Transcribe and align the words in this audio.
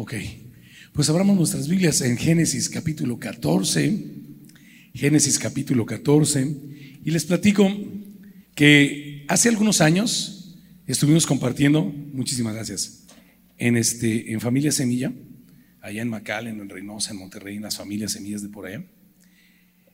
Ok. 0.00 0.14
Pues 0.92 1.10
abramos 1.10 1.36
nuestras 1.36 1.66
Biblias 1.66 2.02
en 2.02 2.16
Génesis 2.16 2.70
capítulo 2.70 3.18
14. 3.18 4.00
Génesis 4.94 5.40
capítulo 5.40 5.84
14. 5.86 6.56
Y 7.04 7.10
les 7.10 7.24
platico 7.24 7.68
que 8.54 9.24
hace 9.26 9.48
algunos 9.48 9.80
años 9.80 10.56
estuvimos 10.86 11.26
compartiendo, 11.26 11.82
muchísimas 11.82 12.54
gracias, 12.54 13.06
en, 13.56 13.76
este, 13.76 14.30
en 14.32 14.40
Familia 14.40 14.70
Semilla, 14.70 15.12
allá 15.80 16.02
en 16.02 16.10
McAllen, 16.10 16.60
en 16.60 16.68
Reynosa, 16.68 17.10
en 17.10 17.16
Monterrey, 17.16 17.56
en 17.56 17.62
las 17.62 17.76
familias 17.76 18.12
semillas 18.12 18.42
de 18.42 18.50
por 18.50 18.66
allá, 18.66 18.84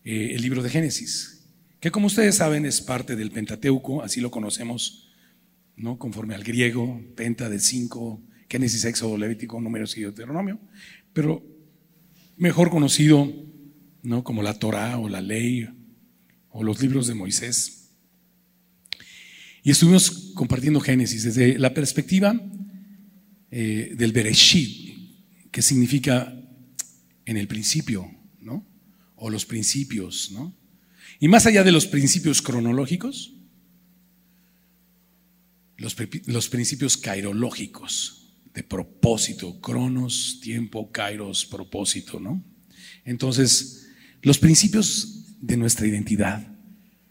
eh, 0.05 0.33
el 0.35 0.43
libro 0.43 0.63
de 0.63 0.69
Génesis, 0.69 1.47
que 1.81 1.91
como 1.91 2.09
ustedes 2.09 2.35
saben 2.35 2.67
es 2.67 2.83
parte 2.83 3.17
del 3.17 3.31
Pentateuco, 3.31 4.03
así 4.03 4.21
lo 4.21 4.31
conocemos, 4.31 5.15
¿no? 5.77 5.99
conforme 5.99 6.35
al 6.35 6.45
griego, 6.45 7.01
Penta 7.17 7.49
de 7.49 7.59
cinco 7.59 8.21
Génesis, 8.49 8.85
Éxodo, 8.85 9.17
Levítico, 9.17 9.61
Números 9.61 9.97
y 9.97 10.03
Deuteronomio, 10.03 10.61
pero 11.13 11.43
mejor 12.37 12.71
conocido 12.71 13.33
¿no? 14.03 14.23
como 14.23 14.43
la 14.43 14.59
Torah 14.59 14.99
o 14.99 15.09
la 15.09 15.21
ley 15.21 15.69
o 16.51 16.63
los 16.63 16.81
libros 16.81 17.07
de 17.07 17.15
Moisés. 17.15 17.91
Y 19.63 19.71
estuvimos 19.71 20.33
compartiendo 20.35 20.79
Génesis 20.81 21.25
desde 21.25 21.59
la 21.59 21.73
perspectiva 21.73 22.39
eh, 23.51 23.95
del 23.97 24.13
Bereshit, 24.13 25.51
que 25.51 25.63
significa 25.63 26.37
en 27.25 27.37
el 27.37 27.49
principio, 27.49 28.11
¿no? 28.41 28.67
O 29.17 29.31
los 29.31 29.47
principios, 29.47 30.31
¿no? 30.33 30.55
Y 31.19 31.29
más 31.29 31.47
allá 31.47 31.65
de 31.65 31.73
los 31.73 31.87
principios 31.87 32.43
cronológicos, 32.43 33.33
los, 35.79 35.97
los 36.27 36.49
principios 36.49 36.97
cairológicos, 36.97 38.24
de 38.55 38.63
propósito, 38.63 39.61
cronos, 39.61 40.39
tiempo, 40.41 40.91
kairos, 40.93 41.45
propósito, 41.45 42.21
¿no? 42.21 42.43
Entonces, 43.05 43.89
los 44.23 44.39
principios 44.39 45.37
de 45.41 45.57
nuestra 45.57 45.87
identidad, 45.87 46.47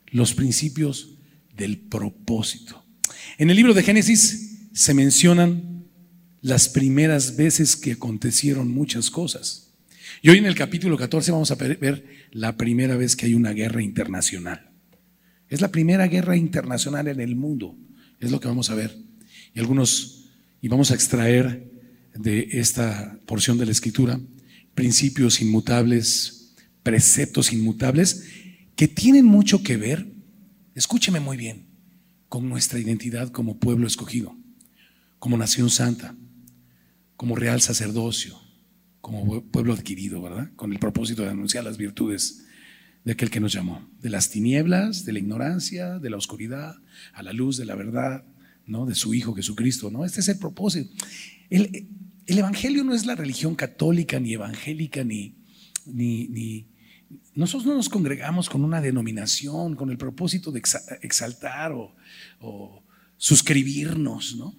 los 0.08 0.34
principios 0.34 1.18
del 1.56 1.78
propósito. 1.78 2.84
En 3.38 3.50
el 3.50 3.58
libro 3.58 3.74
de 3.74 3.84
Génesis 3.84 4.70
se 4.74 4.94
mencionan 4.94 5.86
las 6.42 6.70
primeras 6.70 7.36
veces 7.36 7.76
que 7.76 7.94
acontecieron 7.94 8.70
muchas 8.70 9.12
cosas. 9.12 9.74
Y 10.22 10.30
hoy 10.30 10.38
en 10.38 10.46
el 10.46 10.56
capítulo 10.56 10.98
14 10.98 11.32
vamos 11.32 11.52
a 11.52 11.56
ver 11.56 12.06
la 12.32 12.58
primera 12.58 12.96
vez 12.96 13.16
que 13.16 13.26
hay 13.26 13.34
una 13.34 13.52
guerra 13.52 13.84
internacional. 13.84 14.72
Es 15.50 15.62
la 15.62 15.72
primera 15.72 16.08
guerra 16.08 16.36
internacional 16.36 17.08
en 17.08 17.20
el 17.20 17.36
mundo. 17.36 17.78
Es 18.20 18.32
lo 18.32 18.40
que 18.40 18.48
vamos 18.48 18.70
a 18.70 18.76
ver. 18.76 18.98
Y 19.54 19.60
algunos 19.60 20.23
y 20.64 20.70
vamos 20.70 20.92
a 20.92 20.96
extraer 20.96 21.70
de 22.16 22.48
esta 22.54 23.20
porción 23.26 23.58
de 23.58 23.66
la 23.66 23.74
escritura 23.74 24.22
principios 24.74 25.42
inmutables, 25.42 26.56
preceptos 26.84 27.52
inmutables, 27.52 28.24
que 28.78 28.88
tienen 28.88 29.26
mucho 29.26 29.62
que 29.62 29.76
ver, 29.76 30.08
escúcheme 30.74 31.20
muy 31.20 31.36
bien, 31.36 31.68
con 32.30 32.48
nuestra 32.48 32.80
identidad 32.80 33.30
como 33.30 33.60
pueblo 33.60 33.86
escogido, 33.86 34.38
como 35.20 35.38
nación 35.38 35.70
santa, 35.70 36.16
como 37.18 37.36
real 37.36 37.60
sacerdocio, 37.60 38.40
como 39.02 39.44
pueblo 39.44 39.74
adquirido, 39.74 40.22
¿verdad? 40.22 40.50
Con 40.56 40.72
el 40.72 40.80
propósito 40.80 41.24
de 41.24 41.32
anunciar 41.32 41.66
las 41.66 41.76
virtudes 41.76 42.46
de 43.04 43.12
aquel 43.12 43.30
que 43.30 43.42
nos 43.42 43.52
llamó, 43.52 43.86
de 44.00 44.10
las 44.10 44.30
tinieblas, 44.30 45.04
de 45.04 45.12
la 45.12 45.20
ignorancia, 45.20 46.00
de 46.00 46.10
la 46.10 46.16
oscuridad, 46.16 46.78
a 47.12 47.22
la 47.22 47.34
luz 47.34 47.58
de 47.58 47.66
la 47.66 47.76
verdad, 47.76 48.24
¿no? 48.66 48.86
de 48.86 48.96
su 48.96 49.14
Hijo 49.14 49.34
Jesucristo. 49.34 49.90
¿no? 49.92 50.06
Este 50.06 50.22
es 50.22 50.28
el 50.30 50.40
propósito. 50.40 50.92
El, 51.50 51.88
Evangelio 52.26 52.84
no 52.84 52.94
es 52.94 53.06
la 53.06 53.16
religión 53.16 53.54
católica, 53.54 54.20
ni 54.20 54.34
evangélica, 54.34 55.04
ni, 55.04 55.36
ni, 55.86 56.68
Nosotros 57.36 57.66
no 57.66 57.76
nos 57.76 57.90
congregamos 57.90 58.50
con 58.50 58.64
una 58.64 58.80
denominación, 58.80 59.76
con 59.76 59.90
el 59.90 59.98
propósito 59.98 60.52
de 60.52 60.62
exaltar 61.02 61.74
o, 61.74 62.84
suscribirnos, 63.18 64.36
¿no? 64.36 64.56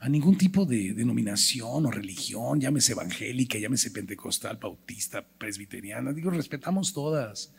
A 0.00 0.08
ningún 0.08 0.38
tipo 0.38 0.64
de 0.64 0.92
denominación 0.94 1.86
o 1.86 1.90
religión, 1.90 2.60
llámese 2.60 2.92
evangélica, 2.92 3.58
llámese 3.58 3.90
pentecostal, 3.90 4.56
bautista, 4.56 5.26
presbiteriana. 5.26 6.12
Digo, 6.12 6.30
respetamos 6.30 6.92
todas, 6.92 7.52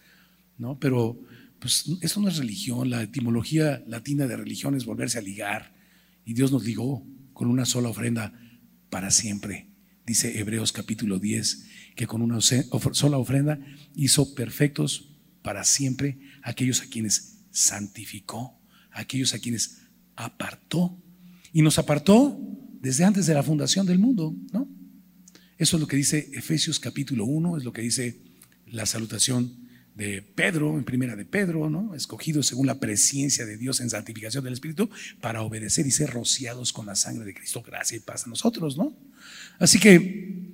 ¿no? 0.58 0.80
Pero 0.80 1.20
pues 1.60 1.86
eso 2.02 2.22
no 2.22 2.30
es 2.30 2.38
religión, 2.38 2.90
la 2.90 3.04
etimología 3.04 3.84
latina 3.86 4.28
de 4.28 4.38
religión 4.38 4.76
es 4.76 4.86
volverse 4.86 5.18
a 5.18 5.22
ligar. 5.22 5.79
Y 6.30 6.36
Dios 6.36 6.52
nos 6.52 6.64
ligó 6.64 7.04
con 7.34 7.50
una 7.50 7.66
sola 7.66 7.90
ofrenda 7.90 8.40
para 8.92 9.10
siempre. 9.10 9.72
Dice 10.06 10.38
Hebreos 10.38 10.72
capítulo 10.72 11.18
10, 11.18 11.66
que 11.96 12.06
con 12.06 12.22
una 12.22 12.40
sola 12.40 13.18
ofrenda 13.18 13.60
hizo 13.96 14.36
perfectos 14.36 15.18
para 15.42 15.64
siempre 15.64 16.20
aquellos 16.44 16.84
a 16.84 16.86
quienes 16.86 17.40
santificó, 17.50 18.62
aquellos 18.92 19.34
a 19.34 19.40
quienes 19.40 19.80
apartó. 20.16 21.02
Y 21.52 21.64
nos 21.64 21.80
apartó 21.80 22.40
desde 22.80 23.06
antes 23.06 23.26
de 23.26 23.34
la 23.34 23.42
fundación 23.42 23.88
del 23.88 23.98
mundo, 23.98 24.36
¿no? 24.54 24.70
Eso 25.58 25.78
es 25.78 25.82
lo 25.82 25.88
que 25.88 25.98
dice 25.98 26.30
Efesios 26.34 26.80
capítulo 26.80 27.26
1, 27.26 27.58
es 27.58 27.64
lo 27.64 27.74
que 27.74 27.82
dice 27.82 28.22
la 28.68 28.86
salutación 28.86 29.68
de 29.96 30.22
Pedro, 30.22 30.78
en 30.78 30.84
primera 30.84 31.16
de 31.16 31.26
Pedro, 31.26 31.70
¿no? 31.70 31.94
escogidos 31.94 32.48
según 32.48 32.68
la 32.68 32.80
presencia 32.80 33.46
de 33.46 33.58
Dios 33.58 33.82
en 33.82 33.90
santificación 33.90 34.44
del 34.44 34.54
Espíritu, 34.54 34.90
para 35.20 35.42
obedecer 35.42 35.86
y 35.86 35.92
ser 35.92 36.12
rociados 36.12 36.72
con 36.72 36.86
la 36.86 36.96
sangre 36.96 37.26
de 37.26 37.34
Cristo. 37.34 37.62
Gracia 37.62 37.98
y 37.98 38.00
paz 38.00 38.26
a 38.26 38.30
nosotros, 38.30 38.78
¿no? 38.78 38.96
Así 39.60 39.80
que, 39.80 40.54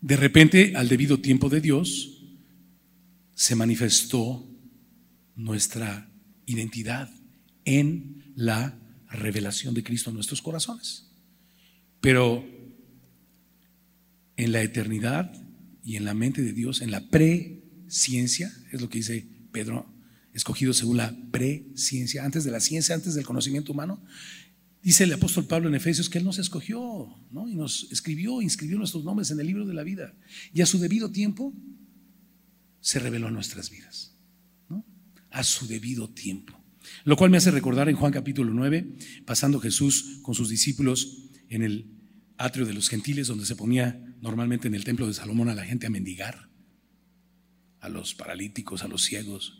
de 0.00 0.16
repente, 0.16 0.74
al 0.76 0.88
debido 0.88 1.20
tiempo 1.20 1.48
de 1.48 1.60
Dios, 1.60 2.22
se 3.34 3.56
manifestó 3.56 4.48
nuestra 5.34 6.08
identidad 6.46 7.10
en 7.64 8.32
la 8.36 8.78
revelación 9.10 9.74
de 9.74 9.82
Cristo 9.82 10.10
en 10.10 10.14
nuestros 10.16 10.42
corazones. 10.42 11.10
Pero 12.00 12.44
en 14.36 14.52
la 14.52 14.62
eternidad 14.62 15.32
y 15.84 15.96
en 15.96 16.04
la 16.04 16.14
mente 16.14 16.42
de 16.42 16.52
Dios, 16.52 16.80
en 16.80 16.90
la 16.90 17.08
pre 17.08 17.61
ciencia, 17.92 18.52
es 18.72 18.80
lo 18.80 18.88
que 18.88 18.98
dice 18.98 19.28
Pedro, 19.52 19.86
escogido 20.32 20.72
según 20.72 20.96
la 20.96 21.14
presciencia, 21.30 22.24
antes 22.24 22.42
de 22.44 22.50
la 22.50 22.60
ciencia, 22.60 22.94
antes 22.94 23.14
del 23.14 23.24
conocimiento 23.24 23.72
humano. 23.72 24.02
Dice 24.82 25.04
el 25.04 25.12
apóstol 25.12 25.46
Pablo 25.46 25.68
en 25.68 25.74
Efesios 25.74 26.08
que 26.08 26.18
Él 26.18 26.24
nos 26.24 26.38
escogió 26.38 27.14
¿no? 27.30 27.48
y 27.48 27.54
nos 27.54 27.86
escribió, 27.92 28.40
inscribió 28.42 28.78
nuestros 28.78 29.04
nombres 29.04 29.30
en 29.30 29.38
el 29.38 29.46
libro 29.46 29.66
de 29.66 29.74
la 29.74 29.84
vida. 29.84 30.14
Y 30.52 30.62
a 30.62 30.66
su 30.66 30.78
debido 30.78 31.12
tiempo 31.12 31.52
se 32.80 32.98
reveló 32.98 33.30
nuestras 33.30 33.70
vidas. 33.70 34.16
¿no? 34.68 34.84
A 35.30 35.44
su 35.44 35.68
debido 35.68 36.08
tiempo. 36.08 36.58
Lo 37.04 37.16
cual 37.16 37.30
me 37.30 37.36
hace 37.36 37.52
recordar 37.52 37.88
en 37.88 37.94
Juan 37.94 38.12
capítulo 38.12 38.52
9, 38.52 38.96
pasando 39.24 39.60
Jesús 39.60 40.18
con 40.22 40.34
sus 40.34 40.48
discípulos 40.48 41.28
en 41.48 41.62
el 41.62 41.86
atrio 42.38 42.66
de 42.66 42.72
los 42.72 42.88
gentiles, 42.88 43.28
donde 43.28 43.46
se 43.46 43.54
ponía 43.54 44.16
normalmente 44.20 44.66
en 44.66 44.74
el 44.74 44.82
templo 44.82 45.06
de 45.06 45.14
Salomón 45.14 45.48
a 45.48 45.54
la 45.54 45.64
gente 45.64 45.86
a 45.86 45.90
mendigar 45.90 46.51
a 47.82 47.88
los 47.88 48.14
paralíticos, 48.14 48.82
a 48.84 48.88
los 48.88 49.02
ciegos. 49.02 49.58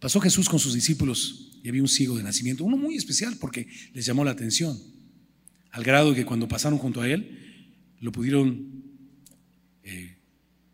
Pasó 0.00 0.20
Jesús 0.20 0.48
con 0.48 0.58
sus 0.58 0.74
discípulos 0.74 1.52
y 1.62 1.68
había 1.68 1.82
un 1.82 1.88
ciego 1.88 2.16
de 2.16 2.24
nacimiento, 2.24 2.64
uno 2.64 2.76
muy 2.76 2.96
especial 2.96 3.36
porque 3.38 3.68
les 3.92 4.04
llamó 4.04 4.24
la 4.24 4.32
atención, 4.32 4.76
al 5.70 5.84
grado 5.84 6.14
que 6.14 6.24
cuando 6.24 6.48
pasaron 6.48 6.78
junto 6.78 7.02
a 7.02 7.08
él 7.08 7.38
lo 8.00 8.10
pudieron 8.10 8.82
eh, 9.84 10.16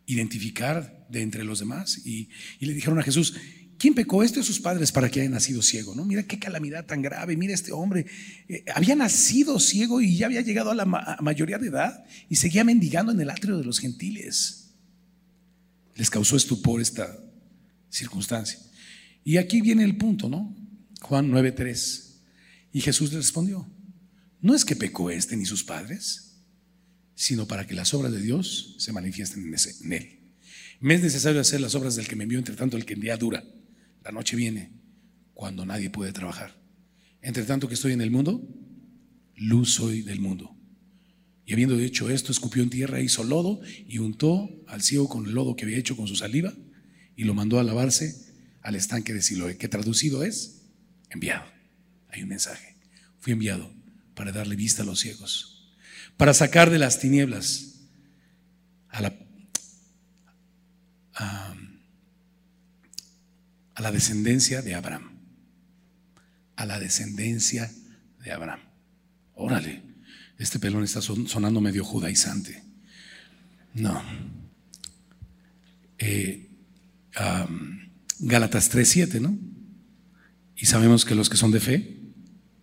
identificar 0.07 1.07
de 1.11 1.21
entre 1.21 1.45
los 1.45 1.59
demás 1.59 2.07
y, 2.07 2.31
le 2.61 2.73
dijeron 2.73 2.99
a 3.01 3.03
Jesús, 3.03 3.35
¿quién 3.77 3.95
pecó 3.95 4.23
este 4.23 4.41
o 4.41 4.43
sus 4.45 4.61
padres 4.61 4.93
para 4.93 5.11
que 5.11 5.21
haya 5.21 5.31
nacido 5.31 5.63
ciego? 5.63 5.97
¿no? 5.97 6.05
Mira 6.05 6.23
qué 6.23 6.39
calamidad 6.39 6.87
tan 6.87 7.03
grave, 7.03 7.37
mira 7.37 7.55
este 7.55 7.73
hombre, 7.73 8.07
eh, 8.49 8.65
había 8.73 8.95
nacido 8.95 9.59
ciego 9.59 10.01
y 10.01 10.17
ya 10.17 10.27
había 10.27 10.43
llegado 10.43 10.71
a 10.71 10.77
la 10.77 10.87
mayoría 10.87 11.59
de 11.59 11.69
edad 11.69 12.05
y 12.31 12.37
seguía 12.37 12.63
mendigando 12.63 13.11
en 13.11 13.21
el 13.21 13.31
atrio 13.31 13.59
de 13.59 13.65
los 13.65 13.81
gentiles 13.81 14.68
les 15.99 16.11
causó 16.11 16.37
estupor 16.37 16.81
esta 16.81 17.19
circunstancia. 17.91 18.59
Y 19.25 19.37
aquí 19.37 19.61
viene 19.61 19.83
el 19.83 19.97
punto, 19.97 20.29
¿no? 20.29 20.57
Juan 21.03 21.31
9:3. 21.31 22.21
Y 22.73 22.81
Jesús 22.81 23.11
le 23.11 23.19
respondió, 23.19 23.69
no 24.41 24.55
es 24.55 24.65
que 24.65 24.77
pecó 24.77 25.11
este 25.11 25.37
ni 25.37 25.45
sus 25.45 25.65
padres, 25.65 26.45
sino 27.17 27.49
para 27.49 27.67
que 27.67 27.75
las 27.75 27.93
obras 27.95 28.13
de 28.13 28.23
Dios 28.23 28.77
se 28.79 28.93
manifiesten 28.93 29.43
en, 29.43 29.93
él. 29.93 30.21
Me 30.79 30.95
es 30.95 31.03
necesario 31.03 31.41
hacer 31.41 31.61
las 31.61 31.75
obras 31.75 31.97
del 31.97 32.07
que 32.07 32.15
me 32.15 32.23
envió, 32.23 32.39
entre 32.39 32.55
tanto 32.55 32.77
el 32.77 32.85
que 32.85 32.95
en 32.95 33.01
día 33.01 33.17
dura. 33.17 33.43
La 34.05 34.13
noche 34.13 34.37
viene 34.37 34.71
cuando 35.35 35.67
nadie 35.67 35.91
puede 35.91 36.13
trabajar. 36.13 36.63
Entre 37.23 37.43
tanto 37.43 37.67
que 37.67 37.75
estoy 37.75 37.93
en 37.93 38.03
el 38.03 38.13
mundo, 38.13 38.41
luz 39.35 39.75
soy 39.75 40.03
del 40.03 40.21
mundo. 40.21 40.57
Y 41.49 41.55
habiendo 41.55 41.79
hecho 41.79 42.11
esto, 42.11 42.31
escupió 42.31 42.63
en 42.63 42.69
tierra, 42.69 43.01
hizo 43.01 43.25
lodo 43.25 43.63
y 43.87 44.01
untó 44.01 44.51
al 44.67 44.83
ciego 44.83 45.09
con 45.09 45.25
el 45.25 45.33
lodo 45.33 45.57
que 45.57 45.65
había 45.65 45.79
hecho 45.79 45.97
con 45.97 46.07
su 46.07 46.15
saliva 46.15 46.53
y 47.17 47.25
lo 47.25 47.33
mandó 47.33 47.59
a 47.59 47.65
lavarse 47.65 48.35
al 48.61 48.75
estanque 48.75 49.15
de 49.15 49.23
Siloé, 49.23 49.57
que 49.57 49.67
traducido 49.67 50.25
es 50.25 50.61
enviado. 51.09 51.51
Hay 52.11 52.23
un 52.23 52.29
mensaje. 52.29 52.77
Fui 53.19 53.33
enviado 53.33 53.73
para 54.15 54.31
darle 54.31 54.57
vista 54.57 54.83
a 54.83 54.85
los 54.85 55.01
ciegos, 55.01 55.73
para 56.19 56.35
sacar 56.35 56.69
de 56.69 56.79
las 56.79 57.01
tinieblas 57.01 57.79
a 58.91 59.01
la, 59.01 59.19
a, 61.15 61.57
a 63.75 63.81
la 63.81 63.91
descendencia 63.91 64.61
de 64.61 64.75
Abraham. 64.75 65.19
A 66.57 66.67
la 66.67 66.79
descendencia 66.79 67.73
de 68.23 68.33
Abraham. 68.33 68.61
Órale, 69.33 69.88
este 70.39 70.59
pelón 70.59 70.85
está 70.85 71.03
sonando 71.03 71.61
medio 71.61 71.85
judaizante. 71.85 72.63
No. 73.75 74.03
Eh, 75.99 76.49
Gálatas 78.21 78.71
3:7, 78.71 79.21
¿no? 79.21 79.37
Y 80.57 80.67
sabemos 80.67 81.05
que 81.05 81.15
los 81.15 81.29
que 81.29 81.37
son 81.37 81.51
de 81.51 81.61
fe, 81.61 82.01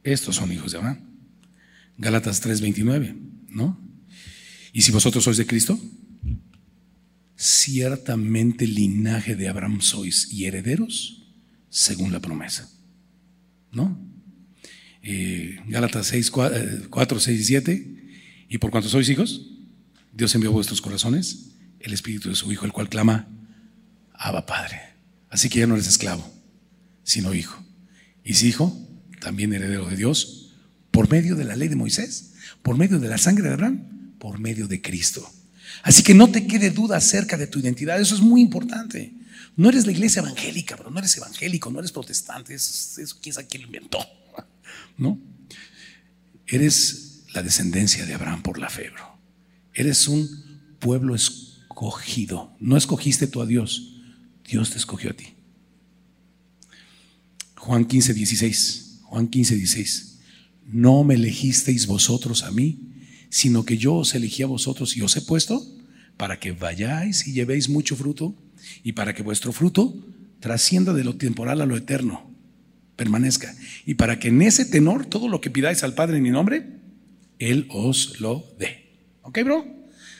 estos 0.03 0.37
son 0.37 0.51
hijos 0.51 0.71
de 0.71 0.77
Abraham. 0.77 0.99
Gálatas 1.97 2.41
3:29, 2.41 3.15
¿no? 3.49 3.79
Y 4.73 4.81
si 4.81 4.91
vosotros 4.91 5.23
sois 5.23 5.37
de 5.37 5.45
Cristo, 5.45 5.79
ciertamente 7.37 8.67
linaje 8.67 9.35
de 9.35 9.47
Abraham 9.49 9.81
sois 9.81 10.31
y 10.31 10.45
herederos 10.45 11.23
según 11.69 12.11
la 12.11 12.19
promesa. 12.21 12.69
¿No? 13.71 14.14
Eh, 15.07 15.59
Gálatas 15.67 16.07
6, 16.07 16.31
4, 16.31 17.19
6 17.19 17.39
y 17.39 17.43
7. 17.43 17.95
Y 18.49 18.57
por 18.57 18.71
cuanto 18.71 18.89
sois 18.89 19.07
hijos, 19.07 19.45
Dios 20.11 20.33
envió 20.33 20.49
a 20.49 20.53
vuestros 20.53 20.81
corazones 20.81 21.51
el 21.79 21.93
Espíritu 21.93 22.29
de 22.29 22.35
su 22.35 22.51
Hijo, 22.51 22.65
el 22.65 22.73
cual 22.73 22.89
clama, 22.89 23.27
Abba 24.13 24.45
Padre. 24.47 24.81
Así 25.29 25.47
que 25.47 25.59
ya 25.59 25.67
no 25.67 25.75
eres 25.75 25.87
esclavo, 25.87 26.27
sino 27.03 27.33
hijo. 27.33 27.63
Y 28.23 28.33
si 28.33 28.47
hijo, 28.47 28.75
también 29.21 29.53
heredero 29.53 29.87
de 29.87 29.95
Dios, 29.95 30.53
por 30.89 31.09
medio 31.09 31.35
de 31.35 31.43
la 31.43 31.55
ley 31.55 31.67
de 31.67 31.75
Moisés, 31.75 32.33
por 32.63 32.77
medio 32.77 32.99
de 32.99 33.07
la 33.07 33.19
sangre 33.19 33.47
de 33.47 33.53
Abraham, 33.53 34.15
por 34.17 34.39
medio 34.39 34.67
de 34.67 34.81
Cristo. 34.81 35.29
Así 35.83 36.01
que 36.01 36.15
no 36.15 36.31
te 36.31 36.47
quede 36.47 36.71
duda 36.71 36.97
acerca 36.97 37.37
de 37.37 37.47
tu 37.47 37.59
identidad, 37.59 37.99
eso 37.99 38.15
es 38.15 38.21
muy 38.21 38.41
importante. 38.41 39.13
No 39.55 39.69
eres 39.69 39.85
la 39.85 39.91
iglesia 39.91 40.21
evangélica, 40.21 40.75
pero 40.75 40.89
no 40.89 40.97
eres 40.97 41.15
evangélico, 41.17 41.69
no 41.69 41.79
eres 41.79 41.91
protestante, 41.91 42.55
eso, 42.55 43.01
eso 43.01 43.17
quién 43.21 43.33
sabe 43.33 43.47
quién 43.47 43.63
lo 43.63 43.67
inventó. 43.67 43.99
¿No? 44.97 45.19
Eres 46.47 47.23
la 47.33 47.43
descendencia 47.43 48.05
de 48.05 48.13
Abraham 48.13 48.41
por 48.41 48.59
la 48.59 48.69
fe, 48.69 48.89
bro. 48.89 49.17
Eres 49.73 50.07
un 50.07 50.29
pueblo 50.79 51.15
escogido. 51.15 52.55
No 52.59 52.77
escogiste 52.77 53.27
tú 53.27 53.41
a 53.41 53.45
Dios, 53.45 53.95
Dios 54.47 54.71
te 54.71 54.77
escogió 54.77 55.11
a 55.11 55.13
ti. 55.13 55.33
Juan 57.55 57.85
15, 57.85 58.13
16. 58.13 58.99
Juan 59.03 59.27
15, 59.27 59.55
16. 59.55 60.19
No 60.67 61.03
me 61.03 61.15
elegisteis 61.15 61.87
vosotros 61.87 62.43
a 62.43 62.51
mí, 62.51 62.79
sino 63.29 63.65
que 63.65 63.77
yo 63.77 63.95
os 63.95 64.15
elegí 64.15 64.43
a 64.43 64.47
vosotros 64.47 64.95
y 64.95 65.01
os 65.01 65.15
he 65.17 65.21
puesto 65.21 65.65
para 66.17 66.39
que 66.39 66.51
vayáis 66.51 67.27
y 67.27 67.33
llevéis 67.33 67.69
mucho 67.69 67.95
fruto 67.95 68.35
y 68.83 68.93
para 68.93 69.13
que 69.13 69.23
vuestro 69.23 69.51
fruto 69.51 69.95
trascienda 70.39 70.93
de 70.93 71.03
lo 71.03 71.15
temporal 71.15 71.61
a 71.61 71.65
lo 71.65 71.75
eterno, 71.75 72.34
permanezca. 72.95 73.55
Y 73.85 73.95
para 73.95 74.19
que 74.19 74.29
en 74.29 74.41
ese 74.41 74.65
tenor 74.65 75.05
todo 75.05 75.27
lo 75.27 75.41
que 75.41 75.49
pidáis 75.49 75.83
al 75.83 75.93
Padre 75.93 76.17
en 76.17 76.23
mi 76.23 76.31
nombre, 76.31 76.65
Él 77.39 77.67
os 77.69 78.19
lo 78.19 78.55
dé. 78.59 78.85
¿Ok, 79.21 79.39
bro? 79.43 79.65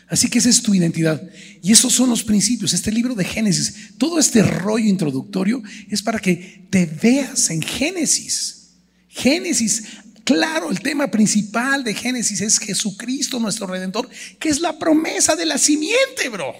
Así 0.08 0.30
que 0.30 0.38
esa 0.38 0.50
es 0.50 0.62
tu 0.62 0.74
identidad. 0.74 1.22
Y 1.62 1.72
esos 1.72 1.94
son 1.94 2.10
los 2.10 2.24
principios. 2.24 2.74
Este 2.74 2.92
libro 2.92 3.16
de 3.16 3.26
Génesis, 3.26 3.98
todo 3.98 4.20
este 4.20 4.44
rollo 4.44 4.86
introductorio 4.86 5.64
es 5.90 6.04
para 6.04 6.20
que 6.20 6.68
te 6.70 6.86
veas 6.86 7.50
en 7.50 7.62
Génesis. 7.62 8.74
Génesis 9.08 9.84
Claro, 10.26 10.72
el 10.72 10.80
tema 10.80 11.12
principal 11.12 11.84
de 11.84 11.94
Génesis 11.94 12.42
es 12.42 12.58
Jesucristo, 12.58 13.40
nuestro 13.40 13.68
redentor, 13.68 14.10
que 14.40 14.50
es 14.50 14.60
la 14.60 14.80
promesa 14.80 15.36
de 15.36 15.46
la 15.46 15.60
simiente, 15.60 16.30
bro. 16.32 16.56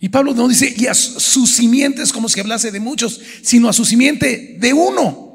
Y 0.00 0.10
Pablo 0.10 0.32
no 0.34 0.46
dice, 0.46 0.74
y 0.76 0.86
a 0.86 0.94
su 0.94 1.46
simiente 1.46 2.02
es 2.02 2.12
como 2.12 2.28
si 2.28 2.38
hablase 2.38 2.70
de 2.70 2.80
muchos, 2.80 3.20
sino 3.42 3.68
a 3.68 3.72
su 3.72 3.84
simiente 3.84 4.56
de 4.60 4.72
uno. 4.72 5.28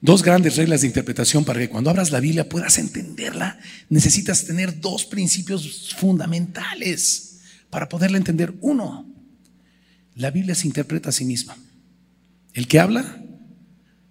Dos 0.00 0.22
grandes 0.22 0.56
reglas 0.56 0.82
de 0.82 0.88
interpretación 0.88 1.44
para 1.44 1.58
que 1.58 1.70
cuando 1.70 1.90
abras 1.90 2.10
la 2.10 2.20
Biblia 2.20 2.48
puedas 2.48 2.78
entenderla. 2.78 3.58
Necesitas 3.88 4.44
tener 4.44 4.80
dos 4.80 5.06
principios 5.06 5.94
fundamentales 5.98 7.40
para 7.70 7.88
poderla 7.88 8.18
entender. 8.18 8.54
Uno, 8.60 9.12
la 10.14 10.30
Biblia 10.30 10.54
se 10.54 10.66
interpreta 10.66 11.08
a 11.08 11.12
sí 11.12 11.24
misma. 11.24 11.56
El 12.52 12.68
que 12.68 12.78
habla 12.78 13.22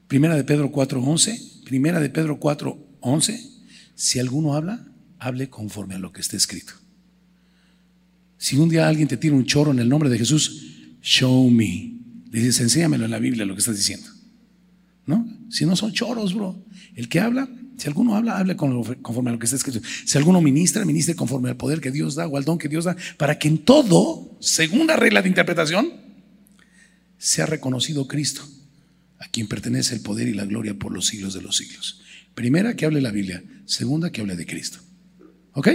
Primera 0.07 0.35
de 0.35 0.43
Pedro 0.43 0.71
4:11, 0.71 1.63
Primera 1.65 1.99
de 1.99 2.09
Pedro 2.09 2.39
4:11, 2.39 3.39
si 3.95 4.19
alguno 4.19 4.53
habla, 4.53 4.85
hable 5.17 5.49
conforme 5.49 5.95
a 5.95 5.99
lo 5.99 6.11
que 6.11 6.21
está 6.21 6.37
escrito. 6.37 6.73
Si 8.37 8.57
un 8.57 8.69
día 8.69 8.87
alguien 8.87 9.07
te 9.07 9.17
tira 9.17 9.35
un 9.35 9.45
choro 9.45 9.71
en 9.71 9.79
el 9.79 9.89
nombre 9.89 10.09
de 10.09 10.17
Jesús, 10.17 10.97
show 11.01 11.49
me. 11.49 11.93
dices, 12.31 12.59
enséñamelo 12.59 13.05
en 13.05 13.11
la 13.11 13.19
Biblia 13.19 13.45
lo 13.45 13.55
que 13.55 13.59
estás 13.59 13.77
diciendo. 13.77 14.07
¿No? 15.05 15.27
Si 15.49 15.65
no 15.65 15.75
son 15.75 15.93
choros, 15.93 16.33
bro. 16.33 16.63
El 16.95 17.07
que 17.07 17.19
habla, 17.19 17.47
si 17.77 17.87
alguno 17.87 18.15
habla, 18.15 18.37
hable 18.37 18.55
conforme 18.55 19.29
a 19.29 19.33
lo 19.33 19.39
que 19.39 19.45
está 19.45 19.55
escrito. 19.55 19.79
Si 20.05 20.17
alguno 20.17 20.41
ministra, 20.41 20.83
ministre 20.85 21.15
conforme 21.15 21.49
al 21.49 21.57
poder 21.57 21.79
que 21.79 21.91
Dios 21.91 22.15
da 22.15 22.27
o 22.27 22.37
al 22.37 22.43
don 22.43 22.57
que 22.57 22.69
Dios 22.69 22.85
da, 22.85 22.95
para 23.17 23.37
que 23.37 23.47
en 23.47 23.59
todo, 23.59 24.37
segunda 24.39 24.95
regla 24.95 25.21
de 25.21 25.29
interpretación, 25.29 25.93
sea 27.17 27.45
reconocido 27.45 28.07
Cristo 28.07 28.47
a 29.19 29.27
quien 29.27 29.47
pertenece 29.47 29.95
el 29.95 30.01
poder 30.01 30.27
y 30.27 30.33
la 30.33 30.45
gloria 30.45 30.77
por 30.77 30.91
los 30.91 31.07
siglos 31.07 31.33
de 31.33 31.41
los 31.41 31.57
siglos. 31.57 32.01
Primera, 32.33 32.75
que 32.75 32.85
hable 32.85 33.01
la 33.01 33.11
Biblia. 33.11 33.43
Segunda, 33.65 34.11
que 34.11 34.21
hable 34.21 34.35
de 34.35 34.45
Cristo. 34.45 34.79
¿Ok? 35.53 35.69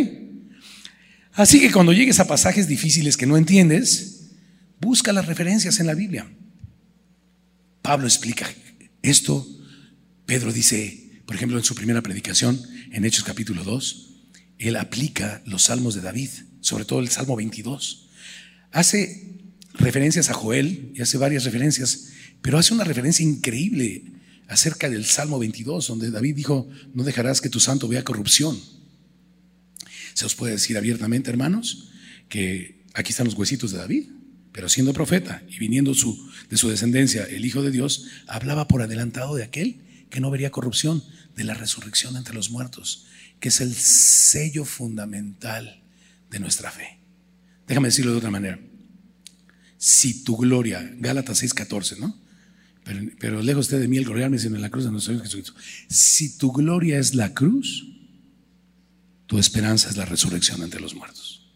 Así 1.32 1.60
que 1.60 1.72
cuando 1.72 1.92
llegues 1.92 2.20
a 2.20 2.26
pasajes 2.26 2.68
difíciles 2.68 3.16
que 3.16 3.26
no 3.26 3.36
entiendes, 3.36 4.30
busca 4.80 5.12
las 5.12 5.26
referencias 5.26 5.80
en 5.80 5.86
la 5.86 5.94
Biblia. 5.94 6.30
Pablo 7.82 8.06
explica 8.06 8.48
esto. 9.02 9.46
Pedro 10.26 10.52
dice, 10.52 11.22
por 11.26 11.36
ejemplo, 11.36 11.58
en 11.58 11.64
su 11.64 11.74
primera 11.74 12.02
predicación, 12.02 12.60
en 12.92 13.04
Hechos 13.04 13.24
capítulo 13.24 13.64
2, 13.64 14.06
él 14.58 14.76
aplica 14.76 15.42
los 15.46 15.62
salmos 15.62 15.94
de 15.94 16.02
David, 16.02 16.30
sobre 16.60 16.84
todo 16.84 17.00
el 17.00 17.08
Salmo 17.08 17.36
22. 17.36 18.08
Hace 18.72 19.38
referencias 19.74 20.28
a 20.30 20.34
Joel 20.34 20.92
y 20.94 21.02
hace 21.02 21.16
varias 21.16 21.44
referencias 21.44 22.10
pero 22.42 22.58
hace 22.58 22.74
una 22.74 22.84
referencia 22.84 23.24
increíble 23.24 24.04
acerca 24.48 24.88
del 24.88 25.04
Salmo 25.04 25.38
22, 25.38 25.86
donde 25.86 26.10
David 26.10 26.34
dijo, 26.34 26.68
no 26.94 27.04
dejarás 27.04 27.40
que 27.40 27.48
tu 27.48 27.60
santo 27.60 27.86
vea 27.86 28.02
corrupción. 28.02 28.58
Se 30.14 30.26
os 30.26 30.34
puede 30.34 30.52
decir 30.52 30.76
abiertamente, 30.76 31.30
hermanos, 31.30 31.90
que 32.28 32.82
aquí 32.94 33.10
están 33.10 33.26
los 33.26 33.34
huesitos 33.34 33.72
de 33.72 33.78
David, 33.78 34.08
pero 34.52 34.68
siendo 34.68 34.92
profeta 34.92 35.42
y 35.48 35.58
viniendo 35.58 35.92
de 35.92 36.56
su 36.56 36.68
descendencia, 36.68 37.24
el 37.24 37.44
Hijo 37.44 37.62
de 37.62 37.70
Dios, 37.70 38.06
hablaba 38.26 38.68
por 38.68 38.82
adelantado 38.82 39.36
de 39.36 39.44
aquel 39.44 39.80
que 40.10 40.20
no 40.20 40.30
vería 40.30 40.50
corrupción, 40.50 41.02
de 41.36 41.44
la 41.44 41.54
resurrección 41.54 42.16
entre 42.16 42.34
los 42.34 42.50
muertos, 42.50 43.06
que 43.38 43.48
es 43.48 43.60
el 43.60 43.74
sello 43.74 44.64
fundamental 44.64 45.82
de 46.30 46.40
nuestra 46.40 46.70
fe. 46.70 46.98
Déjame 47.66 47.88
decirlo 47.88 48.10
de 48.10 48.18
otra 48.18 48.30
manera. 48.30 48.58
Si 49.78 50.24
tu 50.24 50.36
gloria, 50.36 50.92
Gálatas 50.98 51.42
6:14, 51.42 51.98
¿no? 51.98 52.20
Pero, 53.18 53.42
lejos 53.42 53.68
de 53.68 53.86
mí 53.86 53.98
el 53.98 54.04
gloriarme, 54.04 54.38
sino 54.38 54.56
en 54.56 54.62
la 54.62 54.70
cruz 54.70 54.84
de 54.84 54.90
nuestro 54.90 55.12
Señor 55.12 55.24
Jesucristo. 55.24 55.54
Si 55.88 56.36
tu 56.36 56.50
gloria 56.50 56.98
es 56.98 57.14
la 57.14 57.32
cruz, 57.32 57.86
tu 59.30 59.38
esperanza 59.38 59.88
es 59.88 59.96
la 59.96 60.04
resurrección 60.04 60.60
entre 60.64 60.80
los 60.80 60.96
muertos. 60.96 61.48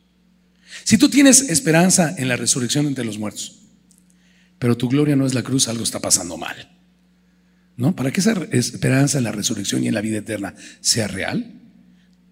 Si 0.84 0.96
tú 0.96 1.08
tienes 1.08 1.40
esperanza 1.40 2.14
en 2.16 2.28
la 2.28 2.36
resurrección 2.36 2.86
entre 2.86 3.04
los 3.04 3.18
muertos, 3.18 3.62
pero 4.60 4.76
tu 4.76 4.88
gloria 4.88 5.16
no 5.16 5.26
es 5.26 5.34
la 5.34 5.42
cruz, 5.42 5.66
algo 5.66 5.82
está 5.82 5.98
pasando 5.98 6.36
mal. 6.36 6.70
¿No? 7.76 7.96
Para 7.96 8.12
que 8.12 8.20
esa 8.20 8.40
esperanza 8.52 9.18
en 9.18 9.24
la 9.24 9.32
resurrección 9.32 9.82
y 9.82 9.88
en 9.88 9.94
la 9.94 10.02
vida 10.02 10.18
eterna 10.18 10.54
sea 10.82 11.08
real, 11.08 11.62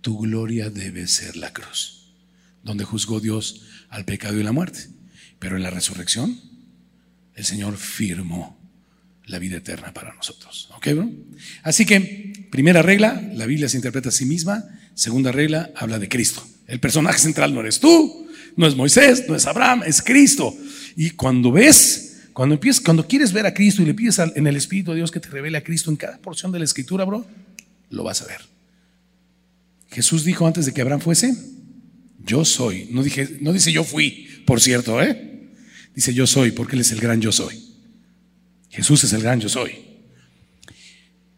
tu 0.01 0.17
gloria 0.17 0.71
debe 0.71 1.09
ser 1.09 1.35
la 1.35 1.53
cruz, 1.53 2.15
donde 2.63 2.85
juzgó 2.85 3.19
Dios 3.19 3.63
al 3.89 4.05
pecado 4.05 4.39
y 4.39 4.45
la 4.45 4.53
muerte. 4.53 4.91
Pero 5.41 5.57
en 5.57 5.65
la 5.65 5.71
resurrección, 5.71 6.41
el 7.35 7.45
Señor 7.45 7.79
firmó 7.79 8.61
la 9.27 9.41
vida 9.41 9.57
eterna 9.57 9.93
para 9.93 10.15
nosotros. 10.15 10.71
¿Ok, 10.77 10.87
bro? 10.95 11.11
Así 11.65 11.85
que, 11.85 12.47
primera 12.53 12.81
regla, 12.81 13.21
la 13.35 13.47
Biblia 13.47 13.69
se 13.69 13.79
interpreta 13.79 14.11
a 14.11 14.13
sí 14.13 14.25
misma. 14.25 14.63
Segunda 14.95 15.33
regla, 15.33 15.71
habla 15.75 15.99
de 15.99 16.09
Cristo. 16.09 16.47
El 16.67 16.81
personaje 16.81 17.19
central 17.19 17.55
no 17.55 17.61
eres 17.61 17.81
tú, 17.81 18.27
no 18.57 18.67
es 18.67 18.77
Moisés, 18.77 19.25
no 19.29 19.35
es 19.35 19.47
Abraham, 19.47 19.83
es 19.87 20.03
Cristo. 20.03 20.55
Y 20.97 21.11
cuando 21.11 21.53
ves, 21.53 22.23
cuando 22.33 22.55
empiezas, 22.55 22.83
cuando 22.83 23.07
quieres 23.07 23.33
ver 23.33 23.47
a 23.47 23.55
Cristo 23.55 23.83
y 23.83 23.87
le 23.87 23.95
pides 23.95 24.19
en 24.19 24.47
el 24.47 24.57
Espíritu 24.57 24.91
de 24.91 24.99
Dios 24.99 25.11
que 25.11 25.21
te 25.21 25.29
revele 25.29 25.59
a 25.59 25.65
Cristo 25.65 25.91
en 25.91 25.97
cada 25.97 26.19
porción 26.19 26.53
de 26.53 26.59
la 26.59 26.65
Escritura, 26.65 27.05
bro, 27.05 27.27
lo 27.91 28.05
vas 28.05 28.23
a 28.23 28.27
ver. 28.27 28.41
Jesús 29.91 30.25
dijo 30.25 30.47
antes 30.47 30.67
de 30.67 30.73
que 30.73 30.81
Abraham 30.81 31.01
fuese, 31.01 31.35
yo 32.25 32.45
soy. 32.45 32.89
No, 32.91 33.03
dije, 33.03 33.39
no 33.41 33.53
dice 33.53 33.73
yo 33.73 33.85
fui, 33.85 34.29
por 34.47 34.61
cierto, 34.61 35.03
¿eh? 35.03 35.51
Dice 35.95 36.15
yo 36.15 36.27
soy, 36.27 36.53
porque 36.53 36.77
Él 36.77 36.81
es 36.81 36.93
el 36.93 37.01
gran 37.01 37.21
yo 37.21 37.33
soy. 37.33 37.63
Jesús 38.71 39.05
es 39.05 39.13
el 39.13 39.23
gran 39.23 39.41
yo 39.41 39.51
soy. 39.51 39.73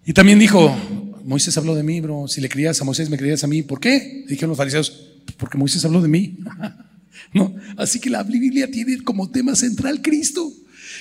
Y 0.07 0.13
también 0.13 0.39
dijo, 0.39 0.77
Moisés 1.25 1.57
habló 1.57 1.75
de 1.75 1.83
mí, 1.83 2.01
bro. 2.01 2.29
Si 2.29 2.41
le 2.41 2.49
creías 2.49 2.81
a 2.81 2.85
Moisés, 2.85 3.11
me 3.11 3.17
creías 3.17 3.43
a 3.45 3.47
mí. 3.47 3.63
¿Por 3.63 3.81
qué? 3.81 4.25
Dijeron 4.29 4.51
los 4.51 4.59
fariseos, 4.59 5.11
porque 5.39 5.59
Moisés 5.59 5.85
habló 5.85 6.03
de 6.03 6.09
mí. 6.09 6.39
no, 7.35 7.55
así 7.77 7.99
que 7.99 8.11
la 8.11 8.23
Biblia 8.23 8.71
tiene 8.71 9.03
como 9.03 9.31
tema 9.31 9.57
central 9.57 10.03
Cristo. 10.03 10.53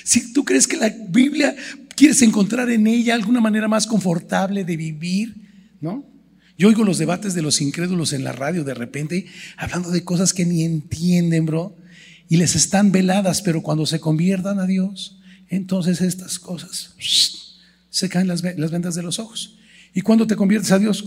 Si 0.03 0.33
tú 0.33 0.43
crees 0.43 0.67
que 0.67 0.77
la 0.77 0.89
Biblia 1.09 1.55
quieres 1.95 2.21
encontrar 2.21 2.69
en 2.69 2.87
ella 2.87 3.15
alguna 3.15 3.41
manera 3.41 3.67
más 3.67 3.85
confortable 3.85 4.63
de 4.63 4.77
vivir, 4.77 5.35
¿no? 5.81 6.05
Yo 6.57 6.67
oigo 6.67 6.83
los 6.83 6.97
debates 6.97 7.33
de 7.33 7.41
los 7.41 7.61
incrédulos 7.61 8.13
en 8.13 8.23
la 8.23 8.31
radio 8.31 8.63
de 8.63 8.75
repente 8.75 9.25
hablando 9.57 9.89
de 9.89 10.03
cosas 10.03 10.33
que 10.33 10.45
ni 10.45 10.63
entienden, 10.63 11.45
bro, 11.45 11.75
y 12.29 12.37
les 12.37 12.55
están 12.55 12.91
veladas, 12.91 13.41
pero 13.41 13.61
cuando 13.61 13.85
se 13.85 13.99
conviertan 13.99 14.59
a 14.59 14.67
Dios, 14.67 15.19
entonces 15.49 16.01
estas 16.01 16.39
cosas 16.39 16.95
se 17.89 18.09
caen 18.09 18.27
las, 18.27 18.43
las 18.43 18.71
vendas 18.71 18.95
de 18.95 19.03
los 19.03 19.19
ojos. 19.19 19.57
¿Y 19.93 20.01
cuando 20.01 20.27
te 20.27 20.35
conviertes 20.35 20.71
a 20.71 20.79
Dios? 20.79 21.05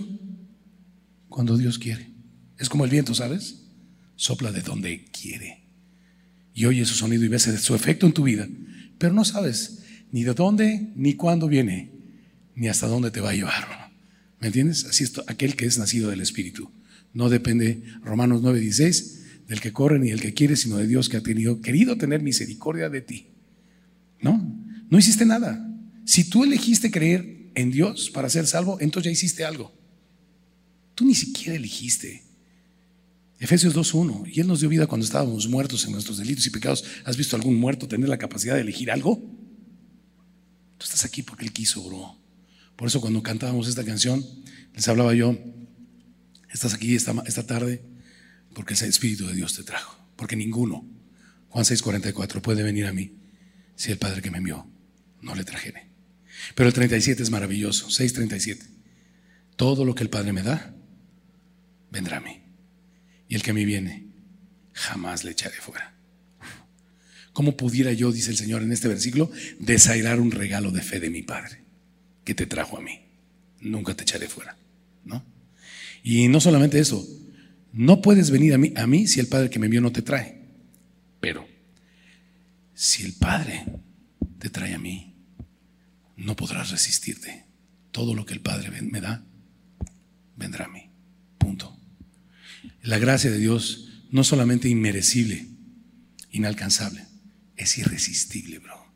Cuando 1.28 1.56
Dios 1.56 1.78
quiere. 1.78 2.12
Es 2.58 2.68
como 2.68 2.84
el 2.84 2.90
viento, 2.90 3.14
¿sabes? 3.14 3.66
Sopla 4.14 4.52
de 4.52 4.62
donde 4.62 5.04
quiere. 5.06 5.64
Y 6.54 6.64
oye 6.64 6.84
su 6.84 6.94
sonido 6.94 7.24
y 7.24 7.28
ves 7.28 7.42
su 7.60 7.74
efecto 7.74 8.06
en 8.06 8.12
tu 8.12 8.22
vida, 8.22 8.48
pero 8.98 9.12
no 9.12 9.24
sabes 9.24 9.82
ni 10.10 10.24
de 10.24 10.32
dónde 10.32 10.92
ni 10.96 11.14
cuándo 11.14 11.48
viene, 11.48 11.92
ni 12.54 12.68
hasta 12.68 12.86
dónde 12.86 13.10
te 13.10 13.20
va 13.20 13.30
a 13.30 13.34
llevar. 13.34 13.92
¿Me 14.40 14.46
entiendes? 14.46 14.84
Así 14.86 15.04
es 15.04 15.12
aquel 15.26 15.56
que 15.56 15.66
es 15.66 15.78
nacido 15.78 16.08
del 16.08 16.20
Espíritu. 16.20 16.70
No 17.12 17.28
depende, 17.28 17.82
Romanos 18.02 18.42
9:16, 18.42 19.46
del 19.48 19.60
que 19.60 19.72
corre 19.72 19.98
ni 19.98 20.10
del 20.10 20.20
que 20.20 20.34
quiere, 20.34 20.56
sino 20.56 20.76
de 20.76 20.86
Dios 20.86 21.08
que 21.08 21.16
ha 21.16 21.22
tenido, 21.22 21.60
querido 21.60 21.98
tener 21.98 22.22
misericordia 22.22 22.88
de 22.88 23.00
ti. 23.00 23.26
¿No? 24.20 24.56
No 24.88 24.98
hiciste 24.98 25.26
nada. 25.26 25.62
Si 26.04 26.24
tú 26.24 26.44
elegiste 26.44 26.90
creer 26.90 27.35
en 27.56 27.72
Dios 27.72 28.10
para 28.10 28.28
ser 28.28 28.46
salvo, 28.46 28.78
entonces 28.80 29.06
ya 29.06 29.12
hiciste 29.12 29.44
algo. 29.44 29.72
Tú 30.94 31.04
ni 31.04 31.14
siquiera 31.14 31.56
elegiste. 31.56 32.22
Efesios 33.38 33.74
2.1, 33.74 34.30
y 34.32 34.40
Él 34.40 34.46
nos 34.46 34.60
dio 34.60 34.68
vida 34.68 34.86
cuando 34.86 35.04
estábamos 35.04 35.48
muertos 35.48 35.84
en 35.84 35.92
nuestros 35.92 36.18
delitos 36.18 36.46
y 36.46 36.50
pecados. 36.50 36.84
¿Has 37.04 37.16
visto 37.16 37.34
algún 37.34 37.56
muerto 37.56 37.88
tener 37.88 38.08
la 38.08 38.18
capacidad 38.18 38.54
de 38.54 38.60
elegir 38.60 38.90
algo? 38.90 39.16
Tú 40.78 40.84
estás 40.84 41.04
aquí 41.04 41.22
porque 41.22 41.44
Él 41.44 41.52
quiso, 41.52 41.82
bro. 41.82 42.16
Por 42.76 42.88
eso 42.88 43.00
cuando 43.00 43.22
cantábamos 43.22 43.68
esta 43.68 43.84
canción, 43.84 44.24
les 44.74 44.86
hablaba 44.88 45.14
yo, 45.14 45.36
estás 46.52 46.74
aquí 46.74 46.94
esta, 46.94 47.14
esta 47.26 47.46
tarde 47.46 47.82
porque 48.54 48.74
el 48.74 48.88
Espíritu 48.88 49.26
de 49.26 49.34
Dios 49.34 49.54
te 49.54 49.64
trajo. 49.64 49.98
Porque 50.16 50.36
ninguno, 50.36 50.86
Juan 51.48 51.64
6:44, 51.64 52.40
puede 52.40 52.62
venir 52.62 52.86
a 52.86 52.92
mí 52.92 53.12
si 53.74 53.92
el 53.92 53.98
Padre 53.98 54.22
que 54.22 54.30
me 54.30 54.38
envió 54.38 54.66
no 55.20 55.34
le 55.34 55.44
trajere. 55.44 55.95
Pero 56.54 56.68
el 56.68 56.74
37 56.74 57.22
es 57.22 57.30
maravilloso, 57.30 57.88
6:37. 57.88 58.66
Todo 59.56 59.84
lo 59.84 59.94
que 59.94 60.02
el 60.02 60.10
Padre 60.10 60.32
me 60.32 60.42
da, 60.42 60.74
vendrá 61.90 62.18
a 62.18 62.20
mí. 62.20 62.42
Y 63.28 63.34
el 63.34 63.42
que 63.42 63.50
a 63.50 63.54
mí 63.54 63.64
viene, 63.64 64.06
jamás 64.72 65.24
le 65.24 65.32
echaré 65.32 65.56
fuera. 65.56 65.94
¿Cómo 67.32 67.56
pudiera 67.56 67.92
yo, 67.92 68.12
dice 68.12 68.30
el 68.30 68.36
Señor 68.36 68.62
en 68.62 68.72
este 68.72 68.88
versículo, 68.88 69.30
desairar 69.58 70.20
un 70.20 70.30
regalo 70.30 70.70
de 70.70 70.82
fe 70.82 71.00
de 71.00 71.10
mi 71.10 71.22
Padre 71.22 71.64
que 72.24 72.34
te 72.34 72.46
trajo 72.46 72.78
a 72.78 72.80
mí? 72.80 73.00
Nunca 73.60 73.94
te 73.94 74.04
echaré 74.04 74.28
fuera, 74.28 74.56
¿no? 75.04 75.24
Y 76.02 76.28
no 76.28 76.40
solamente 76.40 76.78
eso, 76.78 77.06
no 77.72 78.00
puedes 78.00 78.30
venir 78.30 78.54
a 78.54 78.58
mí, 78.58 78.72
a 78.76 78.86
mí 78.86 79.06
si 79.06 79.20
el 79.20 79.26
Padre 79.26 79.50
que 79.50 79.58
me 79.58 79.66
envió 79.66 79.80
no 79.80 79.92
te 79.92 80.02
trae. 80.02 80.40
Pero 81.20 81.46
si 82.74 83.04
el 83.04 83.14
Padre 83.14 83.64
te 84.38 84.48
trae 84.48 84.74
a 84.74 84.78
mí, 84.78 85.15
no 86.16 86.36
podrás 86.36 86.70
resistirte. 86.70 87.46
Todo 87.92 88.14
lo 88.14 88.26
que 88.26 88.34
el 88.34 88.40
Padre 88.40 88.70
me 88.82 89.00
da, 89.00 89.24
vendrá 90.36 90.66
a 90.66 90.68
mí. 90.68 90.90
Punto. 91.38 91.78
La 92.82 92.98
gracia 92.98 93.30
de 93.30 93.38
Dios 93.38 93.86
no 94.10 94.24
solamente 94.24 94.68
inmerecible, 94.68 95.46
inalcanzable, 96.30 97.06
es 97.56 97.78
irresistible, 97.78 98.58
bro. 98.58 98.92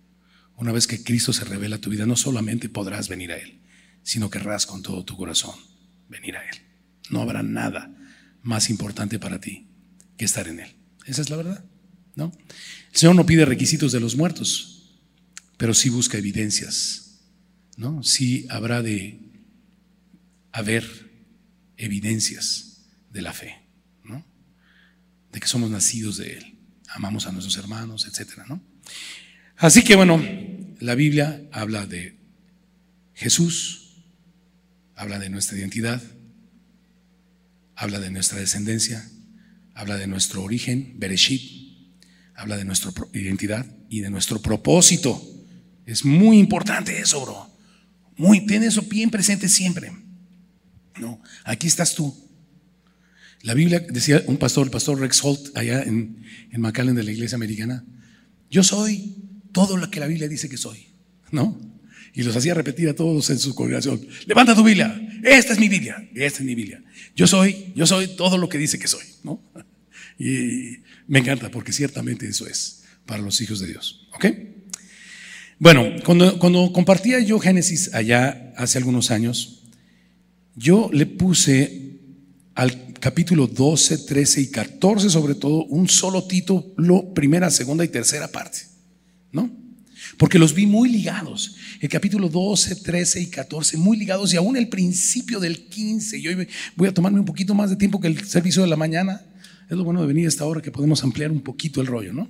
Una 0.56 0.72
vez 0.72 0.86
que 0.86 1.02
Cristo 1.02 1.32
se 1.32 1.44
revela 1.44 1.76
a 1.76 1.80
tu 1.80 1.90
vida, 1.90 2.06
no 2.06 2.16
solamente 2.16 2.68
podrás 2.68 3.08
venir 3.08 3.32
a 3.32 3.38
Él, 3.38 3.60
sino 4.02 4.30
querrás 4.30 4.66
con 4.66 4.82
todo 4.82 5.04
tu 5.04 5.16
corazón 5.16 5.54
venir 6.08 6.36
a 6.36 6.48
Él. 6.48 6.56
No 7.08 7.22
habrá 7.22 7.42
nada 7.42 7.94
más 8.42 8.70
importante 8.70 9.18
para 9.18 9.40
ti 9.40 9.68
que 10.16 10.24
estar 10.24 10.48
en 10.48 10.60
Él. 10.60 10.76
Esa 11.06 11.22
es 11.22 11.30
la 11.30 11.36
verdad, 11.36 11.64
¿no? 12.14 12.32
El 12.92 12.96
Señor 12.98 13.16
no 13.16 13.26
pide 13.26 13.44
requisitos 13.44 13.92
de 13.92 14.00
los 14.00 14.16
muertos, 14.16 15.00
pero 15.56 15.74
sí 15.74 15.88
busca 15.88 16.18
evidencias, 16.18 17.09
¿no? 17.80 18.02
Sí 18.02 18.46
habrá 18.50 18.82
de 18.82 19.18
haber 20.52 20.84
evidencias 21.78 22.82
de 23.10 23.22
la 23.22 23.32
fe. 23.32 23.56
De 25.32 25.38
que 25.38 25.46
somos 25.46 25.70
nacidos 25.70 26.16
de 26.16 26.38
Él, 26.38 26.58
amamos 26.88 27.26
a 27.26 27.30
nuestros 27.30 27.56
hermanos, 27.56 28.04
etcétera, 28.04 28.46
¿no? 28.48 28.60
Así 29.56 29.84
que 29.84 29.94
bueno, 29.94 30.20
la 30.80 30.96
Biblia 30.96 31.48
habla 31.52 31.86
de 31.86 32.18
Jesús, 33.14 33.94
habla 34.96 35.20
de 35.20 35.30
nuestra 35.30 35.56
identidad, 35.56 36.02
habla 37.76 38.00
de 38.00 38.10
nuestra 38.10 38.40
descendencia, 38.40 39.08
habla 39.72 39.98
de 39.98 40.08
nuestro 40.08 40.42
origen, 40.42 40.94
Bereshit, 40.98 41.94
habla 42.34 42.56
de 42.56 42.64
nuestra 42.64 42.90
identidad 43.14 43.66
y 43.88 44.00
de 44.00 44.10
nuestro 44.10 44.42
propósito. 44.42 45.22
Es 45.86 46.04
muy 46.04 46.40
importante 46.40 46.98
eso, 47.00 47.22
bro. 47.22 47.49
Muy, 48.20 48.44
ten 48.44 48.62
eso 48.62 48.82
bien 48.82 49.10
presente 49.10 49.48
siempre. 49.48 49.90
No, 51.00 51.22
aquí 51.44 51.66
estás 51.66 51.94
tú. 51.94 52.14
La 53.42 53.54
Biblia 53.54 53.80
decía 53.80 54.22
un 54.26 54.36
pastor, 54.36 54.66
el 54.66 54.70
pastor 54.70 55.00
Rex 55.00 55.24
Holt, 55.24 55.56
allá 55.56 55.82
en, 55.82 56.22
en 56.52 56.60
McAllen 56.60 56.94
de 56.94 57.02
la 57.02 57.12
iglesia 57.12 57.36
americana, 57.36 57.82
yo 58.50 58.62
soy 58.62 59.16
todo 59.52 59.78
lo 59.78 59.90
que 59.90 60.00
la 60.00 60.06
Biblia 60.06 60.28
dice 60.28 60.50
que 60.50 60.58
soy, 60.58 60.88
¿no? 61.32 61.58
y 62.12 62.22
los 62.22 62.36
hacía 62.36 62.52
repetir 62.52 62.88
a 62.90 62.94
todos 62.94 63.30
en 63.30 63.38
su 63.38 63.54
congregación. 63.54 64.06
Levanta 64.26 64.54
tu 64.54 64.64
Biblia. 64.64 65.00
Esta 65.22 65.54
es 65.54 65.58
mi 65.58 65.68
Biblia. 65.68 65.96
Esta 66.14 66.40
es 66.40 66.44
mi 66.44 66.54
Biblia. 66.54 66.82
Yo 67.14 67.26
soy, 67.26 67.72
yo 67.74 67.86
soy 67.86 68.16
todo 68.16 68.36
lo 68.36 68.48
que 68.50 68.58
dice 68.58 68.78
que 68.78 68.88
soy, 68.88 69.04
¿no? 69.22 69.42
Y 70.18 70.82
me 71.06 71.20
encanta 71.20 71.50
porque 71.50 71.72
ciertamente 71.72 72.28
eso 72.28 72.46
es 72.46 72.82
para 73.06 73.22
los 73.22 73.40
hijos 73.40 73.58
de 73.60 73.68
Dios. 73.68 74.06
¿Ok? 74.12 74.26
Bueno, 75.60 75.90
cuando, 76.06 76.38
cuando 76.38 76.72
compartía 76.72 77.20
yo 77.20 77.38
Génesis 77.38 77.92
allá 77.92 78.54
hace 78.56 78.78
algunos 78.78 79.10
años, 79.10 79.60
yo 80.56 80.88
le 80.90 81.04
puse 81.04 81.98
al 82.54 82.94
capítulo 82.94 83.46
12, 83.46 83.98
13 83.98 84.40
y 84.40 84.50
14 84.50 85.10
sobre 85.10 85.34
todo 85.34 85.66
un 85.66 85.86
solo 85.86 86.24
título, 86.26 87.12
primera, 87.12 87.50
segunda 87.50 87.84
y 87.84 87.88
tercera 87.88 88.28
parte, 88.28 88.60
¿no? 89.32 89.50
Porque 90.16 90.38
los 90.38 90.54
vi 90.54 90.64
muy 90.64 90.88
ligados. 90.88 91.56
El 91.80 91.90
capítulo 91.90 92.30
12, 92.30 92.76
13 92.76 93.20
y 93.20 93.26
14, 93.26 93.76
muy 93.76 93.98
ligados. 93.98 94.32
Y 94.32 94.38
aún 94.38 94.56
el 94.56 94.68
principio 94.68 95.40
del 95.40 95.66
15. 95.66 96.22
Yo 96.22 96.30
voy 96.74 96.88
a 96.88 96.94
tomarme 96.94 97.20
un 97.20 97.26
poquito 97.26 97.54
más 97.54 97.68
de 97.68 97.76
tiempo 97.76 98.00
que 98.00 98.08
el 98.08 98.24
servicio 98.26 98.62
de 98.62 98.68
la 98.68 98.76
mañana. 98.76 99.20
Es 99.68 99.76
lo 99.76 99.84
bueno 99.84 100.00
de 100.00 100.06
venir 100.06 100.24
a 100.24 100.28
esta 100.28 100.46
hora 100.46 100.62
que 100.62 100.70
podemos 100.70 101.04
ampliar 101.04 101.30
un 101.30 101.42
poquito 101.42 101.82
el 101.82 101.86
rollo, 101.86 102.14
¿no? 102.14 102.28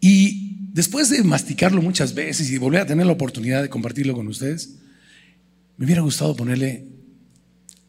Y 0.00 0.51
después 0.72 1.10
de 1.10 1.22
masticarlo 1.22 1.82
muchas 1.82 2.14
veces 2.14 2.50
y 2.50 2.58
volver 2.58 2.80
a 2.80 2.86
tener 2.86 3.06
la 3.06 3.12
oportunidad 3.12 3.62
de 3.62 3.68
compartirlo 3.68 4.14
con 4.14 4.26
ustedes, 4.26 4.78
me 5.76 5.84
hubiera 5.84 6.02
gustado 6.02 6.34
ponerle 6.34 6.88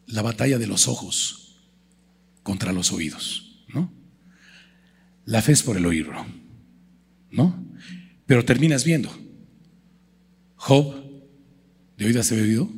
la 0.06 0.22
batalla 0.22 0.58
de 0.58 0.66
los 0.66 0.86
ojos 0.86 1.64
contra 2.42 2.72
los 2.72 2.92
oídos, 2.92 3.64
¿no? 3.68 3.92
La 5.24 5.40
fe 5.40 5.52
es 5.52 5.62
por 5.62 5.76
el 5.76 5.86
oír, 5.86 6.08
¿no? 7.30 7.64
Pero 8.26 8.44
terminas 8.44 8.84
viendo. 8.84 9.10
Job, 10.56 10.94
de 11.96 12.06
oídas 12.06 12.30
he 12.32 12.40
oído 12.40 12.70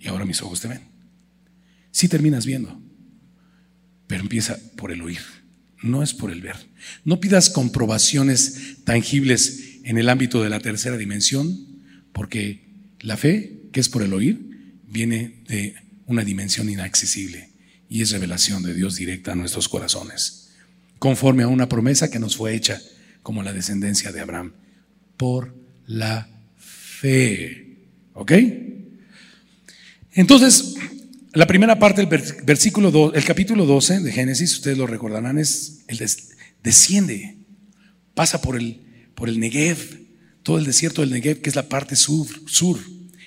y 0.00 0.08
ahora 0.08 0.24
mis 0.24 0.40
ojos 0.42 0.60
te 0.60 0.68
ven. 0.68 0.80
Sí 1.90 2.08
terminas 2.08 2.46
viendo, 2.46 2.80
pero 4.06 4.22
empieza 4.22 4.58
por 4.76 4.92
el 4.92 5.02
oír, 5.02 5.20
no 5.86 6.02
es 6.02 6.14
por 6.14 6.30
el 6.30 6.42
ver. 6.42 6.56
No 7.04 7.20
pidas 7.20 7.50
comprobaciones 7.50 8.76
tangibles 8.84 9.80
en 9.84 9.98
el 9.98 10.08
ámbito 10.08 10.42
de 10.42 10.50
la 10.50 10.60
tercera 10.60 10.96
dimensión, 10.96 11.56
porque 12.12 12.64
la 13.00 13.16
fe, 13.16 13.60
que 13.72 13.80
es 13.80 13.88
por 13.88 14.02
el 14.02 14.12
oír, 14.12 14.80
viene 14.86 15.42
de 15.48 15.74
una 16.06 16.24
dimensión 16.24 16.68
inaccesible 16.68 17.50
y 17.88 18.02
es 18.02 18.10
revelación 18.10 18.62
de 18.62 18.74
Dios 18.74 18.96
directa 18.96 19.32
a 19.32 19.36
nuestros 19.36 19.68
corazones, 19.68 20.50
conforme 20.98 21.42
a 21.42 21.48
una 21.48 21.68
promesa 21.68 22.10
que 22.10 22.18
nos 22.18 22.36
fue 22.36 22.54
hecha 22.54 22.80
como 23.22 23.42
la 23.42 23.52
descendencia 23.52 24.12
de 24.12 24.20
Abraham 24.20 24.52
por 25.16 25.54
la 25.86 26.28
fe. 26.56 27.78
¿Ok? 28.14 28.32
Entonces, 30.12 30.74
la 31.36 31.46
primera 31.46 31.78
parte 31.78 32.00
del 32.04 32.22
versículo 32.44 32.90
2, 32.90 33.12
el 33.14 33.24
capítulo 33.24 33.66
12 33.66 34.00
de 34.00 34.10
Génesis, 34.10 34.54
ustedes 34.54 34.78
lo 34.78 34.86
recordarán, 34.86 35.36
es 35.36 35.84
el 35.86 35.98
desciende, 36.62 37.36
pasa 38.14 38.40
por 38.40 38.56
el, 38.56 39.10
por 39.14 39.28
el 39.28 39.38
Negev, 39.38 40.00
todo 40.42 40.56
el 40.56 40.64
desierto 40.64 41.02
del 41.02 41.10
Negev, 41.10 41.42
que 41.42 41.50
es 41.50 41.54
la 41.54 41.68
parte 41.68 41.94
sur, 41.94 42.26
sur. 42.46 42.80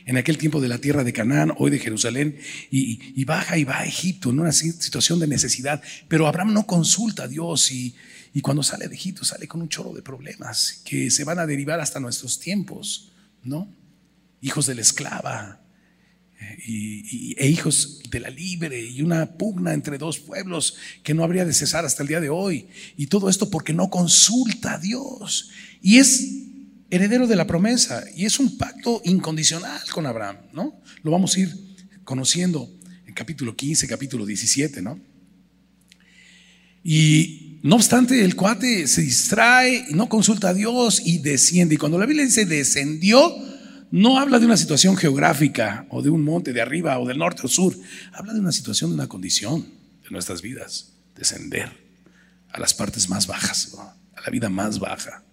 en 0.08 0.18
aquel 0.18 0.40
tiempo 0.40 0.60
de 0.60 0.70
la 0.70 0.80
tierra 0.80 1.04
de 1.04 1.14
Canaán, 1.14 1.54
hoy 1.60 1.70
de 1.70 1.78
Jerusalén, 1.78 2.40
y, 2.72 3.24
baja 3.26 3.60
y 3.60 3.64
va 3.64 3.82
a 3.82 3.86
Egipto 3.86 4.32
en 4.32 4.40
una 4.40 4.54
situación 4.54 5.20
de 5.20 5.28
necesidad. 5.28 5.84
Pero 6.08 6.26
Abraham 6.26 6.52
no 6.52 6.66
consulta 6.66 7.26
a 7.26 7.28
Dios 7.28 7.72
y, 7.72 7.94
y 8.34 8.42
cuando 8.42 8.64
sale 8.64 8.88
de 8.88 8.96
Egipto 8.96 9.24
sale 9.24 9.48
con 9.48 9.62
un 9.62 9.70
chorro 9.70 9.94
de 9.94 10.02
problemas 10.02 10.82
que 10.84 11.12
se 11.12 11.26
van 11.26 11.38
a 11.38 11.46
derivar 11.46 11.80
hasta 11.80 12.00
nuestros 12.00 12.40
tiempos, 12.40 13.12
¿no? 13.44 13.72
Hijos 14.42 14.66
de 14.66 14.74
la 14.74 14.82
esclava, 14.82 15.59
y, 16.66 17.36
e 17.38 17.48
hijos 17.48 18.02
de 18.10 18.20
la 18.20 18.30
libre 18.30 18.82
y 18.82 19.02
una 19.02 19.34
pugna 19.38 19.74
entre 19.74 19.98
dos 19.98 20.20
pueblos 20.20 20.76
que 21.04 21.14
no 21.14 21.24
habría 21.24 21.46
de 21.46 21.54
cesar 21.54 21.86
hasta 21.86 22.04
el 22.04 22.10
día 22.10 22.22
de 22.22 22.30
hoy. 22.30 22.68
Y 22.98 23.08
todo 23.08 23.30
esto 23.30 23.50
porque 23.50 23.74
no 23.74 23.90
consulta 23.90 24.76
a 24.76 24.78
Dios. 24.78 25.50
Y 25.82 25.98
es 25.98 26.28
heredero 26.90 27.28
de 27.28 27.36
la 27.36 27.48
promesa 27.48 28.04
y 28.16 28.26
es 28.26 28.40
un 28.40 28.58
pacto 28.58 29.02
incondicional 29.06 29.82
con 29.92 30.06
Abraham, 30.06 30.38
¿no? 30.54 30.82
Lo 31.04 31.12
vamos 31.12 31.36
a 31.36 31.42
ir 31.42 31.56
conociendo 32.04 32.72
en 33.06 33.14
capítulo 33.14 33.56
15, 33.56 33.88
capítulo 33.88 34.26
17, 34.26 34.82
¿no? 34.82 35.00
Y 36.84 37.60
no 37.62 37.76
obstante, 37.76 38.24
el 38.24 38.36
cuate 38.36 38.88
se 38.88 39.02
distrae, 39.02 39.86
no 39.92 40.08
consulta 40.08 40.50
a 40.50 40.54
Dios 40.54 41.02
y 41.04 41.20
desciende. 41.20 41.76
Y 41.76 41.78
cuando 41.78 42.00
la 42.00 42.06
Biblia 42.06 42.26
dice 42.26 42.46
descendió, 42.46 43.36
no 43.92 44.20
habla 44.20 44.40
de 44.40 44.46
una 44.46 44.58
situación 44.58 44.96
geográfica 44.96 45.86
o 45.90 46.02
de 46.02 46.10
un 46.10 46.24
monte 46.24 46.54
de 46.54 46.62
arriba 46.62 47.00
o 47.00 47.08
del 47.08 47.18
norte 47.18 47.42
o 47.44 47.48
sur. 47.48 47.76
Habla 48.14 48.34
de 48.34 48.40
una 48.40 48.52
situación, 48.52 48.92
de 48.92 48.96
una 48.96 49.08
condición 49.08 49.66
de 50.04 50.10
nuestras 50.12 50.42
vidas. 50.42 50.94
Descender 51.16 51.72
a 52.52 52.60
las 52.60 52.74
partes 52.74 53.10
más 53.10 53.28
bajas, 53.28 53.76
a 54.16 54.22
la 54.22 54.30
vida 54.32 54.50
más 54.50 54.80
baja, 54.80 55.24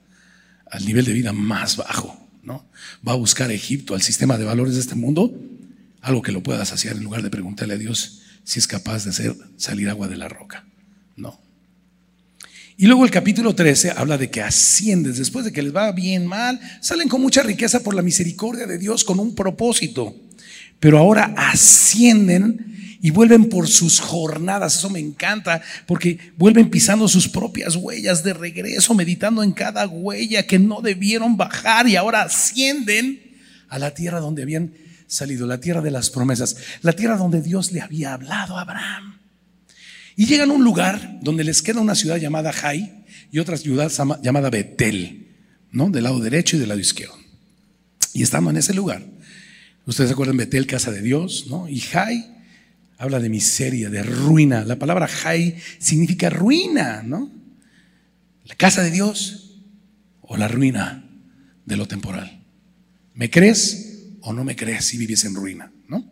al 0.71 0.85
nivel 0.85 1.05
de 1.05 1.13
vida 1.13 1.33
más 1.33 1.77
bajo. 1.77 2.29
¿no? 2.43 2.65
Va 3.07 3.13
a 3.13 3.17
buscar 3.17 3.51
a 3.51 3.53
Egipto, 3.53 3.95
al 3.95 4.03
sistema 4.03 4.39
de 4.39 4.45
valores 4.45 4.75
de 4.75 4.81
este 4.81 4.95
mundo, 4.95 5.35
algo 6.01 6.23
que 6.23 6.33
lo 6.33 6.43
pueda 6.43 6.65
saciar 6.65 6.97
en 6.97 7.05
lugar 7.05 7.23
de 7.23 7.31
preguntarle 7.31 7.75
a 7.75 7.79
Dios 7.79 8.23
si 8.45 8.59
es 8.59 8.67
capaz 8.67 9.05
de 9.05 9.11
hacer 9.11 9.35
salir 9.57 9.91
agua 9.91 10.09
de 10.09 10.17
la 10.17 10.29
roca. 10.29 10.65
No. 11.17 11.46
Y 12.79 12.87
luego 12.87 13.07
el 13.07 13.11
capítulo 13.11 13.55
13 13.55 13.93
habla 13.97 14.19
de 14.19 14.29
que 14.29 14.43
asciendes, 14.43 15.17
después 15.17 15.47
de 15.47 15.53
que 15.53 15.63
les 15.63 15.75
va 15.75 15.93
bien 15.93 16.27
mal, 16.27 16.61
salen 16.81 17.09
con 17.09 17.23
mucha 17.23 17.43
riqueza 17.43 17.81
por 17.81 17.95
la 17.95 18.03
misericordia 18.03 18.67
de 18.67 18.77
Dios 18.77 19.03
con 19.03 19.19
un 19.19 19.35
propósito. 19.35 20.15
Pero 20.79 20.99
ahora 20.99 21.33
ascienden 21.39 22.99
y 23.01 23.11
vuelven 23.11 23.49
por 23.49 23.67
sus 23.67 23.99
jornadas. 23.99 24.77
Eso 24.77 24.91
me 24.91 24.99
encanta 24.99 25.63
porque 25.87 26.19
vuelven 26.37 26.69
pisando 26.69 27.09
sus 27.09 27.29
propias 27.29 27.77
huellas 27.77 28.23
de 28.23 28.35
regreso, 28.35 28.95
meditando 28.95 29.43
en 29.43 29.53
cada 29.53 29.87
huella 29.87 30.47
que 30.47 30.59
no 30.59 30.83
debieron 30.83 31.39
bajar 31.39 31.89
y 31.89 31.97
ahora 31.97 32.23
ascienden 32.23 33.39
a 33.71 33.79
la 33.79 33.95
tierra 33.95 34.21
donde 34.21 34.43
habían 34.43 34.75
salido, 35.07 35.47
la 35.47 35.61
tierra 35.61 35.81
de 35.81 35.91
las 35.91 36.11
promesas, 36.11 36.57
la 36.83 36.93
tierra 36.93 37.17
donde 37.17 37.41
Dios 37.41 37.73
le 37.73 37.81
había 37.81 38.13
hablado 38.13 38.59
a 38.59 38.63
Abraham. 38.63 39.17
Y 40.17 40.27
llegan 40.27 40.51
a 40.51 40.55
un 40.55 40.65
lugar 40.65 41.19
donde 41.23 41.45
les 41.45 41.63
queda 41.63 41.81
una 41.81 41.95
ciudad 41.95 42.17
llamada 42.17 42.53
Jai 42.53 43.05
y 43.31 43.39
otra 43.39 43.59
ciudad 43.59 43.93
llamada 44.23 44.49
Betel, 44.49 45.29
¿no? 45.71 45.91
Del 45.91 46.05
lado 46.05 46.21
derecho 46.21 46.57
y 46.57 46.59
del 46.59 46.71
lado 46.71 46.81
izquierdo. 46.81 47.17
Y 48.15 48.23
estando 48.23 48.49
en 48.49 48.57
ese 48.57 48.73
lugar, 48.73 49.05
ustedes 49.85 50.11
acuerdan 50.11 50.39
Betel, 50.39 50.67
casa 50.67 50.91
de 50.91 51.03
Dios, 51.03 51.47
¿no? 51.49 51.69
Y 51.69 51.81
Jai 51.81 52.35
habla 52.97 53.21
de 53.21 53.29
miseria, 53.29 53.91
de 53.91 54.03
ruina. 54.03 54.65
La 54.65 54.79
palabra 54.79 55.07
Jai 55.07 55.57
significa 55.79 56.31
ruina, 56.31 57.03
¿no? 57.03 57.31
La 58.45 58.55
casa 58.55 58.83
de 58.83 58.91
Dios 58.91 59.61
o 60.23 60.39
la 60.39 60.49
ruina 60.49 61.05
de 61.67 61.77
lo 61.77 61.87
temporal. 61.87 62.43
¿Me 63.15 63.29
crees 63.29 64.15
o 64.23 64.33
no 64.33 64.45
me 64.45 64.57
crees 64.57 64.87
si 64.87 64.97
vives 64.97 65.25
en 65.25 65.35
ruina, 65.35 65.71
¿no? 65.89 66.11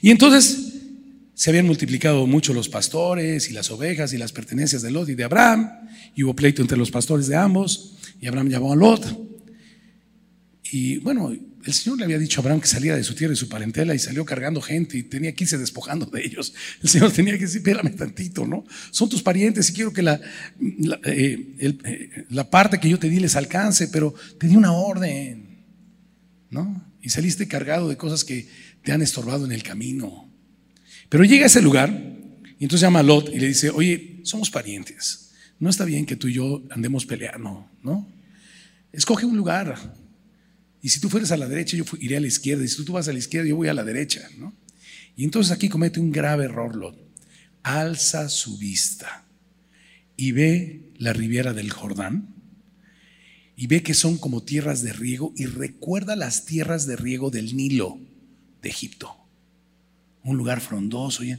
Y 0.00 0.10
entonces 0.10 0.67
se 1.38 1.50
habían 1.50 1.66
multiplicado 1.66 2.26
mucho 2.26 2.52
los 2.52 2.68
pastores 2.68 3.48
y 3.48 3.52
las 3.52 3.70
ovejas 3.70 4.12
y 4.12 4.18
las 4.18 4.32
pertenencias 4.32 4.82
de 4.82 4.90
Lot 4.90 5.08
y 5.08 5.14
de 5.14 5.22
Abraham, 5.22 5.70
y 6.16 6.24
hubo 6.24 6.34
pleito 6.34 6.62
entre 6.62 6.76
los 6.76 6.90
pastores 6.90 7.28
de 7.28 7.36
ambos, 7.36 7.94
y 8.20 8.26
Abraham 8.26 8.48
llamó 8.48 8.72
a 8.72 8.76
Lot. 8.76 9.06
Y 10.72 10.98
bueno, 10.98 11.30
el 11.64 11.72
Señor 11.72 11.98
le 11.98 12.06
había 12.06 12.18
dicho 12.18 12.40
a 12.40 12.42
Abraham 12.42 12.60
que 12.60 12.66
saliera 12.66 12.96
de 12.96 13.04
su 13.04 13.14
tierra 13.14 13.34
y 13.34 13.36
su 13.36 13.48
parentela 13.48 13.94
y 13.94 14.00
salió 14.00 14.24
cargando 14.24 14.60
gente 14.60 14.98
y 14.98 15.04
tenía 15.04 15.32
que 15.32 15.44
irse 15.44 15.56
despojando 15.58 16.06
de 16.06 16.26
ellos. 16.26 16.52
El 16.82 16.88
Señor 16.88 17.12
tenía 17.12 17.34
que 17.34 17.44
decir, 17.44 17.58
espérame 17.58 17.94
tantito, 17.94 18.44
¿no? 18.44 18.64
Son 18.90 19.08
tus 19.08 19.22
parientes 19.22 19.70
y 19.70 19.74
quiero 19.74 19.92
que 19.92 20.02
la, 20.02 20.20
la, 20.58 20.98
eh, 21.04 21.54
eh, 21.60 22.24
la 22.30 22.50
parte 22.50 22.80
que 22.80 22.88
yo 22.88 22.98
te 22.98 23.08
di 23.08 23.20
les 23.20 23.36
alcance, 23.36 23.86
pero 23.86 24.12
te 24.40 24.48
di 24.48 24.56
una 24.56 24.72
orden, 24.72 25.62
¿no? 26.50 26.84
Y 27.00 27.10
saliste 27.10 27.46
cargado 27.46 27.88
de 27.88 27.96
cosas 27.96 28.24
que 28.24 28.48
te 28.82 28.90
han 28.90 29.02
estorbado 29.02 29.44
en 29.44 29.52
el 29.52 29.62
camino. 29.62 30.27
Pero 31.08 31.24
llega 31.24 31.44
a 31.44 31.46
ese 31.46 31.62
lugar 31.62 31.90
y 32.58 32.64
entonces 32.64 32.82
llama 32.82 33.00
a 33.00 33.02
Lot 33.02 33.30
y 33.32 33.38
le 33.38 33.48
dice, 33.48 33.70
oye, 33.70 34.20
somos 34.24 34.50
parientes. 34.50 35.30
No 35.58 35.70
está 35.70 35.84
bien 35.84 36.06
que 36.06 36.16
tú 36.16 36.28
y 36.28 36.34
yo 36.34 36.62
andemos 36.70 37.06
peleando, 37.06 37.68
¿no? 37.82 38.06
Escoge 38.92 39.26
un 39.26 39.36
lugar. 39.36 39.94
Y 40.82 40.88
si 40.90 41.00
tú 41.00 41.08
fueres 41.08 41.32
a 41.32 41.36
la 41.36 41.48
derecha, 41.48 41.76
yo 41.76 41.84
iré 41.98 42.16
a 42.16 42.20
la 42.20 42.26
izquierda. 42.26 42.64
Y 42.64 42.68
si 42.68 42.84
tú 42.84 42.92
vas 42.92 43.08
a 43.08 43.12
la 43.12 43.18
izquierda, 43.18 43.48
yo 43.48 43.56
voy 43.56 43.68
a 43.68 43.74
la 43.74 43.84
derecha, 43.84 44.28
¿no? 44.38 44.54
Y 45.16 45.24
entonces 45.24 45.52
aquí 45.52 45.68
comete 45.68 45.98
un 45.98 46.12
grave 46.12 46.44
error 46.44 46.76
Lot. 46.76 46.96
Alza 47.62 48.28
su 48.28 48.56
vista 48.56 49.24
y 50.16 50.32
ve 50.32 50.92
la 50.96 51.12
riviera 51.12 51.52
del 51.52 51.70
Jordán 51.70 52.34
y 53.56 53.66
ve 53.66 53.82
que 53.82 53.94
son 53.94 54.16
como 54.16 54.42
tierras 54.42 54.82
de 54.82 54.92
riego 54.92 55.32
y 55.36 55.46
recuerda 55.46 56.16
las 56.16 56.44
tierras 56.44 56.86
de 56.86 56.96
riego 56.96 57.30
del 57.30 57.56
Nilo 57.56 57.98
de 58.62 58.68
Egipto 58.68 59.17
un 60.28 60.36
lugar 60.36 60.60
frondoso. 60.60 61.24
Y, 61.24 61.38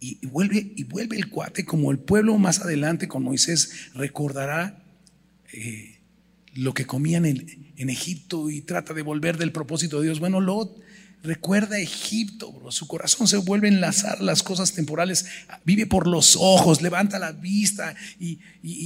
y, 0.00 0.26
vuelve, 0.26 0.72
y 0.76 0.84
vuelve 0.84 1.16
el 1.16 1.28
cuate 1.28 1.64
como 1.64 1.90
el 1.90 1.98
pueblo 1.98 2.38
más 2.38 2.60
adelante 2.60 3.08
con 3.08 3.22
Moisés 3.22 3.90
recordará 3.94 4.84
eh, 5.52 6.00
lo 6.54 6.74
que 6.74 6.86
comían 6.86 7.24
en, 7.24 7.72
en, 7.76 7.90
Egipto 7.90 8.50
y 8.50 8.60
trata 8.60 8.94
de 8.94 9.02
volver 9.02 9.38
del 9.38 9.52
propósito 9.52 9.98
de 9.98 10.06
Dios. 10.06 10.20
Bueno, 10.20 10.40
Lot 10.40 10.80
Recuerda 11.24 11.78
Egipto, 11.78 12.52
bro. 12.52 12.70
Su 12.70 12.86
corazón 12.86 13.26
se 13.26 13.38
vuelve 13.38 13.66
a 13.66 13.72
enlazar 13.72 14.20
las 14.20 14.44
cosas 14.44 14.72
temporales. 14.72 15.26
Vive 15.64 15.84
por 15.84 16.06
los 16.06 16.36
ojos, 16.36 16.80
levanta 16.80 17.18
la 17.18 17.32
vista 17.32 17.96
y, 18.20 18.38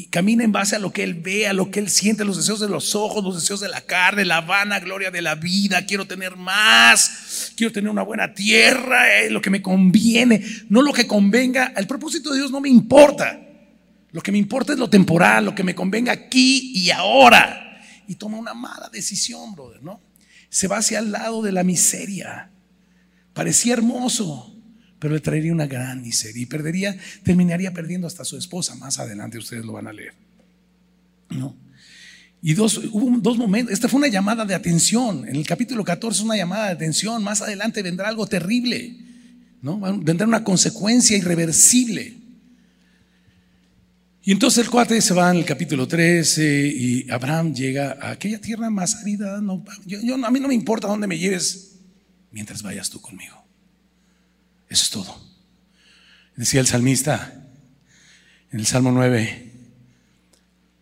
camina 0.06 0.42
en 0.42 0.50
base 0.50 0.76
a 0.76 0.78
lo 0.78 0.92
que 0.92 1.02
él 1.02 1.14
ve, 1.14 1.46
a 1.46 1.52
lo 1.52 1.70
que 1.70 1.78
él 1.78 1.90
siente, 1.90 2.24
los 2.24 2.38
deseos 2.38 2.58
de 2.58 2.70
los 2.70 2.94
ojos, 2.94 3.22
los 3.22 3.34
deseos 3.34 3.60
de 3.60 3.68
la 3.68 3.82
carne, 3.82 4.24
la 4.24 4.40
vana 4.40 4.80
gloria 4.80 5.10
de 5.10 5.20
la 5.20 5.34
vida. 5.34 5.84
Quiero 5.84 6.06
tener 6.06 6.36
más, 6.36 7.52
quiero 7.54 7.70
tener 7.70 7.90
una 7.90 8.02
buena 8.02 8.32
tierra, 8.32 9.20
eh, 9.20 9.30
lo 9.30 9.42
que 9.42 9.50
me 9.50 9.60
conviene, 9.60 10.42
no 10.70 10.80
lo 10.80 10.94
que 10.94 11.06
convenga. 11.06 11.74
El 11.76 11.86
propósito 11.86 12.30
de 12.30 12.38
Dios 12.38 12.50
no 12.50 12.62
me 12.62 12.70
importa. 12.70 13.40
Lo 14.10 14.22
que 14.22 14.32
me 14.32 14.38
importa 14.38 14.72
es 14.72 14.78
lo 14.78 14.88
temporal, 14.88 15.44
lo 15.44 15.54
que 15.54 15.64
me 15.64 15.74
convenga 15.74 16.12
aquí 16.12 16.72
y 16.74 16.90
ahora. 16.90 17.82
Y 18.08 18.14
toma 18.14 18.38
una 18.38 18.54
mala 18.54 18.88
decisión, 18.90 19.54
brother, 19.54 19.82
¿no? 19.82 20.11
Se 20.52 20.68
va 20.68 20.76
hacia 20.76 20.98
el 20.98 21.12
lado 21.12 21.40
de 21.40 21.50
la 21.50 21.64
miseria. 21.64 22.50
Parecía 23.32 23.72
hermoso, 23.72 24.54
pero 24.98 25.14
le 25.14 25.20
traería 25.20 25.50
una 25.50 25.66
gran 25.66 26.02
miseria 26.02 26.42
y 26.42 26.46
perdería, 26.46 26.94
terminaría 27.22 27.72
perdiendo 27.72 28.06
hasta 28.06 28.22
su 28.22 28.36
esposa. 28.36 28.74
Más 28.74 28.98
adelante 28.98 29.38
ustedes 29.38 29.64
lo 29.64 29.72
van 29.72 29.86
a 29.86 29.94
leer. 29.94 30.12
¿No? 31.30 31.56
Y 32.42 32.52
dos, 32.52 32.76
hubo 32.92 33.18
dos 33.18 33.38
momentos, 33.38 33.72
esta 33.72 33.88
fue 33.88 33.96
una 33.96 34.08
llamada 34.08 34.44
de 34.44 34.54
atención. 34.54 35.26
En 35.26 35.36
el 35.36 35.46
capítulo 35.46 35.84
14 35.84 36.22
una 36.22 36.36
llamada 36.36 36.66
de 36.66 36.72
atención. 36.72 37.24
Más 37.24 37.40
adelante 37.40 37.80
vendrá 37.80 38.08
algo 38.08 38.26
terrible. 38.26 38.94
¿no? 39.62 39.80
Vendrá 40.02 40.26
una 40.26 40.44
consecuencia 40.44 41.16
irreversible. 41.16 42.18
Y 44.24 44.30
entonces 44.30 44.64
el 44.64 44.70
cuate 44.70 45.00
se 45.00 45.14
va 45.14 45.30
en 45.32 45.38
el 45.38 45.44
capítulo 45.44 45.88
13 45.88 46.68
y 46.68 47.10
Abraham 47.10 47.52
llega 47.52 47.98
a 48.00 48.12
aquella 48.12 48.40
tierra 48.40 48.70
más 48.70 48.94
árida. 48.94 49.40
No, 49.40 49.64
yo, 49.84 50.14
a 50.14 50.30
mí 50.30 50.38
no 50.38 50.46
me 50.46 50.54
importa 50.54 50.86
dónde 50.86 51.08
me 51.08 51.18
lleves 51.18 51.80
mientras 52.30 52.62
vayas 52.62 52.88
tú 52.88 53.00
conmigo. 53.00 53.36
Eso 54.68 54.84
es 54.84 54.90
todo. 54.90 55.20
Decía 56.36 56.60
el 56.60 56.68
salmista 56.68 57.48
en 58.52 58.60
el 58.60 58.66
Salmo 58.66 58.92
9, 58.92 59.52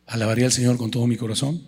alabaré 0.07 0.45
al 0.45 0.53
Señor 0.53 0.77
con 0.77 0.91
todo 0.91 1.07
mi 1.07 1.17
corazón, 1.17 1.67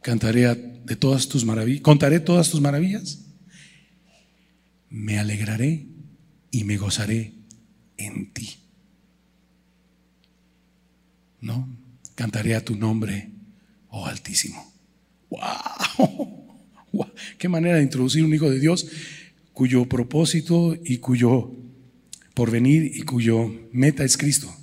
cantaré 0.00 0.54
de 0.54 0.96
todas 0.96 1.28
tus 1.28 1.44
maravillas, 1.44 1.82
contaré 1.82 2.20
todas 2.20 2.50
tus 2.50 2.60
maravillas, 2.60 3.18
me 4.88 5.18
alegraré 5.18 5.86
y 6.50 6.64
me 6.64 6.78
gozaré 6.78 7.34
en 7.96 8.32
ti. 8.32 8.65
¿No? 11.46 11.68
Cantaré 12.14 12.54
a 12.54 12.64
tu 12.64 12.76
nombre, 12.76 13.30
oh 13.88 14.06
Altísimo. 14.06 14.74
¡Wow! 15.30 16.46
Qué 17.38 17.48
manera 17.48 17.76
de 17.76 17.82
introducir 17.82 18.24
un 18.24 18.34
hijo 18.34 18.50
de 18.50 18.60
Dios 18.60 18.86
cuyo 19.52 19.88
propósito 19.88 20.76
y 20.84 20.98
cuyo 20.98 21.52
porvenir 22.34 22.92
y 22.94 23.02
cuyo 23.02 23.50
meta 23.72 24.04
es 24.04 24.16
Cristo. 24.16 24.54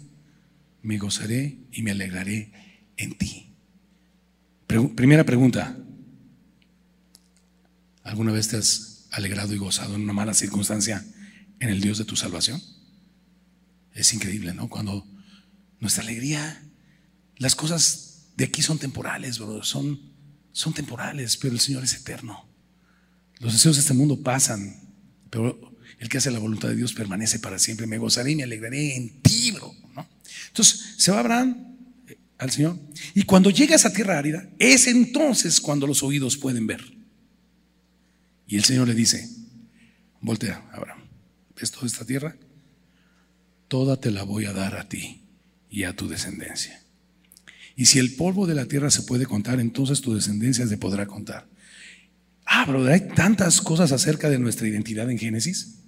Me 0.81 0.97
gozaré 0.97 1.57
y 1.71 1.81
me 1.81 1.91
alegraré 1.91 2.51
en 2.97 3.17
ti. 3.17 3.55
primera 4.67 5.23
pregunta. 5.23 5.77
¿Alguna 8.03 8.33
vez 8.33 8.49
te 8.49 8.57
has 8.57 9.07
alegrado 9.11 9.55
y 9.55 9.57
gozado 9.57 9.95
en 9.95 10.01
una 10.01 10.13
mala 10.13 10.33
circunstancia 10.33 11.05
en 11.59 11.69
el 11.69 11.79
Dios 11.79 11.97
de 11.97 12.05
tu 12.05 12.17
salvación? 12.17 12.61
Es 13.93 14.13
increíble, 14.13 14.53
¿no? 14.53 14.67
Cuando 14.67 15.07
nuestra 15.79 16.03
alegría, 16.03 16.61
las 17.43 17.55
cosas 17.55 18.29
de 18.37 18.45
aquí 18.45 18.61
son 18.61 18.79
temporales, 18.79 19.37
bro, 19.37 19.61
son, 19.63 19.99
temporales, 20.73 21.35
pero 21.35 21.53
el 21.53 21.59
Señor 21.59 21.83
es 21.83 21.93
eterno. 21.93 22.47
Los 23.39 23.51
deseos 23.51 23.75
de 23.75 23.81
este 23.81 23.93
mundo 23.93 24.23
pasan, 24.23 24.79
pero 25.29 25.75
el 25.99 26.07
que 26.07 26.19
hace 26.19 26.31
la 26.31 26.39
voluntad 26.39 26.69
de 26.69 26.77
Dios 26.77 26.93
permanece 26.93 27.39
para 27.39 27.59
siempre. 27.59 27.85
Me 27.85 27.97
gozaré 27.97 28.31
y 28.31 28.37
me 28.37 28.43
alegraré 28.43 28.95
en 28.95 29.21
ti, 29.21 29.51
bro. 29.51 29.75
Entonces, 30.47 30.95
se 30.97 31.11
va 31.11 31.19
Abraham 31.19 31.75
eh, 32.07 32.17
al 32.37 32.49
Señor. 32.49 32.79
Y 33.13 33.23
cuando 33.23 33.49
llega 33.49 33.73
a 33.73 33.75
esa 33.75 33.91
tierra 33.91 34.17
árida, 34.17 34.47
es 34.57 34.87
entonces 34.87 35.59
cuando 35.59 35.85
los 35.85 36.01
oídos 36.01 36.37
pueden 36.37 36.65
ver. 36.65 36.95
Y 38.47 38.55
el 38.55 38.63
Señor 38.63 38.87
le 38.87 38.95
dice, 38.95 39.29
voltea, 40.21 40.63
Abraham, 40.71 41.01
¿ves 41.59 41.71
toda 41.71 41.87
esta 41.87 42.05
tierra? 42.05 42.37
Toda 43.67 43.99
te 43.99 44.11
la 44.11 44.23
voy 44.23 44.45
a 44.45 44.53
dar 44.53 44.77
a 44.77 44.87
ti 44.87 45.23
y 45.69 45.83
a 45.83 45.93
tu 45.93 46.07
descendencia. 46.07 46.82
Y 47.75 47.85
si 47.85 47.99
el 47.99 48.15
polvo 48.15 48.45
de 48.45 48.55
la 48.55 48.65
tierra 48.65 48.91
se 48.91 49.03
puede 49.03 49.25
contar, 49.25 49.59
entonces 49.59 50.01
tu 50.01 50.13
descendencia 50.13 50.67
se 50.67 50.77
podrá 50.77 51.05
contar. 51.05 51.47
Ah, 52.45 52.63
pero 52.65 52.85
hay 52.85 53.07
tantas 53.15 53.61
cosas 53.61 53.91
acerca 53.91 54.29
de 54.29 54.37
nuestra 54.37 54.67
identidad 54.67 55.09
en 55.09 55.17
Génesis. 55.17 55.79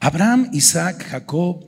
Abraham, 0.00 0.50
Isaac, 0.52 1.04
Jacob, 1.08 1.64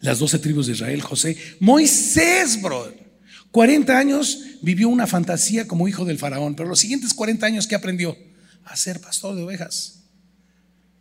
las 0.00 0.18
doce 0.18 0.38
tribus 0.38 0.66
de 0.66 0.72
Israel, 0.72 1.02
José, 1.02 1.36
Moisés, 1.60 2.60
bro. 2.60 2.92
40 3.50 3.98
años 3.98 4.40
vivió 4.62 4.88
una 4.88 5.06
fantasía 5.06 5.66
como 5.66 5.88
hijo 5.88 6.04
del 6.04 6.18
faraón, 6.18 6.54
pero 6.54 6.68
los 6.68 6.80
siguientes 6.80 7.14
40 7.14 7.46
años 7.46 7.66
que 7.66 7.74
aprendió 7.74 8.16
a 8.64 8.76
ser 8.76 9.00
pastor 9.00 9.34
de 9.34 9.42
ovejas. 9.42 10.04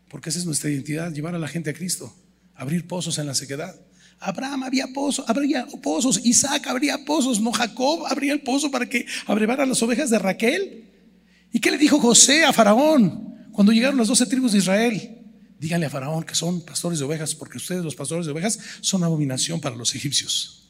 Porque 0.10 0.30
esa 0.30 0.40
es 0.40 0.46
nuestra 0.46 0.70
identidad, 0.70 1.12
llevar 1.12 1.36
a 1.36 1.40
la 1.40 1.48
gente 1.48 1.70
a 1.70 1.74
Cristo, 1.74 2.16
abrir 2.56 2.88
pozos 2.88 3.18
en 3.18 3.28
la 3.28 3.36
sequedad. 3.36 3.76
Abraham 4.20 4.64
había 4.64 4.88
pozos, 4.88 5.26
habría 5.28 5.68
pozos, 5.84 6.22
Isaac 6.24 6.68
habría 6.68 7.06
pozos, 7.06 7.40
no 7.40 7.52
Jacob 7.52 8.06
habría 8.08 8.34
el 8.34 8.42
pozo 8.42 8.72
para 8.72 8.88
que 8.88 9.06
abrevara 9.26 9.66
las 9.66 9.82
ovejas 9.84 10.10
de 10.10 10.20
Raquel. 10.20 10.86
¿Y 11.52 11.60
qué 11.60 11.72
le 11.72 11.78
dijo 11.78 12.00
José 12.00 12.44
a 12.44 12.52
Faraón 12.52 13.48
cuando 13.52 13.72
llegaron 13.72 13.98
las 13.98 14.08
doce 14.08 14.26
tribus 14.26 14.54
de 14.54 14.58
Israel? 14.58 15.18
Díganle 15.60 15.86
a 15.86 15.90
Faraón 15.90 16.24
que 16.24 16.36
son 16.36 16.62
pastores 16.66 17.00
de 17.00 17.06
ovejas, 17.06 17.36
porque 17.36 17.58
ustedes 17.58 17.84
los 17.84 17.96
pastores 17.96 18.26
de 18.26 18.32
ovejas 18.32 18.60
son 18.82 19.04
abominación 19.04 19.60
para 19.60 19.76
los 19.76 19.96
egipcios. 19.96 20.70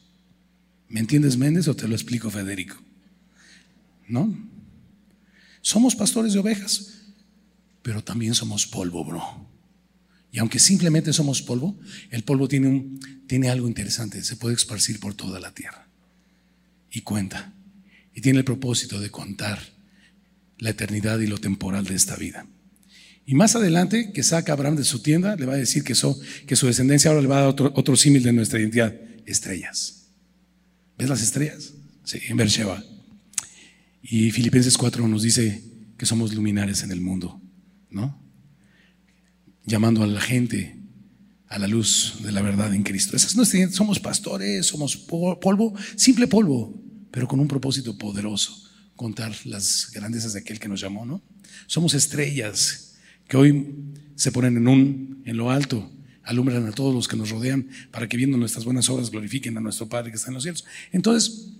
¿Me 0.88 1.00
entiendes, 1.00 1.36
Méndez, 1.36 1.68
o 1.68 1.76
te 1.76 1.88
lo 1.88 1.94
explico, 1.94 2.30
Federico? 2.30 2.76
¿No? 4.08 4.34
Somos 5.60 5.94
pastores 5.94 6.32
de 6.32 6.38
ovejas, 6.38 7.02
pero 7.82 8.02
también 8.02 8.34
somos 8.34 8.66
polvo, 8.66 9.04
bro. 9.04 9.47
Y 10.30 10.38
aunque 10.38 10.58
simplemente 10.58 11.12
somos 11.12 11.42
polvo, 11.42 11.78
el 12.10 12.22
polvo 12.22 12.48
tiene, 12.48 12.68
un, 12.68 13.00
tiene 13.26 13.48
algo 13.48 13.66
interesante, 13.66 14.22
se 14.22 14.36
puede 14.36 14.54
esparcir 14.54 15.00
por 15.00 15.14
toda 15.14 15.40
la 15.40 15.54
tierra. 15.54 15.88
Y 16.90 17.00
cuenta. 17.00 17.52
Y 18.14 18.20
tiene 18.20 18.38
el 18.38 18.44
propósito 18.44 19.00
de 19.00 19.10
contar 19.10 19.58
la 20.58 20.70
eternidad 20.70 21.18
y 21.20 21.26
lo 21.26 21.38
temporal 21.38 21.84
de 21.84 21.94
esta 21.94 22.16
vida. 22.16 22.46
Y 23.24 23.34
más 23.34 23.56
adelante, 23.56 24.12
que 24.12 24.22
saca 24.22 24.52
a 24.52 24.54
Abraham 24.54 24.76
de 24.76 24.84
su 24.84 25.00
tienda, 25.02 25.36
le 25.36 25.46
va 25.46 25.54
a 25.54 25.58
decir 25.58 25.84
que, 25.84 25.94
que 26.46 26.56
su 26.56 26.66
descendencia 26.66 27.10
ahora 27.10 27.22
le 27.22 27.28
va 27.28 27.38
a 27.38 27.40
dar 27.40 27.48
otro, 27.48 27.72
otro 27.76 27.96
símil 27.96 28.22
de 28.22 28.32
nuestra 28.32 28.58
identidad, 28.58 28.94
estrellas. 29.26 30.06
¿Ves 30.96 31.08
las 31.08 31.22
estrellas? 31.22 31.74
Sí, 32.04 32.18
en 32.28 32.36
Beersheba. 32.36 32.82
Y 34.02 34.30
Filipenses 34.30 34.76
4 34.76 35.06
nos 35.06 35.22
dice 35.22 35.62
que 35.98 36.06
somos 36.06 36.34
luminares 36.34 36.82
en 36.82 36.90
el 36.90 37.00
mundo, 37.00 37.40
¿no? 37.90 38.27
Llamando 39.68 40.02
a 40.02 40.06
la 40.06 40.20
gente 40.22 40.78
a 41.48 41.58
la 41.58 41.66
luz 41.66 42.16
de 42.22 42.32
la 42.32 42.40
verdad 42.40 42.72
en 42.74 42.82
Cristo. 42.82 43.14
Esas 43.14 43.36
no 43.36 43.44
somos 43.70 44.00
pastores, 44.00 44.66
somos 44.66 44.96
polvo, 44.96 45.74
simple 45.94 46.26
polvo, 46.26 46.82
pero 47.10 47.28
con 47.28 47.38
un 47.38 47.48
propósito 47.48 47.98
poderoso, 47.98 48.70
contar 48.96 49.34
las 49.44 49.90
grandezas 49.92 50.32
de 50.32 50.40
aquel 50.40 50.58
que 50.58 50.68
nos 50.68 50.80
llamó, 50.80 51.04
¿no? 51.04 51.22
Somos 51.66 51.92
estrellas 51.92 52.96
que 53.28 53.36
hoy 53.36 53.74
se 54.14 54.32
ponen 54.32 54.56
en, 54.56 54.68
un, 54.68 55.22
en 55.26 55.36
lo 55.36 55.50
alto, 55.50 55.92
alumbran 56.22 56.66
a 56.66 56.72
todos 56.72 56.94
los 56.94 57.06
que 57.06 57.16
nos 57.16 57.28
rodean 57.28 57.68
para 57.90 58.08
que 58.08 58.16
viendo 58.16 58.38
nuestras 58.38 58.64
buenas 58.64 58.88
obras 58.88 59.10
glorifiquen 59.10 59.56
a 59.58 59.60
nuestro 59.60 59.86
Padre 59.86 60.10
que 60.10 60.16
está 60.16 60.28
en 60.28 60.34
los 60.34 60.44
cielos. 60.44 60.64
Entonces, 60.92 61.50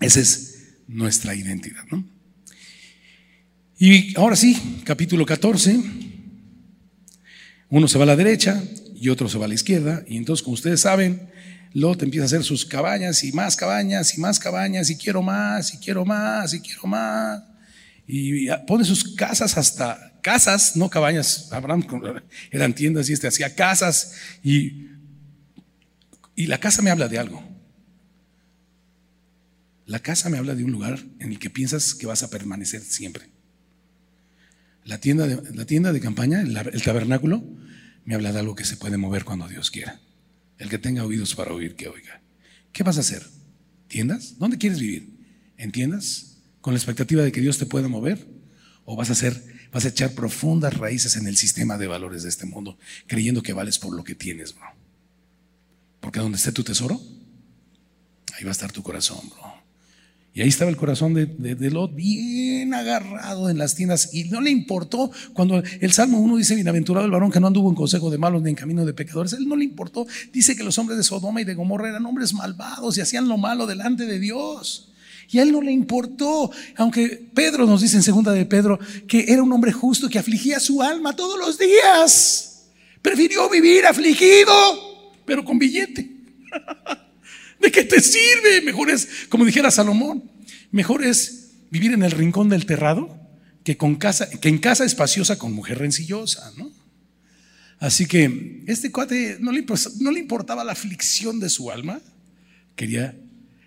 esa 0.00 0.18
es 0.18 0.74
nuestra 0.88 1.36
identidad. 1.36 1.84
¿no? 1.90 2.04
Y 3.78 4.16
ahora 4.18 4.34
sí, 4.34 4.82
capítulo 4.84 5.24
14, 5.24 6.07
uno 7.70 7.88
se 7.88 7.98
va 7.98 8.04
a 8.04 8.06
la 8.06 8.16
derecha 8.16 8.62
y 8.94 9.08
otro 9.10 9.28
se 9.28 9.38
va 9.38 9.44
a 9.44 9.48
la 9.48 9.54
izquierda, 9.54 10.02
y 10.06 10.16
entonces, 10.16 10.42
como 10.42 10.54
ustedes 10.54 10.80
saben, 10.80 11.28
Lot 11.74 12.02
empieza 12.02 12.24
a 12.24 12.26
hacer 12.26 12.44
sus 12.44 12.64
cabañas 12.64 13.22
y 13.24 13.32
más 13.32 13.56
cabañas 13.56 14.16
y 14.16 14.20
más 14.20 14.38
cabañas 14.38 14.90
y 14.90 14.96
quiero 14.96 15.22
más 15.22 15.74
y 15.74 15.78
quiero 15.78 16.04
más 16.04 16.54
y 16.54 16.60
quiero 16.60 16.86
más. 16.86 17.42
Y 18.06 18.48
pone 18.66 18.84
sus 18.84 19.14
casas 19.14 19.58
hasta 19.58 20.18
casas, 20.22 20.76
no 20.76 20.88
cabañas, 20.88 21.52
Abraham 21.52 21.86
eran 22.50 22.74
tiendas 22.74 23.08
y 23.10 23.12
este 23.12 23.28
hacía 23.28 23.54
casas 23.54 24.14
y, 24.42 24.88
y 26.34 26.46
la 26.46 26.58
casa 26.58 26.82
me 26.82 26.90
habla 26.90 27.08
de 27.08 27.18
algo. 27.18 27.42
La 29.84 30.00
casa 30.00 30.28
me 30.28 30.38
habla 30.38 30.54
de 30.54 30.64
un 30.64 30.72
lugar 30.72 30.98
en 31.18 31.32
el 31.32 31.38
que 31.38 31.50
piensas 31.50 31.94
que 31.94 32.06
vas 32.06 32.22
a 32.22 32.30
permanecer 32.30 32.82
siempre. 32.82 33.30
La 34.88 34.98
tienda 34.98 35.26
de, 35.26 35.54
la 35.54 35.66
tienda 35.66 35.92
de 35.92 36.00
campaña, 36.00 36.40
el, 36.40 36.82
tabernáculo, 36.82 37.44
me 38.06 38.14
habla 38.14 38.32
de 38.32 38.38
algo 38.38 38.54
que 38.54 38.64
se 38.64 38.78
puede 38.78 38.96
mover 38.96 39.24
cuando 39.24 39.46
Dios 39.46 39.70
quiera. 39.70 40.00
El 40.56 40.70
que 40.70 40.78
tenga 40.78 41.04
oídos 41.04 41.34
para 41.34 41.52
oír, 41.52 41.76
que 41.76 41.88
oiga. 41.88 42.22
¿Qué 42.72 42.82
vas 42.84 42.96
a 42.96 43.00
hacer? 43.00 43.22
¿Tiendas? 43.86 44.38
¿Dónde 44.38 44.56
quieres 44.56 44.80
vivir? 44.80 45.10
¿En 45.58 45.72
tiendas? 45.72 46.38
¿Con 46.62 46.72
la 46.72 46.78
expectativa 46.78 47.22
de 47.22 47.32
que 47.32 47.42
Dios 47.42 47.58
te 47.58 47.66
pueda 47.66 47.86
mover? 47.86 48.26
¿O 48.86 48.96
vas 48.96 49.10
a 49.10 49.14
ser 49.14 49.58
vas 49.72 49.84
a 49.84 49.88
echar 49.88 50.12
profundas 50.12 50.74
raíces 50.78 51.16
en 51.16 51.26
el 51.26 51.36
sistema 51.36 51.76
de 51.76 51.86
valores 51.86 52.22
de 52.22 52.30
este 52.30 52.46
mundo, 52.46 52.78
creyendo 53.06 53.42
que 53.42 53.52
vales 53.52 53.78
por 53.78 53.94
lo 53.94 54.02
que 54.02 54.14
tienes, 54.14 54.54
bro. 54.54 54.66
Porque 56.00 56.20
donde 56.20 56.38
esté 56.38 56.52
tu 56.52 56.64
tesoro, 56.64 56.98
ahí 58.34 58.44
va 58.44 58.50
a 58.50 58.52
estar 58.52 58.72
tu 58.72 58.82
corazón, 58.82 59.28
bro. 59.28 59.57
Y 60.38 60.42
ahí 60.42 60.50
estaba 60.50 60.70
el 60.70 60.76
corazón 60.76 61.14
de, 61.14 61.70
Lot 61.72 61.96
bien 61.96 62.72
agarrado 62.72 63.50
en 63.50 63.58
las 63.58 63.74
tiendas 63.74 64.14
y 64.14 64.22
no 64.28 64.40
le 64.40 64.50
importó 64.50 65.10
cuando 65.32 65.60
el 65.80 65.92
Salmo 65.92 66.20
1 66.20 66.36
dice, 66.36 66.54
bienaventurado 66.54 67.04
el 67.04 67.10
varón 67.10 67.32
que 67.32 67.40
no 67.40 67.48
anduvo 67.48 67.68
en 67.68 67.74
consejo 67.74 68.08
de 68.08 68.18
malos 68.18 68.40
ni 68.42 68.50
en 68.50 68.54
camino 68.54 68.86
de 68.86 68.94
pecadores, 68.94 69.32
él 69.32 69.48
no 69.48 69.56
le 69.56 69.64
importó. 69.64 70.06
Dice 70.32 70.54
que 70.54 70.62
los 70.62 70.78
hombres 70.78 70.96
de 70.96 71.02
Sodoma 71.02 71.40
y 71.40 71.44
de 71.44 71.54
Gomorra 71.54 71.88
eran 71.88 72.06
hombres 72.06 72.34
malvados 72.34 72.96
y 72.96 73.00
hacían 73.00 73.26
lo 73.26 73.36
malo 73.36 73.66
delante 73.66 74.06
de 74.06 74.20
Dios. 74.20 74.92
Y 75.28 75.40
a 75.40 75.42
él 75.42 75.50
no 75.50 75.60
le 75.60 75.72
importó, 75.72 76.52
aunque 76.76 77.20
Pedro 77.34 77.66
nos 77.66 77.80
dice 77.80 77.96
en 77.96 78.04
segunda 78.04 78.30
de 78.30 78.46
Pedro 78.46 78.78
que 79.08 79.24
era 79.32 79.42
un 79.42 79.52
hombre 79.52 79.72
justo 79.72 80.08
que 80.08 80.20
afligía 80.20 80.60
su 80.60 80.80
alma 80.80 81.16
todos 81.16 81.36
los 81.36 81.58
días. 81.58 82.68
Prefirió 83.02 83.50
vivir 83.50 83.86
afligido, 83.86 84.52
pero 85.26 85.44
con 85.44 85.58
billete. 85.58 86.08
¿De 87.60 87.72
qué 87.72 87.84
te 87.84 88.00
sirve? 88.00 88.60
Mejor 88.62 88.90
es, 88.90 89.08
como 89.28 89.44
dijera 89.44 89.70
Salomón, 89.70 90.30
mejor 90.70 91.04
es 91.04 91.50
vivir 91.70 91.92
en 91.92 92.02
el 92.02 92.12
rincón 92.12 92.48
del 92.48 92.66
terrado 92.66 93.18
que, 93.64 93.76
con 93.76 93.96
casa, 93.96 94.30
que 94.30 94.48
en 94.48 94.58
casa 94.58 94.84
espaciosa 94.84 95.38
con 95.38 95.52
mujer 95.52 95.78
rencillosa, 95.78 96.52
¿no? 96.56 96.70
Así 97.80 98.06
que 98.06 98.64
este 98.66 98.90
cuate 98.90 99.36
no 99.40 99.52
le, 99.52 99.64
no 100.00 100.10
le 100.10 100.18
importaba 100.18 100.64
la 100.64 100.72
aflicción 100.72 101.38
de 101.38 101.48
su 101.48 101.70
alma, 101.70 102.00
quería 102.74 103.14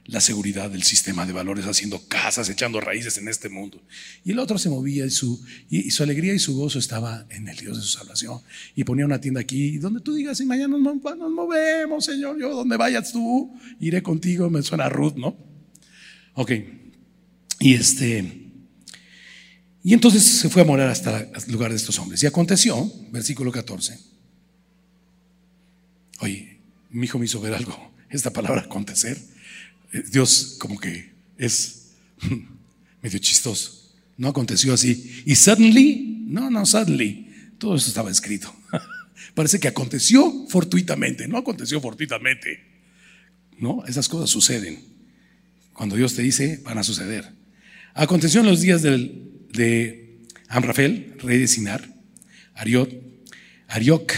la 0.05 0.19
seguridad 0.19 0.69
del 0.69 0.83
sistema 0.83 1.25
de 1.25 1.33
valores, 1.33 1.65
haciendo 1.65 2.01
casas, 2.07 2.49
echando 2.49 2.81
raíces 2.81 3.17
en 3.17 3.27
este 3.27 3.49
mundo. 3.49 3.81
Y 4.25 4.31
el 4.31 4.39
otro 4.39 4.57
se 4.57 4.69
movía 4.69 5.05
y 5.05 5.11
su, 5.11 5.43
y, 5.69 5.91
su 5.91 6.03
alegría 6.03 6.33
y 6.33 6.39
su 6.39 6.55
gozo 6.55 6.79
estaba 6.79 7.25
en 7.29 7.47
el 7.47 7.57
Dios 7.57 7.77
de 7.77 7.83
su 7.83 7.89
salvación. 7.89 8.41
Y 8.75 8.83
ponía 8.83 9.05
una 9.05 9.21
tienda 9.21 9.41
aquí, 9.41 9.77
donde 9.77 10.01
tú 10.01 10.13
digas, 10.13 10.39
y 10.39 10.45
mañana 10.45 10.77
nos, 10.77 11.31
movemos, 11.31 12.05
Señor, 12.05 12.39
yo 12.39 12.53
donde 12.55 12.77
vayas 12.77 13.11
tú, 13.11 13.53
iré 13.79 14.01
contigo, 14.01 14.49
me 14.49 14.63
suena 14.63 14.89
Ruth, 14.89 15.15
¿no? 15.15 15.37
Ok. 16.33 16.51
Y 17.59 17.73
este... 17.75 18.37
Y 19.83 19.93
entonces 19.95 20.23
se 20.23 20.47
fue 20.49 20.61
a 20.61 20.65
morar 20.65 20.89
hasta 20.89 21.21
el 21.21 21.51
lugar 21.51 21.71
de 21.71 21.77
estos 21.77 21.97
hombres. 21.97 22.21
Y 22.21 22.27
aconteció, 22.27 22.91
versículo 23.11 23.51
14. 23.51 23.97
Oye, 26.19 26.59
mi 26.91 27.05
hijo 27.05 27.17
me 27.17 27.25
hizo 27.25 27.41
ver 27.41 27.55
algo. 27.55 27.91
Esta 28.11 28.31
palabra 28.31 28.61
acontecer 28.61 29.17
Dios 30.11 30.57
como 30.59 30.79
que 30.79 31.11
es 31.37 31.91
medio 33.01 33.19
chistoso. 33.19 33.93
No 34.17 34.29
aconteció 34.29 34.73
así. 34.73 35.23
Y 35.25 35.35
suddenly, 35.35 36.25
no, 36.27 36.49
no, 36.49 36.65
suddenly, 36.65 37.27
todo 37.57 37.75
eso 37.75 37.87
estaba 37.87 38.11
escrito. 38.11 38.53
Parece 39.33 39.59
que 39.59 39.67
aconteció 39.67 40.47
fortuitamente, 40.47 41.27
no 41.27 41.37
aconteció 41.37 41.81
fortuitamente. 41.81 42.63
No, 43.57 43.83
esas 43.85 44.07
cosas 44.07 44.29
suceden. 44.29 44.79
Cuando 45.73 45.95
Dios 45.95 46.15
te 46.15 46.21
dice, 46.21 46.61
van 46.63 46.77
a 46.77 46.83
suceder. 46.83 47.31
Aconteció 47.93 48.41
en 48.41 48.47
los 48.47 48.61
días 48.61 48.81
del 48.81 49.31
de 49.51 50.19
Amrafel, 50.47 51.15
rey 51.19 51.39
de 51.39 51.47
Sinar, 51.47 51.93
Ariot, 52.53 52.89
Arioc, 53.67 54.13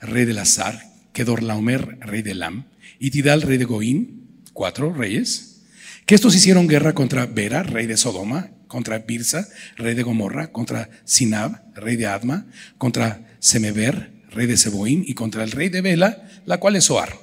rey 0.00 0.24
de 0.24 0.34
Lazar, 0.34 0.82
Kedorlaomer, 1.12 1.98
rey 2.00 2.22
de 2.22 2.34
Lam, 2.34 2.66
y 2.98 3.10
Tidal, 3.10 3.42
rey 3.42 3.58
de 3.58 3.64
Goín, 3.64 4.17
cuatro 4.58 4.92
reyes, 4.92 5.60
que 6.04 6.16
estos 6.16 6.34
hicieron 6.34 6.66
guerra 6.66 6.92
contra 6.92 7.26
Bera, 7.26 7.62
rey 7.62 7.86
de 7.86 7.96
Sodoma, 7.96 8.50
contra 8.66 8.98
Birsa, 8.98 9.46
rey 9.76 9.94
de 9.94 10.02
Gomorra, 10.02 10.50
contra 10.50 10.90
Sinab, 11.04 11.72
rey 11.76 11.94
de 11.94 12.08
Adma, 12.08 12.48
contra 12.76 13.36
Semeber, 13.38 14.24
rey 14.32 14.48
de 14.48 14.56
Seboín, 14.56 15.04
y 15.06 15.14
contra 15.14 15.44
el 15.44 15.52
rey 15.52 15.68
de 15.68 15.80
Bela, 15.80 16.28
la 16.44 16.58
cual 16.58 16.74
es 16.74 16.86
Soar. 16.86 17.16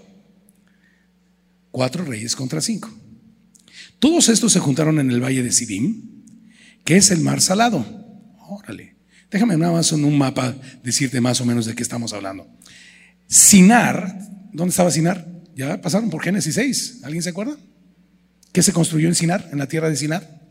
Cuatro 1.71 2.05
reyes 2.05 2.37
contra 2.37 2.61
cinco. 2.61 2.89
Todos 3.99 4.29
estos 4.29 4.53
se 4.53 4.61
juntaron 4.61 4.97
en 5.01 5.11
el 5.11 5.21
valle 5.21 5.43
de 5.43 5.51
Sidim, 5.51 6.23
que 6.85 6.95
es 6.95 7.11
el 7.11 7.19
mar 7.19 7.41
salado. 7.41 7.85
Órale. 8.47 8.95
Déjame 9.29 9.57
nada 9.57 9.73
más 9.73 9.91
en 9.91 10.05
un 10.05 10.17
mapa 10.17 10.55
decirte 10.85 11.19
más 11.19 11.41
o 11.41 11.45
menos 11.45 11.65
de 11.65 11.75
qué 11.75 11.83
estamos 11.83 12.13
hablando. 12.13 12.47
Sinar, 13.27 14.19
¿dónde 14.53 14.69
estaba 14.69 14.89
Sinar? 14.89 15.34
Ya 15.55 15.81
pasaron 15.81 16.09
por 16.09 16.21
Génesis 16.21 16.53
6. 16.55 16.99
¿Alguien 17.03 17.23
se 17.23 17.29
acuerda? 17.29 17.55
¿Qué 18.51 18.61
se 18.61 18.73
construyó 18.73 19.07
en 19.07 19.15
Sinar, 19.15 19.49
en 19.51 19.57
la 19.57 19.67
tierra 19.67 19.89
de 19.89 19.95
Sinar? 19.95 20.41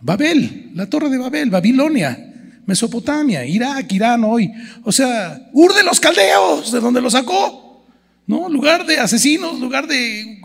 Babel, 0.00 0.72
la 0.74 0.90
torre 0.90 1.08
de 1.08 1.18
Babel, 1.18 1.50
Babilonia, 1.50 2.60
Mesopotamia, 2.66 3.46
Irak, 3.46 3.90
Irán 3.92 4.24
hoy. 4.24 4.52
O 4.82 4.90
sea, 4.90 5.48
Ur 5.52 5.72
de 5.74 5.84
los 5.84 6.00
caldeos, 6.00 6.72
de 6.72 6.80
donde 6.80 7.00
lo 7.00 7.10
sacó. 7.10 7.86
¿No? 8.26 8.48
Lugar 8.48 8.86
de 8.86 8.98
asesinos, 8.98 9.60
lugar 9.60 9.86
de, 9.86 10.40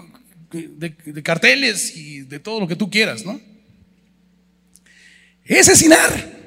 de, 0.52 1.24
carteles 1.24 1.96
y 1.96 2.22
de 2.22 2.40
todo 2.40 2.60
lo 2.60 2.68
que 2.68 2.76
tú 2.76 2.90
quieras, 2.90 3.26
¿no? 3.26 3.40
Ese 5.46 5.74
es 5.74 5.80
Sinar. 5.80 6.38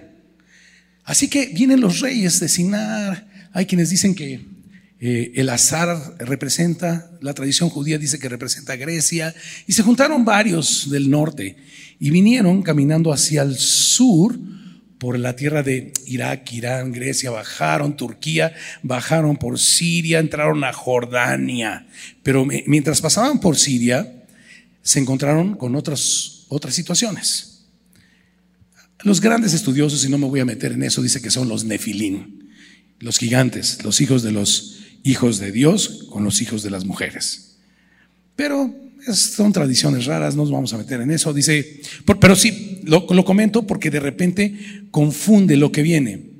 Así 1.05 1.29
que 1.29 1.46
vienen 1.46 1.81
los 1.81 2.01
reyes 2.01 2.38
de 2.40 2.49
Sinar. 2.49 3.27
Hay 3.53 3.66
quienes 3.66 3.90
dicen 3.90 4.14
que 4.14 4.44
eh, 5.02 5.32
el 5.36 5.48
azar 5.48 6.14
representa, 6.18 7.10
la 7.22 7.32
tradición 7.32 7.70
judía 7.70 7.96
dice 7.96 8.18
que 8.18 8.28
representa 8.28 8.76
Grecia, 8.76 9.34
y 9.66 9.72
se 9.72 9.82
juntaron 9.82 10.26
varios 10.26 10.90
del 10.90 11.08
norte 11.08 11.56
y 11.98 12.10
vinieron 12.10 12.62
caminando 12.62 13.10
hacia 13.10 13.40
el 13.42 13.56
sur 13.56 14.38
por 14.98 15.18
la 15.18 15.34
tierra 15.34 15.62
de 15.62 15.94
Irak, 16.04 16.52
Irán, 16.52 16.92
Grecia, 16.92 17.30
bajaron 17.30 17.96
Turquía, 17.96 18.52
bajaron 18.82 19.38
por 19.38 19.58
Siria, 19.58 20.18
entraron 20.18 20.62
a 20.64 20.74
Jordania. 20.74 21.86
Pero 22.22 22.44
mientras 22.44 23.00
pasaban 23.00 23.40
por 23.40 23.56
Siria, 23.56 24.26
se 24.82 24.98
encontraron 24.98 25.54
con 25.54 25.74
otras, 25.76 26.44
otras 26.48 26.74
situaciones. 26.74 27.64
Los 29.02 29.22
grandes 29.22 29.54
estudiosos, 29.54 30.04
y 30.04 30.10
no 30.10 30.18
me 30.18 30.26
voy 30.26 30.40
a 30.40 30.44
meter 30.44 30.72
en 30.72 30.82
eso, 30.82 31.00
dice 31.00 31.22
que 31.22 31.30
son 31.30 31.48
los 31.48 31.64
nefilín, 31.64 32.50
los 32.98 33.16
gigantes, 33.16 33.82
los 33.82 34.02
hijos 34.02 34.22
de 34.22 34.32
los 34.32 34.80
hijos 35.02 35.38
de 35.38 35.52
Dios 35.52 36.06
con 36.10 36.24
los 36.24 36.42
hijos 36.42 36.62
de 36.62 36.70
las 36.70 36.84
mujeres. 36.84 37.58
Pero 38.36 38.74
son 39.12 39.52
tradiciones 39.52 40.06
raras, 40.06 40.34
no 40.34 40.42
nos 40.42 40.50
vamos 40.50 40.72
a 40.72 40.78
meter 40.78 41.00
en 41.00 41.10
eso. 41.10 41.32
Dice, 41.32 41.80
pero 42.20 42.36
sí, 42.36 42.80
lo, 42.84 43.06
comento 43.24 43.66
porque 43.66 43.90
de 43.90 44.00
repente 44.00 44.84
confunde 44.90 45.56
lo 45.56 45.72
que 45.72 45.82
viene. 45.82 46.30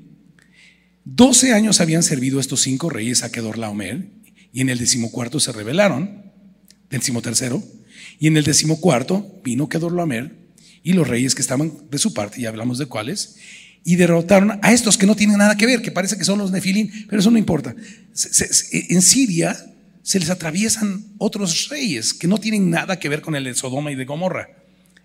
Doce 1.03 1.53
años 1.53 1.81
habían 1.81 2.03
servido 2.03 2.39
estos 2.39 2.61
cinco 2.61 2.89
reyes 2.89 3.23
a 3.23 3.31
Kedorlaomer 3.31 4.07
y 4.53 4.61
en 4.61 4.69
el 4.69 4.77
decimocuarto 4.77 5.39
se 5.39 5.51
rebelaron, 5.51 6.31
decimotercero, 6.89 7.63
y 8.19 8.27
en 8.27 8.37
el 8.37 8.43
decimocuarto 8.43 9.41
vino 9.43 9.67
Kedorlaomer 9.67 10.35
y 10.83 10.93
los 10.93 11.07
reyes 11.07 11.35
que 11.35 11.41
estaban 11.41 11.71
de 11.89 11.97
su 11.97 12.13
parte, 12.13 12.41
ya 12.41 12.49
hablamos 12.49 12.77
de 12.77 12.85
cuáles, 12.85 13.37
y 13.83 13.95
derrotaron 13.95 14.59
a 14.61 14.73
estos 14.73 14.97
que 14.97 15.05
no 15.05 15.15
tienen 15.15 15.37
nada 15.37 15.57
que 15.57 15.65
ver, 15.65 15.81
que 15.81 15.91
parece 15.91 16.17
que 16.17 16.25
son 16.25 16.39
los 16.39 16.51
nefilín, 16.51 16.91
pero 17.09 17.19
eso 17.19 17.31
no 17.31 17.37
importa. 17.37 17.75
En 18.71 19.01
Siria 19.01 19.57
se 20.03 20.19
les 20.19 20.29
atraviesan 20.29 21.05
otros 21.17 21.69
reyes 21.69 22.13
que 22.13 22.27
no 22.27 22.37
tienen 22.37 22.69
nada 22.69 22.99
que 22.99 23.09
ver 23.09 23.21
con 23.21 23.35
el 23.35 23.43
de 23.43 23.55
Sodoma 23.55 23.91
y 23.91 23.95
de 23.95 24.05
Gomorra, 24.05 24.49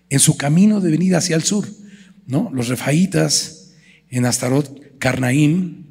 en 0.09 0.19
su 0.19 0.37
camino 0.37 0.79
de 0.79 0.91
venida 0.91 1.17
hacia 1.17 1.35
el 1.35 1.43
sur, 1.43 1.67
¿no? 2.25 2.49
Los 2.53 2.67
refaitas 2.67 3.71
en 4.09 4.25
Astarot, 4.25 4.97
Carnaim, 4.99 5.85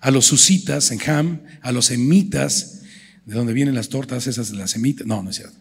a 0.00 0.10
los 0.10 0.26
susitas 0.26 0.90
en 0.90 1.00
Ham, 1.10 1.42
a 1.62 1.72
los 1.72 1.86
semitas, 1.86 2.82
de 3.24 3.34
donde 3.34 3.52
vienen 3.52 3.74
las 3.74 3.88
tortas 3.88 4.26
esas 4.26 4.50
de 4.50 4.56
las 4.56 4.70
semitas, 4.70 5.06
no, 5.06 5.22
no 5.22 5.30
es 5.30 5.36
cierto, 5.36 5.56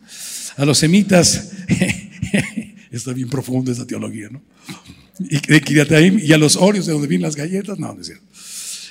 a 0.57 0.65
los 0.65 0.77
semitas, 0.77 1.51
está 2.91 3.11
bien 3.13 3.29
profundo 3.29 3.71
esa 3.71 3.87
teología, 3.87 4.29
¿no? 4.29 4.41
Y 5.19 6.33
a 6.33 6.37
los 6.37 6.55
Orios 6.57 6.85
de 6.85 6.93
donde 6.93 7.07
vienen 7.07 7.23
las 7.23 7.35
galletas, 7.35 7.79
no, 7.79 7.93
no 7.93 8.01
es 8.01 8.07
cierto. 8.07 8.25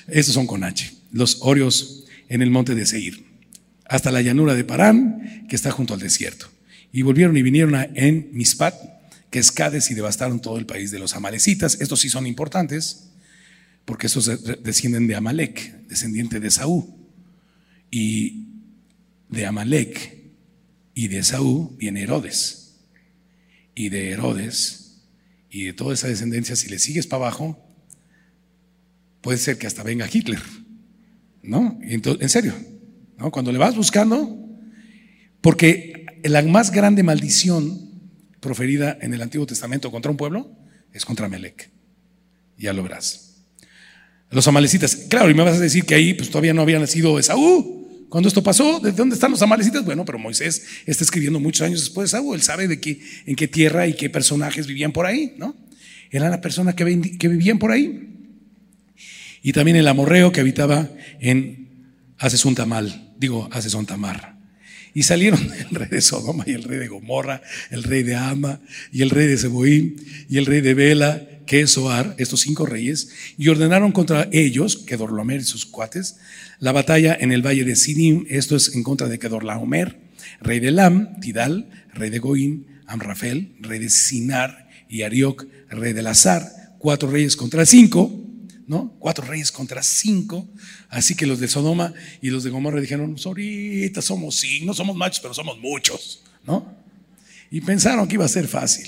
Estos 0.08 0.34
son 0.34 0.46
con 0.46 0.64
H, 0.64 0.92
los 1.12 1.38
Orios 1.40 2.04
en 2.28 2.42
el 2.42 2.50
monte 2.50 2.74
de 2.74 2.87
Seir, 2.87 3.24
hasta 3.87 4.10
la 4.10 4.22
llanura 4.22 4.54
de 4.54 4.64
Parán, 4.64 5.46
que 5.48 5.56
está 5.56 5.70
junto 5.70 5.94
al 5.94 6.00
desierto. 6.00 6.48
Y 6.92 7.02
volvieron 7.02 7.37
y 7.37 7.42
vinieron 7.42 7.74
en 7.94 8.28
Mispat, 8.32 8.74
que 9.30 9.38
es 9.38 9.50
Cades, 9.50 9.90
y 9.90 9.94
devastaron 9.94 10.40
todo 10.40 10.58
el 10.58 10.66
país 10.66 10.90
de 10.90 10.98
los 10.98 11.14
amalecitas. 11.14 11.80
Estos 11.80 12.00
sí 12.00 12.08
son 12.08 12.26
importantes, 12.26 13.10
porque 13.84 14.06
estos 14.06 14.30
descienden 14.62 15.06
de 15.06 15.16
Amalek, 15.16 15.87
descendiente 15.88 16.40
de 16.40 16.50
Saúl. 16.50 16.84
Y 17.90 18.46
de 19.28 19.46
Amalek 19.46 20.18
y 20.94 21.08
de 21.08 21.22
Saúl 21.22 21.76
viene 21.78 22.02
Herodes. 22.02 22.76
Y 23.74 23.88
de 23.88 24.10
Herodes 24.10 24.83
y 25.54 25.66
de 25.66 25.72
toda 25.72 25.94
esa 25.94 26.08
descendencia, 26.08 26.56
si 26.56 26.68
le 26.68 26.80
sigues 26.80 27.06
para 27.06 27.26
abajo, 27.26 27.64
puede 29.20 29.38
ser 29.38 29.56
que 29.56 29.68
hasta 29.68 29.84
venga 29.84 30.10
Hitler. 30.12 30.40
¿No? 31.44 31.78
en 31.80 32.28
serio. 32.28 32.54
¿no? 33.16 33.30
Cuando 33.30 33.52
le 33.52 33.58
vas 33.58 33.76
buscando, 33.76 34.36
porque 35.40 36.06
la 36.24 36.42
más 36.42 36.72
grande 36.72 37.04
maldición 37.04 37.88
proferida 38.40 38.98
en 39.00 39.14
el 39.14 39.22
Antiguo 39.22 39.46
Testamento 39.46 39.92
contra 39.92 40.10
un 40.10 40.16
pueblo 40.16 40.50
es 40.92 41.04
contra 41.04 41.28
Melech. 41.28 41.70
Ya 42.58 42.72
lo 42.72 42.82
verás. 42.82 43.44
Los 44.30 44.48
amalecitas, 44.48 44.96
claro, 44.96 45.30
y 45.30 45.34
me 45.34 45.44
vas 45.44 45.58
a 45.58 45.60
decir 45.60 45.84
que 45.84 45.94
ahí 45.94 46.14
pues 46.14 46.30
todavía 46.30 46.52
no 46.52 46.62
había 46.62 46.80
nacido 46.80 47.16
Esaú. 47.16 47.83
Cuando 48.08 48.28
esto 48.28 48.42
pasó, 48.42 48.80
¿de 48.80 48.92
dónde 48.92 49.14
están 49.14 49.30
los 49.30 49.42
amalecitas? 49.42 49.84
Bueno, 49.84 50.04
pero 50.04 50.18
Moisés 50.18 50.64
está 50.86 51.04
escribiendo 51.04 51.40
muchos 51.40 51.66
años 51.66 51.80
después 51.80 52.10
de 52.10 52.16
Saúl. 52.16 52.36
Él 52.36 52.42
sabe 52.42 52.68
de 52.68 52.80
qué, 52.80 53.00
en 53.26 53.36
qué 53.36 53.48
tierra 53.48 53.86
y 53.86 53.94
qué 53.94 54.10
personajes 54.10 54.66
vivían 54.66 54.92
por 54.92 55.06
ahí, 55.06 55.34
¿no? 55.36 55.56
Eran 56.10 56.30
las 56.30 56.40
personas 56.40 56.74
que, 56.74 57.16
que 57.18 57.28
vivían 57.28 57.58
por 57.58 57.72
ahí. 57.72 58.10
Y 59.42 59.52
también 59.52 59.76
el 59.76 59.88
amorreo 59.88 60.32
que 60.32 60.40
habitaba 60.40 60.88
en 61.20 61.64
Asesuntamal, 62.18 63.12
digo 63.18 63.48
Asesuntamar. 63.52 64.38
Y 64.94 65.02
salieron 65.02 65.40
el 65.70 65.74
rey 65.74 65.88
de 65.88 66.00
Sodoma 66.00 66.44
y 66.46 66.52
el 66.52 66.62
rey 66.62 66.78
de 66.78 66.88
Gomorra, 66.88 67.42
el 67.70 67.82
rey 67.82 68.02
de 68.02 68.14
Ama 68.14 68.60
y 68.92 69.02
el 69.02 69.10
rey 69.10 69.26
de 69.26 69.36
Seboín 69.36 69.96
y 70.28 70.38
el 70.38 70.46
rey 70.46 70.60
de 70.60 70.74
Bela, 70.74 71.26
que 71.46 71.61
es 71.61 71.72
Soar, 71.72 72.14
estos 72.18 72.40
cinco 72.40 72.66
reyes, 72.66 73.11
y 73.37 73.48
ordenaron 73.48 73.92
contra 73.92 74.28
ellos, 74.33 74.78
Kedorlaomer 74.78 75.40
y 75.40 75.44
sus 75.44 75.66
cuates, 75.66 76.16
la 76.59 76.72
batalla 76.72 77.16
en 77.18 77.33
el 77.33 77.42
valle 77.42 77.64
de 77.64 77.76
Sidim, 77.76 78.26
esto 78.28 78.57
es 78.57 78.74
en 78.74 78.83
contra 78.83 79.09
de 79.09 79.18
Kedorlaomer, 79.18 80.00
rey 80.40 80.61
de 80.61 80.70
Lam, 80.70 81.20
Tidal, 81.20 81.68
rey 81.92 82.11
de 82.11 82.18
Goín, 82.18 82.66
Amrafel, 82.87 83.54
rey 83.61 83.78
de 83.78 83.90
Sinar 83.90 84.68
y 84.88 85.02
Arioc, 85.02 85.46
rey 85.68 85.92
de 85.92 86.02
Lazar, 86.02 86.76
cuatro 86.78 87.11
reyes 87.11 87.37
contra 87.37 87.66
cinco, 87.66 88.24
¿no? 88.66 88.94
Cuatro 88.98 89.26
reyes 89.26 89.52
contra 89.52 89.83
cinco. 89.83 90.48
Así 90.88 91.14
que 91.14 91.26
los 91.26 91.40
de 91.40 91.48
Sodoma 91.48 91.92
y 92.22 92.30
los 92.30 92.44
de 92.44 92.50
Gomorra 92.50 92.80
dijeron, 92.80 93.12
pues 93.12 93.26
ahorita 93.26 94.02
somos 94.02 94.37
sí, 94.37 94.64
no 94.64 94.74
somos 94.74 94.96
machos, 94.96 95.20
pero 95.20 95.35
somos 95.35 95.59
muchos, 95.59 96.22
¿no? 96.46 96.74
Y 97.50 97.61
pensaron 97.61 98.09
que 98.09 98.14
iba 98.14 98.24
a 98.24 98.28
ser 98.28 98.48
fácil. 98.48 98.87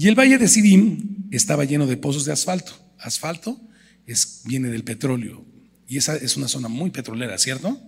Y 0.00 0.08
el 0.08 0.14
valle 0.14 0.38
de 0.38 0.48
Sidim 0.48 1.28
estaba 1.30 1.66
lleno 1.66 1.86
de 1.86 1.98
pozos 1.98 2.24
de 2.24 2.32
asfalto. 2.32 2.72
Asfalto 2.98 3.60
es, 4.06 4.40
viene 4.46 4.68
del 4.68 4.82
petróleo. 4.82 5.44
Y 5.86 5.98
esa 5.98 6.16
es 6.16 6.38
una 6.38 6.48
zona 6.48 6.68
muy 6.68 6.88
petrolera, 6.88 7.36
¿cierto? 7.36 7.78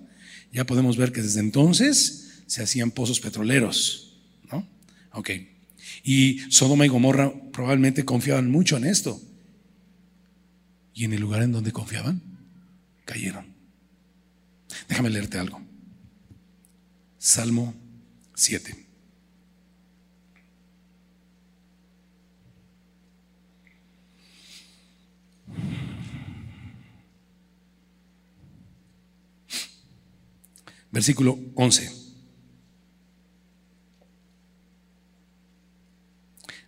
Ya 0.52 0.66
podemos 0.66 0.98
ver 0.98 1.10
que 1.10 1.22
desde 1.22 1.40
entonces 1.40 2.42
se 2.46 2.62
hacían 2.62 2.90
pozos 2.90 3.18
petroleros, 3.18 4.20
¿no? 4.52 4.68
Ok. 5.12 5.30
Y 6.04 6.40
Sodoma 6.50 6.84
y 6.84 6.90
Gomorra 6.90 7.32
probablemente 7.50 8.04
confiaban 8.04 8.50
mucho 8.50 8.76
en 8.76 8.84
esto. 8.84 9.18
Y 10.92 11.04
en 11.04 11.14
el 11.14 11.22
lugar 11.22 11.42
en 11.42 11.52
donde 11.52 11.72
confiaban, 11.72 12.20
cayeron. 13.06 13.46
Déjame 14.86 15.08
leerte 15.08 15.38
algo. 15.38 15.62
Salmo 17.16 17.74
7. 18.34 18.81
Versículo 30.92 31.38
11. 31.54 31.90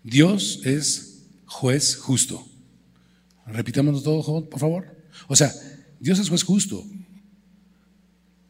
Dios 0.02 0.60
es 0.64 1.22
juez 1.46 1.96
justo. 1.96 2.46
Repitámonos 3.46 4.02
todo, 4.02 4.48
por 4.48 4.60
favor. 4.60 4.96
O 5.28 5.36
sea, 5.36 5.52
Dios 6.00 6.18
es 6.18 6.28
juez 6.28 6.42
justo. 6.42 6.84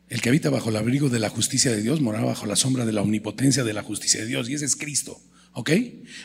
El 0.09 0.21
que 0.21 0.29
habita 0.29 0.51
bajo 0.51 0.71
el 0.71 0.77
abrigo 0.77 1.09
de 1.09 1.19
la 1.19 1.29
justicia 1.29 1.73
de 1.73 1.83
Dios 1.83 2.01
mora 2.01 2.23
bajo 2.23 2.47
la 2.47 2.57
sombra 2.57 2.87
de 2.87 2.93
la 2.93 3.03
omnipotencia 3.03 3.65
de 3.65 3.73
la 3.73 3.83
justicia 3.83 4.21
de 4.21 4.27
Dios. 4.27 4.49
Y 4.49 4.55
ese 4.55 4.65
es 4.65 4.77
Cristo. 4.77 5.21
¿Ok? 5.53 5.71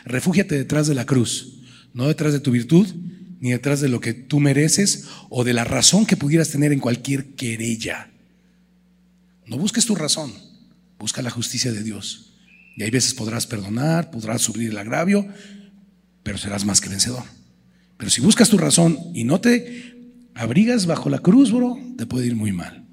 Refúgiate 0.06 0.56
detrás 0.56 0.88
de 0.88 0.96
la 0.96 1.06
cruz, 1.06 1.60
no 1.94 2.08
detrás 2.08 2.34
de 2.34 2.40
tu 2.40 2.52
virtud, 2.52 2.88
ni 3.40 3.52
detrás 3.52 3.80
de 3.80 3.90
lo 3.90 4.02
que 4.02 4.14
tú 4.14 4.40
mereces 4.40 5.06
o 5.30 5.44
de 5.44 5.54
la 5.54 5.64
razón 5.64 6.06
que 6.06 6.18
pudieras 6.18 6.50
tener 6.50 6.72
en 6.72 6.80
cualquier 6.80 7.36
querella. 7.36 8.12
No 9.50 9.58
busques 9.58 9.86
tu 9.86 9.96
razón, 9.96 10.32
busca 11.00 11.24
la 11.24 11.32
justicia 11.32 11.72
de 11.72 11.82
Dios. 11.82 12.34
Y 12.78 12.84
hay 12.84 12.92
veces 12.92 13.16
podrás 13.16 13.48
perdonar, 13.48 14.12
podrás 14.12 14.44
sufrir 14.44 14.70
el 14.70 14.78
agravio, 14.78 15.28
pero 16.22 16.38
serás 16.38 16.66
más 16.66 16.80
que 16.80 16.90
vencedor. 16.90 17.24
Pero 17.98 18.12
si 18.12 18.22
buscas 18.22 18.50
tu 18.50 18.60
razón 18.60 19.00
y 19.16 19.24
no 19.24 19.42
te 19.42 19.96
abrigas 20.36 20.86
bajo 20.86 21.10
la 21.10 21.18
cruz, 21.18 21.52
bro, 21.52 21.80
te 21.98 22.06
puede 22.06 22.28
ir 22.28 22.36
muy 22.36 22.52
mal. 22.52 22.86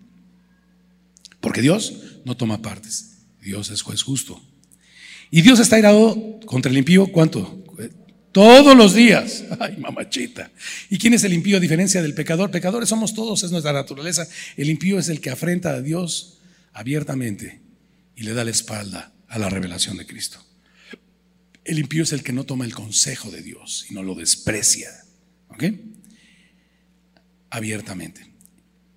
Porque 1.42 1.60
Dios 1.60 1.92
no 2.24 2.38
toma 2.38 2.62
partes. 2.62 3.18
Dios 3.42 3.70
es 3.70 3.82
juez 3.82 4.02
justo. 4.02 4.40
Y 5.30 5.42
Dios 5.42 5.60
está 5.60 5.78
irado 5.78 6.40
contra 6.46 6.72
el 6.72 6.78
impío, 6.78 7.12
¿cuánto? 7.12 7.62
Todos 8.32 8.74
los 8.74 8.94
días. 8.94 9.44
Ay, 9.60 9.76
mamachita. 9.76 10.50
¿Y 10.88 10.96
quién 10.96 11.12
es 11.12 11.22
el 11.24 11.34
impío 11.34 11.58
a 11.58 11.60
diferencia 11.60 12.00
del 12.00 12.14
pecador? 12.14 12.50
Pecadores 12.50 12.88
somos 12.88 13.12
todos, 13.12 13.42
es 13.42 13.50
nuestra 13.50 13.74
naturaleza. 13.74 14.26
El 14.56 14.70
impío 14.70 14.98
es 14.98 15.10
el 15.10 15.20
que 15.20 15.28
afrenta 15.28 15.70
a 15.70 15.82
Dios 15.82 16.35
abiertamente 16.76 17.62
y 18.14 18.22
le 18.22 18.34
da 18.34 18.44
la 18.44 18.50
espalda 18.50 19.12
a 19.28 19.38
la 19.38 19.48
revelación 19.48 19.96
de 19.96 20.06
Cristo. 20.06 20.44
El 21.64 21.78
impío 21.78 22.02
es 22.02 22.12
el 22.12 22.22
que 22.22 22.34
no 22.34 22.44
toma 22.44 22.66
el 22.66 22.74
consejo 22.74 23.30
de 23.30 23.42
Dios 23.42 23.86
y 23.90 23.94
no 23.94 24.02
lo 24.02 24.14
desprecia. 24.14 24.90
¿Ok? 25.48 25.64
Abiertamente. 27.48 28.26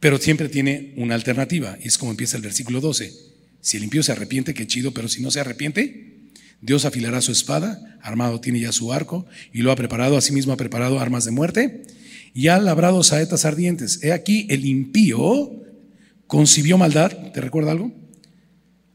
Pero 0.01 0.17
siempre 0.17 0.49
tiene 0.49 0.93
una 0.97 1.15
alternativa 1.15 1.77
y 1.81 1.87
es 1.87 1.97
como 1.97 2.11
empieza 2.11 2.35
el 2.35 2.43
versículo 2.43 2.81
12. 2.81 3.13
Si 3.61 3.77
el 3.77 3.83
impío 3.85 4.03
se 4.03 4.11
arrepiente, 4.11 4.53
qué 4.53 4.67
chido, 4.67 4.93
pero 4.93 5.07
si 5.07 5.21
no 5.21 5.31
se 5.31 5.39
arrepiente, 5.39 6.31
Dios 6.61 6.83
afilará 6.83 7.21
su 7.21 7.31
espada, 7.31 7.97
armado 8.01 8.41
tiene 8.41 8.59
ya 8.59 8.73
su 8.73 8.91
arco, 8.91 9.25
y 9.53 9.61
lo 9.61 9.71
ha 9.71 9.77
preparado, 9.77 10.17
asimismo 10.17 10.51
ha 10.51 10.57
preparado 10.57 10.99
armas 10.99 11.23
de 11.23 11.31
muerte, 11.31 11.83
y 12.33 12.47
ha 12.47 12.59
labrado 12.59 13.03
saetas 13.03 13.45
ardientes. 13.45 14.03
He 14.03 14.11
aquí, 14.11 14.47
el 14.49 14.65
impío 14.65 15.59
concibió 16.29 16.77
maldad, 16.77 17.11
¿te 17.33 17.41
recuerda 17.41 17.71
algo? 17.71 17.91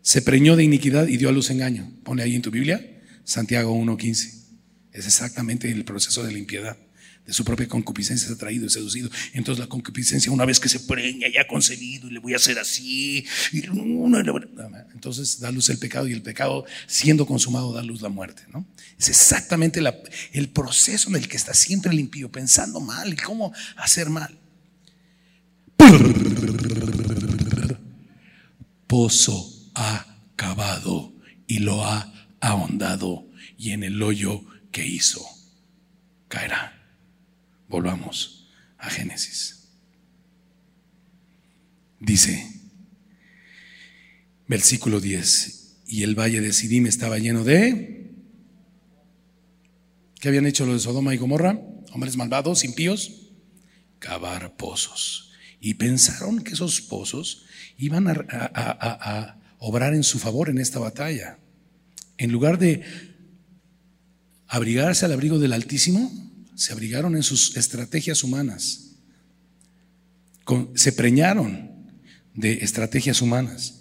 Se 0.01 0.23
preñó 0.23 0.57
de 0.57 0.65
iniquidad 0.65 1.09
y 1.09 1.19
dio 1.19 1.29
a 1.29 1.33
luz 1.33 1.51
engaño. 1.51 1.91
Pone 2.05 2.23
ahí 2.23 2.35
en 2.35 2.43
tu 2.43 2.51
Biblia, 2.51 2.81
Santiago 3.25 3.75
1.15. 3.75 4.45
Es 4.93 5.07
exactamente 5.07 5.71
el 5.71 5.85
proceso 5.85 6.23
de 6.23 6.33
la 6.33 6.39
impiedad 6.39 6.79
de 7.27 7.33
su 7.33 7.45
propia 7.45 7.67
concupiscencia 7.67 8.27
es 8.27 8.33
atraído 8.33 8.67
y 8.67 8.71
seducido. 8.71 9.11
Entonces 9.33 9.59
la 9.59 9.67
concupiscencia, 9.69 10.31
una 10.31 10.45
vez 10.45 10.61
que 10.61 10.69
se 10.69 10.81
preña, 10.81 11.27
ya 11.29 11.41
ha 11.43 11.47
concebido 11.47 12.09
y 12.09 12.13
le 12.13 12.19
voy 12.19 12.35
a 12.35 12.37
hacer 12.37 12.59
así, 12.59 13.25
entonces 14.95 15.41
da 15.41 15.51
luz 15.51 15.71
el 15.71 15.79
pecado 15.79 16.07
y 16.07 16.13
el 16.13 16.23
pecado 16.23 16.67
siendo 16.87 17.27
consumado 17.27 17.73
da 17.73 17.83
luz 17.83 18.03
la 18.03 18.11
muerte. 18.11 18.43
¿no? 18.53 18.67
Es 18.99 19.09
exactamente 19.09 19.81
el 20.33 20.49
proceso 20.51 21.09
en 21.09 21.17
el 21.17 21.29
que 21.29 21.37
está 21.37 21.55
siempre 21.55 21.93
el 21.93 22.01
impío, 22.01 22.31
pensando 22.31 22.81
mal 22.81 23.13
y 23.13 23.17
cómo 23.17 23.53
hacer 23.77 24.11
mal. 24.11 24.39
Pozo 28.95 29.73
ha 29.75 30.07
cavado 30.37 31.13
y 31.49 31.59
lo 31.59 31.85
ha 31.85 32.29
ahondado 32.39 33.29
y 33.59 33.73
en 33.73 33.83
el 33.83 34.01
hoyo 34.01 34.45
que 34.71 34.87
hizo 34.87 35.21
caerá. 36.29 36.81
Volvamos 37.67 38.47
a 38.79 38.89
Génesis. 38.89 39.67
Dice, 41.99 42.49
versículo 44.47 45.01
10, 45.01 45.79
y 45.89 46.05
el 46.05 46.17
valle 46.17 46.41
de 46.41 46.53
Sidim 46.53 46.87
estaba 46.87 47.19
lleno 47.19 47.43
de... 47.43 48.15
¿Qué 50.21 50.29
habían 50.29 50.47
hecho 50.47 50.67
los 50.67 50.75
de 50.77 50.81
Sodoma 50.85 51.13
y 51.13 51.19
Gomorra? 51.19 51.61
Hombres 51.93 52.17
malvados, 52.17 52.63
impíos, 52.63 53.11
cavar 53.99 54.55
pozos. 54.57 55.33
Y 55.59 55.75
pensaron 55.75 56.45
que 56.45 56.53
esos 56.53 56.81
pozos 56.81 57.45
iban 57.79 58.07
a, 58.09 59.41
obrar 59.59 59.95
en 59.95 60.03
su 60.03 60.19
favor 60.19 60.51
en 60.51 60.59
esta 60.59 60.79
batalla. 60.79 61.39
En 62.19 62.31
lugar 62.31 62.59
de 62.59 62.83
abrigarse 64.47 65.07
al 65.07 65.13
abrigo 65.13 65.39
del 65.39 65.53
Altísimo, 65.53 66.13
se 66.55 66.73
abrigaron 66.73 67.17
en 67.17 67.23
sus 67.23 67.57
estrategias 67.57 68.23
humanas, 68.23 68.97
se 70.75 70.93
preñaron 70.93 71.71
de 72.35 72.53
estrategias 72.65 73.23
humanas. 73.23 73.81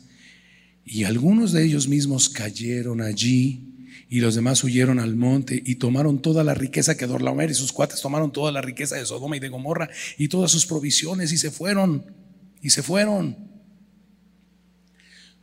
Y 0.86 1.04
algunos 1.04 1.52
de 1.52 1.64
ellos 1.66 1.88
mismos 1.88 2.30
cayeron 2.30 3.02
allí 3.02 3.74
y 4.10 4.20
los 4.20 4.36
demás 4.36 4.64
huyeron 4.64 5.00
al 5.00 5.16
monte 5.16 5.62
y 5.66 5.76
tomaron 5.76 6.22
toda 6.22 6.44
la 6.44 6.54
riqueza 6.54 6.96
que 6.96 7.08
Dorlaomer 7.08 7.50
y 7.50 7.56
sus 7.56 7.72
cuates 7.72 8.02
tomaron 8.02 8.32
toda 8.32 8.52
la 8.52 8.62
riqueza 8.62 8.96
de 8.96 9.06
Sodoma 9.06 9.38
y 9.38 9.40
de 9.40 9.50
Gomorra 9.50 9.90
y 10.18 10.28
todas 10.28 10.52
sus 10.52 10.66
provisiones 10.66 11.32
y 11.32 11.38
se 11.38 11.52
fueron 11.52 12.06
y 12.62 12.70
se 12.70 12.84
fueron. 12.84 13.53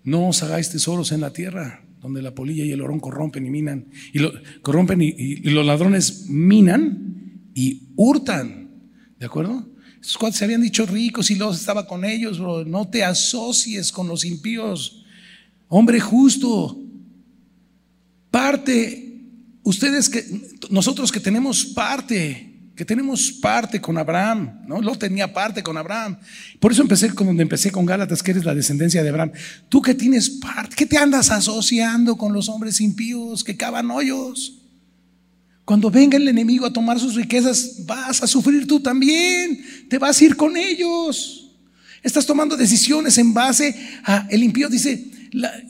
No 0.03 0.29
os 0.29 0.43
hagáis 0.43 0.71
tesoros 0.71 1.13
en 1.13 1.21
la 1.21 1.33
tierra 1.33 1.85
donde 2.01 2.23
la 2.23 2.35
polilla 2.35 2.65
y 2.65 2.73
el 2.73 2.81
orón 2.81 2.99
corrompen 2.99 3.45
y 3.45 3.51
minan 3.51 3.87
y 4.13 4.21
corrompen 4.63 5.03
y 5.03 5.37
los 5.51 5.67
ladrones 5.67 6.27
minan 6.29 7.51
y 7.55 7.89
hurtan. 7.97 8.71
¿De 9.19 9.27
acuerdo? 9.27 9.69
Esos 10.01 10.35
se 10.35 10.45
habían 10.45 10.63
dicho 10.63 10.87
ricos 10.87 11.31
y 11.31 11.35
los 11.35 11.61
estaba 11.61 11.87
con 11.87 12.05
ellos, 12.05 12.41
No 12.67 12.89
te 12.89 13.05
asocies 13.05 13.93
con 13.93 14.09
los 14.09 14.25
impíos. 14.25 15.05
Hombre 15.69 16.01
justo, 16.01 16.83
parte, 18.31 19.21
ustedes 19.63 20.09
que, 20.09 20.25
nosotros 20.71 21.13
que 21.13 21.21
tenemos 21.21 21.67
parte, 21.67 22.50
que 22.81 22.87
tenemos 22.87 23.31
parte 23.31 23.79
con 23.79 23.99
Abraham, 23.99 24.62
¿no? 24.66 24.81
Lo 24.81 24.97
tenía 24.97 25.31
parte 25.35 25.62
con 25.62 25.77
Abraham. 25.77 26.16
Por 26.59 26.73
eso 26.73 26.81
empecé 26.81 27.14
con 27.14 27.27
donde 27.27 27.43
empecé 27.43 27.71
con 27.71 27.85
Gálatas, 27.85 28.23
que 28.23 28.31
eres 28.31 28.47
la 28.47 28.55
descendencia 28.55 29.03
de 29.03 29.11
Abraham. 29.11 29.33
Tú 29.69 29.83
que 29.83 29.93
tienes 29.93 30.31
parte, 30.31 30.77
¿qué 30.77 30.87
te 30.87 30.97
andas 30.97 31.31
asociando 31.31 32.16
con 32.16 32.33
los 32.33 32.49
hombres 32.49 32.81
impíos 32.81 33.45
que 33.45 33.55
cavan 33.55 33.90
hoyos? 33.90 34.62
Cuando 35.66 35.90
venga 35.90 36.16
el 36.16 36.27
enemigo 36.27 36.64
a 36.64 36.73
tomar 36.73 36.99
sus 36.99 37.16
riquezas, 37.16 37.85
vas 37.85 38.23
a 38.23 38.27
sufrir 38.27 38.66
tú 38.66 38.81
también. 38.81 39.62
Te 39.90 39.99
vas 39.99 40.19
a 40.19 40.25
ir 40.25 40.35
con 40.35 40.57
ellos. 40.57 41.51
Estás 42.03 42.25
tomando 42.25 42.57
decisiones 42.57 43.19
en 43.19 43.35
base 43.35 43.77
a 44.05 44.27
el 44.31 44.43
impío. 44.43 44.71
Dice, 44.71 45.05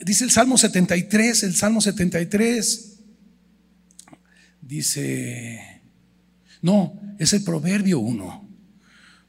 dice 0.04 0.22
el 0.22 0.30
Salmo 0.30 0.56
73, 0.56 1.42
el 1.42 1.56
Salmo 1.56 1.80
73. 1.80 3.00
Dice, 4.62 5.79
no, 6.62 7.00
es 7.18 7.32
el 7.32 7.42
Proverbio 7.42 8.00
1. 8.00 8.48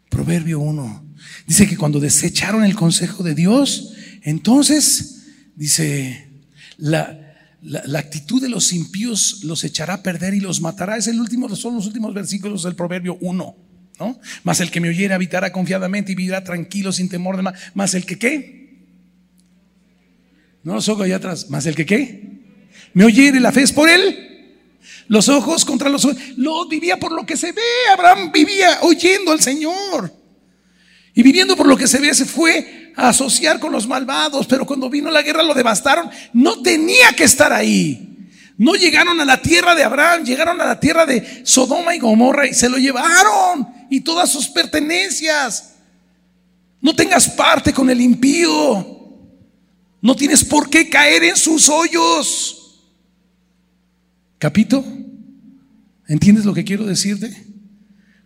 Proverbio 0.10 0.60
1. 0.60 1.06
Dice 1.48 1.68
que 1.68 1.78
cuando 1.78 2.00
desecharon 2.00 2.64
el 2.64 2.76
consejo 2.76 3.24
de 3.24 3.36
Dios, 3.36 3.94
entonces, 4.22 5.24
dice, 5.56 6.30
la, 6.78 7.36
la, 7.62 8.00
actitud 8.00 8.42
de 8.42 8.50
los 8.50 8.74
impíos 8.74 9.44
los 9.44 9.64
echará 9.64 9.96
a 9.96 10.04
perder 10.04 10.34
y 10.34 10.40
los 10.40 10.62
matará. 10.62 10.98
Es 10.98 11.08
el 11.08 11.20
último, 11.20 11.54
son 11.56 11.76
los 11.76 11.88
últimos 11.88 12.14
versículos 12.14 12.64
del 12.64 12.76
Proverbio 12.76 13.18
1. 13.22 13.56
¿no? 14.00 14.20
Más 14.44 14.60
el 14.60 14.72
que 14.72 14.82
me 14.82 14.90
oyera 14.90 15.16
habitará 15.16 15.52
confiadamente 15.52 16.12
y 16.12 16.16
vivirá 16.16 16.44
tranquilo 16.44 16.92
sin 16.92 17.10
temor 17.10 17.38
de 17.38 17.44
más. 17.44 17.56
Más 17.74 17.94
el 17.94 18.06
que 18.06 18.18
qué. 18.18 18.62
No 20.64 20.74
los 20.74 20.90
ojos 20.90 21.06
allá 21.06 21.18
atrás. 21.18 21.50
Más 21.50 21.66
el 21.66 21.76
que 21.76 21.86
qué. 21.86 22.42
Me 22.94 23.06
oyere, 23.06 23.40
la 23.40 23.52
fe 23.52 23.62
es 23.62 23.72
por 23.72 23.90
él. 23.90 24.31
Los 25.12 25.28
ojos 25.28 25.66
contra 25.66 25.90
los 25.90 26.06
ojos. 26.06 26.16
Lo 26.38 26.66
vivía 26.70 26.98
por 26.98 27.12
lo 27.12 27.26
que 27.26 27.36
se 27.36 27.52
ve. 27.52 27.62
Abraham 27.92 28.32
vivía 28.32 28.80
oyendo 28.84 29.34
al 29.34 29.42
Señor. 29.42 30.10
Y 31.14 31.22
viviendo 31.22 31.58
por 31.58 31.68
lo 31.68 31.76
que 31.76 31.86
se 31.86 32.00
ve, 32.00 32.14
se 32.14 32.24
fue 32.24 32.94
a 32.96 33.10
asociar 33.10 33.60
con 33.60 33.74
los 33.74 33.88
malvados, 33.88 34.48
pero 34.48 34.66
cuando 34.66 34.90
vino 34.90 35.12
la 35.12 35.22
guerra 35.22 35.44
lo 35.44 35.54
devastaron. 35.54 36.10
No 36.32 36.62
tenía 36.62 37.12
que 37.12 37.26
estar 37.26 37.52
ahí. 37.52 38.30
No 38.58 38.76
llegaron 38.76 39.20
a 39.20 39.26
la 39.26 39.42
tierra 39.42 39.76
de 39.76 39.84
Abraham, 39.84 40.24
llegaron 40.24 40.62
a 40.62 40.66
la 40.66 40.80
tierra 40.80 41.06
de 41.06 41.42
Sodoma 41.44 41.94
y 41.94 42.00
Gomorra 42.00 42.48
y 42.48 42.54
se 42.54 42.70
lo 42.70 42.78
llevaron 42.78 43.68
y 43.90 44.00
todas 44.00 44.32
sus 44.32 44.48
pertenencias. 44.48 45.74
No 46.80 46.96
tengas 46.96 47.28
parte 47.28 47.74
con 47.74 47.90
el 47.90 48.00
impío. 48.00 49.18
No 50.00 50.16
tienes 50.16 50.46
por 50.46 50.70
qué 50.70 50.90
caer 50.90 51.26
en 51.26 51.36
sus 51.36 51.68
hoyos. 51.68 52.61
Capito, 54.42 54.84
¿entiendes 56.08 56.46
lo 56.46 56.56
que 56.56 56.64
quiero 56.64 56.88
decirte? 56.88 57.32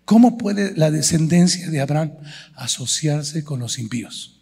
¿Cómo 0.05 0.38
puede 0.38 0.74
la 0.78 0.89
descendencia 0.89 1.70
de 1.70 1.82
Abraham 1.82 2.13
asociarse 2.53 3.43
con 3.43 3.59
los 3.59 3.78
impíos? 3.78 4.39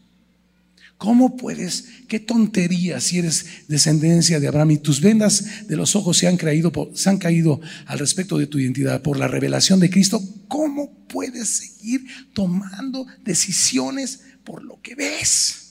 ¿Cómo 1.00 1.36
puedes? 1.36 1.86
Qué 2.08 2.20
tontería 2.20 3.00
si 3.00 3.18
eres 3.18 3.48
descendencia 3.68 4.40
de 4.40 4.48
Abraham 4.48 4.70
y 4.70 4.78
tus 4.78 5.02
vendas 5.02 5.68
de 5.68 5.76
los 5.76 5.96
ojos 5.96 6.16
se 6.16 6.28
han, 6.28 6.38
caído, 6.38 6.72
se 6.94 7.10
han 7.10 7.18
caído 7.18 7.60
al 7.88 7.98
respecto 7.98 8.38
de 8.38 8.46
tu 8.46 8.60
identidad 8.60 9.02
por 9.02 9.18
la 9.18 9.28
revelación 9.28 9.80
de 9.80 9.90
Cristo. 9.90 10.22
¿Cómo 10.48 11.08
puedes 11.08 11.50
seguir 11.50 12.06
tomando 12.36 13.08
decisiones 13.24 14.22
por 14.44 14.64
lo 14.64 14.80
que 14.80 14.94
ves? 14.94 15.63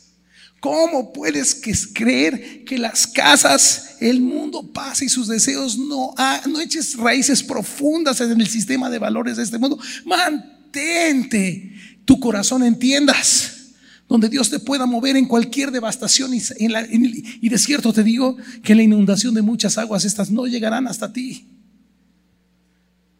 ¿Cómo 0.63 1.13
puedes 1.13 1.61
creer 1.93 2.65
que 2.65 2.79
las 2.79 3.05
casas, 3.09 3.97
el 3.99 4.21
mundo 4.21 4.63
pasa 4.73 5.05
y 5.05 5.09
sus 5.09 5.27
deseos 5.27 5.77
no, 5.77 6.15
no 6.49 6.61
eches 6.61 6.97
raíces 6.97 7.43
profundas 7.43 8.21
en 8.21 8.41
el 8.41 8.47
sistema 8.47 8.89
de 8.89 9.01
valores 9.01 9.39
de 9.39 9.43
este 9.43 9.59
mundo? 9.59 9.77
Mantente 10.05 11.75
tu 12.05 12.21
corazón 12.21 12.63
en 12.63 12.79
tiendas 12.79 13.73
donde 14.09 14.29
Dios 14.29 14.51
te 14.51 14.61
pueda 14.61 14.87
mover 14.87 15.17
en 15.17 15.25
cualquier 15.25 15.73
devastación 15.73 16.33
y, 16.33 16.41
y 16.61 17.49
de 17.49 17.59
cierto 17.59 17.93
te 17.93 18.05
digo 18.05 18.37
que 18.63 18.77
la 18.77 18.85
inundación 18.85 19.35
de 19.35 19.43
muchas 19.43 19.79
aguas 19.79 20.05
estas 20.05 20.31
no 20.31 20.47
llegarán 20.47 20.87
hasta 20.87 21.13
ti. 21.13 21.45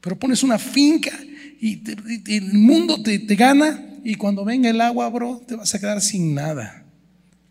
Pero 0.01 0.17
pones 0.17 0.45
una 0.45 0.61
finca 0.61 1.19
y, 1.61 1.83
el 2.29 2.53
mundo 2.53 3.03
te, 3.03 3.19
te 3.19 3.35
gana 3.35 3.85
y 4.05 4.15
cuando 4.15 4.45
venga 4.45 4.71
el 4.71 4.81
agua, 4.81 5.09
bro, 5.09 5.43
te 5.45 5.57
vas 5.57 5.75
a 5.75 5.81
quedar 5.81 6.01
sin 6.01 6.37
nada. 6.37 6.82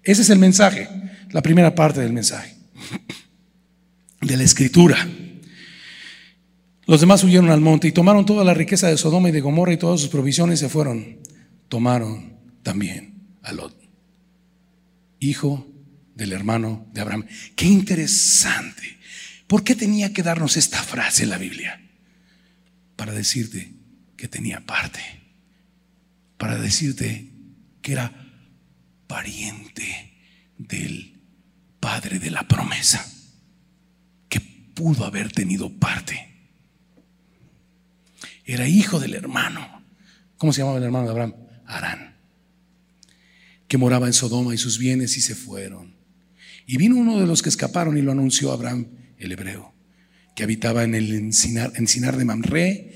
Ese 0.03 0.23
es 0.23 0.29
el 0.29 0.39
mensaje, 0.39 0.87
la 1.29 1.41
primera 1.41 1.75
parte 1.75 2.01
del 2.01 2.13
mensaje, 2.13 2.55
de 4.21 4.37
la 4.37 4.43
escritura. 4.43 5.07
Los 6.87 6.99
demás 6.99 7.23
huyeron 7.23 7.51
al 7.51 7.61
monte 7.61 7.87
y 7.87 7.91
tomaron 7.91 8.25
toda 8.25 8.43
la 8.43 8.53
riqueza 8.53 8.87
de 8.87 8.97
Sodoma 8.97 9.29
y 9.29 9.31
de 9.31 9.41
Gomorra 9.41 9.73
y 9.73 9.77
todas 9.77 10.01
sus 10.01 10.09
provisiones 10.09 10.59
se 10.59 10.69
fueron. 10.69 11.19
Tomaron 11.69 12.37
también 12.63 13.13
a 13.43 13.53
Lot, 13.53 13.75
hijo 15.19 15.67
del 16.15 16.33
hermano 16.33 16.87
de 16.93 17.01
Abraham. 17.01 17.25
Qué 17.55 17.65
interesante. 17.65 18.97
¿Por 19.47 19.63
qué 19.63 19.75
tenía 19.75 20.13
que 20.13 20.23
darnos 20.23 20.57
esta 20.57 20.81
frase 20.81 21.23
en 21.23 21.29
la 21.29 21.37
Biblia? 21.37 21.81
Para 22.95 23.13
decirte 23.13 23.73
que 24.17 24.27
tenía 24.27 24.61
parte, 24.61 24.99
para 26.37 26.57
decirte 26.57 27.31
que 27.81 27.93
era 27.93 28.20
pariente 29.11 30.13
del 30.57 31.19
padre 31.81 32.17
de 32.17 32.31
la 32.31 32.47
promesa, 32.47 33.05
que 34.29 34.39
pudo 34.39 35.03
haber 35.03 35.33
tenido 35.33 35.69
parte. 35.69 36.29
Era 38.45 38.69
hijo 38.69 39.01
del 39.01 39.13
hermano. 39.13 39.83
¿Cómo 40.37 40.53
se 40.53 40.61
llamaba 40.61 40.77
el 40.77 40.85
hermano 40.85 41.05
de 41.05 41.11
Abraham? 41.11 41.35
Arán 41.65 42.11
que 43.67 43.77
moraba 43.77 44.07
en 44.07 44.11
Sodoma 44.11 44.53
y 44.53 44.57
sus 44.57 44.77
bienes 44.77 45.15
y 45.15 45.21
se 45.21 45.33
fueron. 45.33 45.95
Y 46.65 46.75
vino 46.75 46.97
uno 46.97 47.17
de 47.19 47.25
los 47.25 47.41
que 47.41 47.47
escaparon 47.47 47.97
y 47.97 48.01
lo 48.01 48.11
anunció 48.11 48.51
a 48.51 48.55
Abraham, 48.55 48.87
el 49.17 49.31
hebreo, 49.31 49.73
que 50.35 50.43
habitaba 50.43 50.83
en 50.83 50.93
el 50.93 51.13
encinar, 51.13 51.71
encinar 51.75 52.17
de 52.17 52.25
Mamre, 52.25 52.93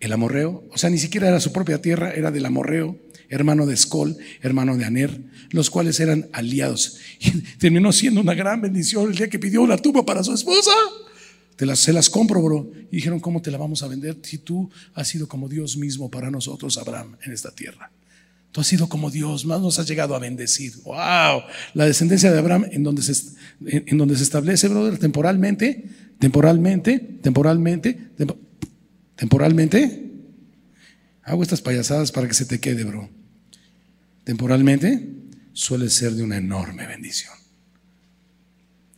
el 0.00 0.12
amorreo, 0.12 0.64
o 0.72 0.76
sea, 0.76 0.90
ni 0.90 0.98
siquiera 0.98 1.28
era 1.28 1.38
su 1.38 1.52
propia 1.52 1.80
tierra, 1.80 2.10
era 2.10 2.32
del 2.32 2.46
amorreo, 2.46 2.98
hermano 3.28 3.66
de 3.66 3.74
Escol, 3.74 4.16
hermano 4.40 4.76
de 4.76 4.84
Aner, 4.84 5.20
los 5.50 5.70
cuales 5.70 6.00
eran 6.00 6.28
aliados. 6.32 6.98
Y 7.20 7.30
terminó 7.58 7.92
siendo 7.92 8.20
una 8.20 8.34
gran 8.34 8.60
bendición 8.60 9.10
el 9.10 9.16
día 9.16 9.28
que 9.28 9.38
pidió 9.38 9.62
una 9.62 9.76
tumba 9.76 10.04
para 10.04 10.22
su 10.24 10.32
esposa. 10.32 10.72
Te 11.56 11.66
las, 11.66 11.80
se 11.80 11.92
las 11.92 12.08
compro, 12.08 12.40
bro. 12.40 12.70
Y 12.90 12.96
dijeron, 12.96 13.18
¿cómo 13.20 13.42
te 13.42 13.50
la 13.50 13.58
vamos 13.58 13.82
a 13.82 13.88
vender 13.88 14.16
si 14.22 14.38
tú 14.38 14.70
has 14.94 15.08
sido 15.08 15.26
como 15.26 15.48
Dios 15.48 15.76
mismo 15.76 16.10
para 16.10 16.30
nosotros, 16.30 16.78
Abraham, 16.78 17.16
en 17.24 17.32
esta 17.32 17.50
tierra? 17.50 17.90
Tú 18.52 18.60
has 18.60 18.66
sido 18.66 18.88
como 18.88 19.10
Dios, 19.10 19.44
más 19.44 19.60
nos 19.60 19.78
has 19.78 19.86
llegado 19.86 20.14
a 20.14 20.18
bendecir. 20.18 20.72
¡Wow! 20.84 21.42
La 21.74 21.84
descendencia 21.84 22.32
de 22.32 22.38
Abraham 22.38 22.66
en 22.70 22.82
donde 22.82 23.02
en 23.60 23.98
donde 23.98 24.16
se 24.16 24.22
establece, 24.22 24.68
brother, 24.68 24.98
temporalmente, 24.98 25.84
temporalmente, 26.18 26.98
temporalmente, 26.98 28.10
temporalmente. 29.16 30.12
Hago 31.22 31.42
estas 31.42 31.60
payasadas 31.60 32.10
para 32.10 32.26
que 32.26 32.34
se 32.34 32.46
te 32.46 32.58
quede, 32.58 32.84
bro. 32.84 33.10
Temporalmente 34.28 35.08
suele 35.54 35.88
ser 35.88 36.12
de 36.12 36.22
una 36.22 36.36
enorme 36.36 36.86
bendición. 36.86 37.32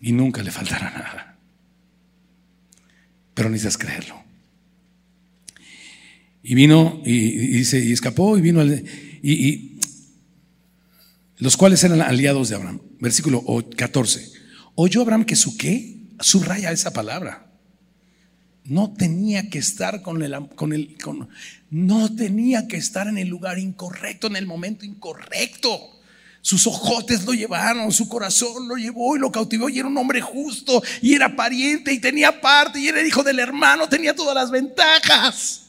Y 0.01 0.11
nunca 0.11 0.43
le 0.43 0.51
faltará 0.51 0.91
nada. 0.99 1.39
Pero 3.33 3.49
necesitas 3.49 3.78
creerlo. 3.78 4.24
Y 6.43 6.57
vino 6.57 7.01
y, 7.07 7.31
dice, 7.47 7.78
y 7.78 7.93
escapó 7.93 8.37
y 8.37 8.41
vino 8.41 8.61
al 8.61 8.85
y, 9.22 9.78
los 11.37 11.57
cuales 11.57 11.85
eran 11.85 12.03
aliados 12.03 12.49
de 12.49 12.57
Abraham. 12.57 12.81
Versículo 12.99 13.45
14. 13.76 14.33
Oyó 14.74 15.03
Abraham 15.03 15.24
que 15.24 15.37
su 15.37 15.57
qué, 15.57 16.09
subraya 16.18 16.72
esa 16.72 16.93
palabra. 16.93 17.50
No 18.65 18.93
tenía 18.93 19.49
que 19.49 19.59
estar 19.59 20.03
con 20.03 20.23
el, 20.23 20.49
con 20.55 20.73
el 20.73 20.97
no 21.71 22.15
tenía 22.15 22.67
que 22.67 22.77
estar 22.77 23.07
en 23.07 23.19
el 23.19 23.29
lugar 23.29 23.59
incorrecto, 23.59 24.27
en 24.27 24.37
el 24.37 24.47
momento 24.47 24.85
incorrecto. 24.85 26.01
Sus 26.43 26.67
ojotes 26.67 27.25
lo 27.25 27.33
llevaron, 27.33 27.93
su 27.93 28.09
corazón 28.09 28.67
lo 28.67 28.77
llevó 28.77 29.15
y 29.15 29.21
lo 29.21 29.31
cautivó 29.31 29.69
y 29.69 29.79
era 29.79 29.89
un 29.89 29.97
hombre 29.99 30.21
justo 30.21 30.83
y 31.03 31.15
era 31.15 31.37
pariente 31.37 31.93
y 31.93 31.99
tenía 31.99 32.41
parte 32.41 32.81
y 32.81 32.89
era 32.89 33.07
hijo 33.07 33.23
del 33.23 33.39
hermano, 33.39 33.89
tenía 33.89 34.15
todas 34.15 34.35
las 34.35 34.51
ventajas. 34.51 35.67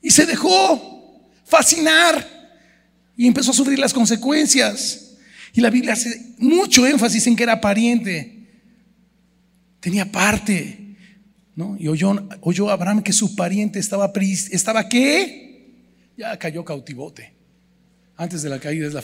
Y 0.00 0.10
se 0.10 0.26
dejó 0.26 1.20
fascinar 1.44 2.26
y 3.16 3.26
empezó 3.26 3.50
a 3.50 3.54
sufrir 3.54 3.78
las 3.78 3.92
consecuencias. 3.92 5.16
Y 5.52 5.60
la 5.60 5.70
Biblia 5.70 5.92
hace 5.92 6.34
mucho 6.38 6.86
énfasis 6.86 7.26
en 7.26 7.36
que 7.36 7.42
era 7.42 7.60
pariente. 7.60 8.46
Tenía 9.80 10.10
parte. 10.10 10.83
¿No? 11.56 11.76
Y 11.78 11.88
oyó, 11.88 12.28
oyó 12.40 12.70
Abraham 12.70 13.02
que 13.02 13.12
su 13.12 13.36
pariente 13.36 13.78
estaba, 13.78 14.12
estaba 14.50 14.88
¿qué? 14.88 15.72
Ya 16.16 16.38
cayó 16.38 16.64
cautivote. 16.64 17.32
Antes 18.16 18.42
de 18.42 18.48
la 18.48 18.60
caída 18.60 18.86
es 18.86 18.94
la, 18.94 19.02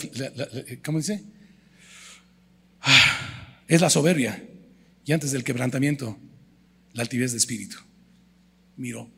¿cómo 0.85 0.99
dice? 0.99 1.25
Ah, 2.81 3.59
es 3.67 3.81
la 3.81 3.91
soberbia. 3.91 4.45
Y 5.05 5.13
antes 5.13 5.33
del 5.33 5.45
quebrantamiento, 5.45 6.17
la 6.93 7.03
altivez 7.03 7.33
de 7.33 7.39
espíritu. 7.39 7.77
Miró. 8.77 9.11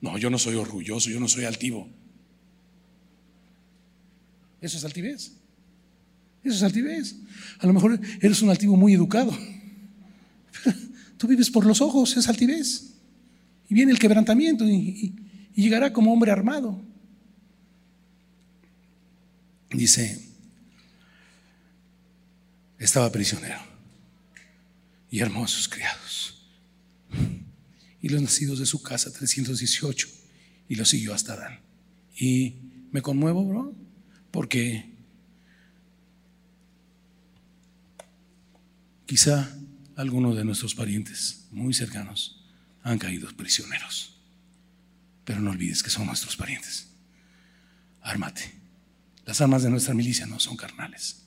No, 0.00 0.18
yo 0.18 0.30
no 0.30 0.38
soy 0.38 0.56
orgulloso, 0.56 1.10
yo 1.10 1.20
no 1.20 1.28
soy 1.28 1.44
altivo. 1.44 1.88
Eso 4.60 4.78
es 4.78 4.84
altivez. 4.84 5.32
Eso 6.44 6.56
es 6.56 6.62
altivez. 6.62 7.16
A 7.58 7.66
lo 7.66 7.72
mejor 7.72 8.00
eres 8.20 8.42
un 8.42 8.50
altivo 8.50 8.76
muy 8.76 8.94
educado. 8.94 9.36
tú 11.22 11.28
vives 11.28 11.52
por 11.52 11.64
los 11.64 11.80
ojos, 11.80 12.16
es 12.16 12.28
altivez. 12.28 12.94
Y 13.68 13.74
viene 13.74 13.92
el 13.92 14.00
quebrantamiento 14.00 14.68
y, 14.68 15.14
llegará 15.54 15.92
como 15.92 16.12
hombre 16.12 16.32
armado. 16.32 16.82
Dice, 19.70 20.20
estaba 22.76 23.12
prisionero 23.12 23.60
y 25.12 25.20
sus 25.46 25.68
criados 25.68 26.42
y 28.00 28.08
los 28.08 28.20
nacidos 28.20 28.58
de 28.58 28.66
su 28.66 28.82
casa, 28.82 29.12
318, 29.12 30.08
y 30.68 30.74
lo 30.74 30.84
siguió 30.84 31.14
hasta 31.14 31.36
Dan. 31.36 31.60
Y 32.18 32.56
me 32.90 33.00
conmuevo, 33.00 33.44
bro, 33.44 33.76
porque 34.32 34.92
quizá 39.06 39.56
algunos 39.96 40.36
de 40.36 40.44
nuestros 40.44 40.74
parientes 40.74 41.46
muy 41.50 41.74
cercanos 41.74 42.44
han 42.82 42.98
caído 42.98 43.28
prisioneros. 43.36 44.16
Pero 45.24 45.40
no 45.40 45.50
olvides 45.50 45.82
que 45.82 45.90
son 45.90 46.06
nuestros 46.06 46.36
parientes. 46.36 46.88
Ármate. 48.00 48.52
Las 49.24 49.40
armas 49.40 49.62
de 49.62 49.70
nuestra 49.70 49.94
milicia 49.94 50.26
no 50.26 50.40
son 50.40 50.56
carnales, 50.56 51.22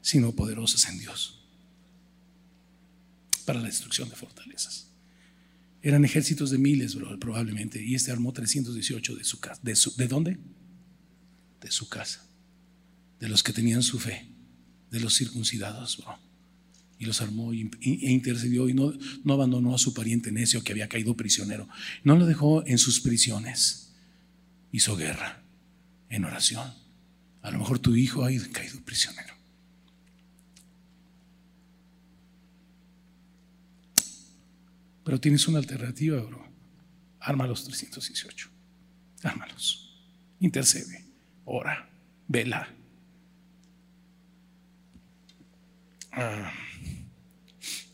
sino 0.00 0.32
poderosas 0.32 0.88
en 0.88 0.98
Dios 0.98 1.40
para 3.44 3.58
la 3.58 3.66
destrucción 3.66 4.08
de 4.08 4.14
fortalezas. 4.14 4.86
Eran 5.82 6.04
ejércitos 6.04 6.50
de 6.52 6.58
miles, 6.58 6.96
probablemente, 7.18 7.82
y 7.82 7.96
este 7.96 8.12
armó 8.12 8.32
318 8.32 9.16
de 9.16 9.24
su 9.24 9.40
casa. 9.40 9.60
¿De, 9.64 9.76
¿De 9.96 10.06
dónde? 10.06 10.38
De 11.60 11.70
su 11.72 11.88
casa 11.88 12.24
de 13.22 13.28
los 13.28 13.44
que 13.44 13.52
tenían 13.52 13.84
su 13.84 14.00
fe, 14.00 14.26
de 14.90 14.98
los 14.98 15.16
circuncidados, 15.16 16.02
Y 17.02 17.04
los 17.04 17.20
armó 17.20 17.52
e 17.52 17.68
intercedió 17.80 18.68
y 18.68 18.74
no, 18.74 18.92
no 19.24 19.32
abandonó 19.32 19.74
a 19.74 19.78
su 19.78 19.92
pariente 19.92 20.30
necio 20.30 20.62
que 20.62 20.70
había 20.70 20.88
caído 20.88 21.16
prisionero. 21.16 21.68
No 22.04 22.14
lo 22.14 22.26
dejó 22.26 22.64
en 22.64 22.78
sus 22.78 23.00
prisiones. 23.00 23.92
Hizo 24.70 24.94
guerra 24.94 25.42
en 26.10 26.24
oración. 26.24 26.72
A 27.42 27.50
lo 27.50 27.58
mejor 27.58 27.80
tu 27.80 27.96
hijo 27.96 28.24
ha 28.24 28.30
caído 28.52 28.80
prisionero. 28.84 29.34
Pero 35.02 35.18
tienes 35.18 35.48
una 35.48 35.58
alternativa, 35.58 36.22
bro. 36.22 36.46
Arma 37.18 37.48
los 37.48 37.64
318. 37.64 38.48
Ármalos. 39.24 39.92
Intercede. 40.38 41.04
Ora. 41.46 41.88
Vela 42.28 42.68
ah, 46.12 46.52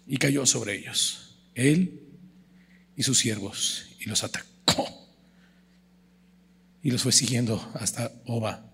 y 0.09 0.17
cayó 0.17 0.47
sobre 0.47 0.79
ellos, 0.79 1.37
él 1.55 2.01
y 2.97 3.03
sus 3.03 3.19
siervos, 3.19 3.85
y 4.01 4.07
los 4.07 4.25
atacó. 4.25 4.49
Y 6.83 6.91
los 6.91 7.03
fue 7.03 7.13
siguiendo 7.13 7.71
hasta 7.75 8.13
Oba, 8.25 8.73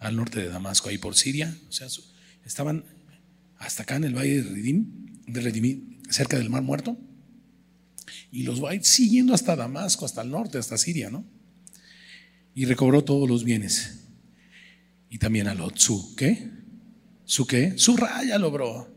al 0.00 0.16
norte 0.16 0.40
de 0.40 0.48
Damasco, 0.48 0.88
ahí 0.88 0.98
por 0.98 1.14
Siria. 1.14 1.56
O 1.68 1.72
sea, 1.72 1.86
estaban 2.44 2.84
hasta 3.58 3.84
acá 3.84 3.96
en 3.96 4.04
el 4.04 4.14
valle 4.14 4.42
de 4.42 4.50
Redim, 4.50 5.22
de 5.26 5.40
Redim, 5.40 6.02
cerca 6.10 6.36
del 6.36 6.50
Mar 6.50 6.62
Muerto. 6.62 6.98
Y 8.32 8.42
los 8.42 8.62
va 8.62 8.72
siguiendo 8.82 9.32
hasta 9.32 9.54
Damasco, 9.54 10.04
hasta 10.04 10.22
el 10.22 10.30
norte, 10.30 10.58
hasta 10.58 10.76
Siria, 10.76 11.08
¿no? 11.08 11.24
Y 12.54 12.64
recobró 12.64 13.04
todos 13.04 13.28
los 13.28 13.44
bienes. 13.44 14.00
Y 15.08 15.18
también 15.18 15.46
a 15.46 15.54
Lot, 15.54 15.78
su, 15.78 16.16
¿qué? 16.16 16.50
¿Su 17.24 17.46
qué? 17.46 17.74
Su 17.78 17.96
raya 17.96 18.38
logró. 18.38 18.92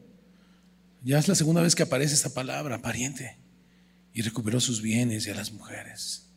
Ya 1.08 1.18
es 1.18 1.30
la 1.30 1.36
segunda 1.36 1.62
vez 1.62 1.74
que 1.74 1.84
aparece 1.84 2.14
esta 2.14 2.34
palabra, 2.34 2.82
pariente. 2.82 3.38
Y 4.14 4.24
recuperó 4.24 4.60
sus 4.60 4.82
bienes 4.82 5.26
y 5.26 5.30
a 5.30 5.36
las 5.36 5.53
mujeres 5.53 6.34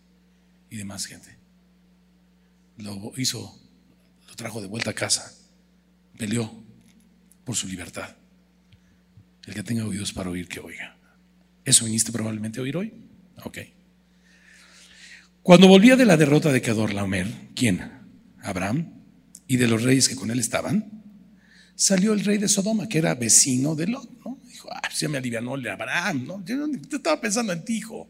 y 0.70 0.76
demás 0.76 1.06
gente. 1.06 1.36
Lo 2.76 3.12
hizo, 3.16 3.58
lo 4.28 4.36
trajo 4.36 4.60
de 4.60 4.68
vuelta 4.68 4.90
a 4.90 4.94
casa. 4.94 5.34
Peleó 6.16 6.48
por 7.44 7.56
su 7.56 7.66
libertad. 7.66 8.14
El 9.44 9.54
que 9.54 9.64
tenga 9.64 9.84
oídos 9.84 10.12
para 10.12 10.30
oír, 10.30 10.46
que 10.46 10.60
oiga. 10.60 10.96
¿Eso 11.64 11.86
viniste 11.86 12.12
probablemente 12.12 12.60
a 12.60 12.62
oír 12.62 12.76
hoy? 12.76 12.94
Ok. 13.42 13.58
Cuando 15.42 15.66
volvía 15.66 15.96
de 15.96 16.04
la 16.04 16.16
derrota 16.16 16.52
de 16.52 16.60
Laomer, 16.94 17.26
¿quién? 17.56 17.90
Abraham 18.40 19.02
y 19.48 19.56
de 19.56 19.66
los 19.66 19.82
reyes 19.82 20.08
que 20.08 20.14
con 20.14 20.30
él 20.30 20.38
estaban, 20.38 21.02
salió 21.74 22.12
el 22.12 22.24
rey 22.24 22.38
de 22.38 22.46
Sodoma, 22.46 22.88
que 22.88 22.98
era 22.98 23.16
vecino 23.16 23.74
de 23.74 23.88
Lot, 23.88 24.08
¿no? 24.24 24.39
Dijo, 24.60 24.68
ah, 24.74 24.82
pues 24.82 25.08
me 25.08 25.16
alivianó 25.16 25.54
el 25.54 25.66
Abraham, 25.66 26.26
¿no? 26.26 26.44
Yo 26.44 26.66
estaba 26.92 27.18
pensando 27.18 27.50
en 27.54 27.64
ti, 27.64 27.78
hijo. 27.78 28.06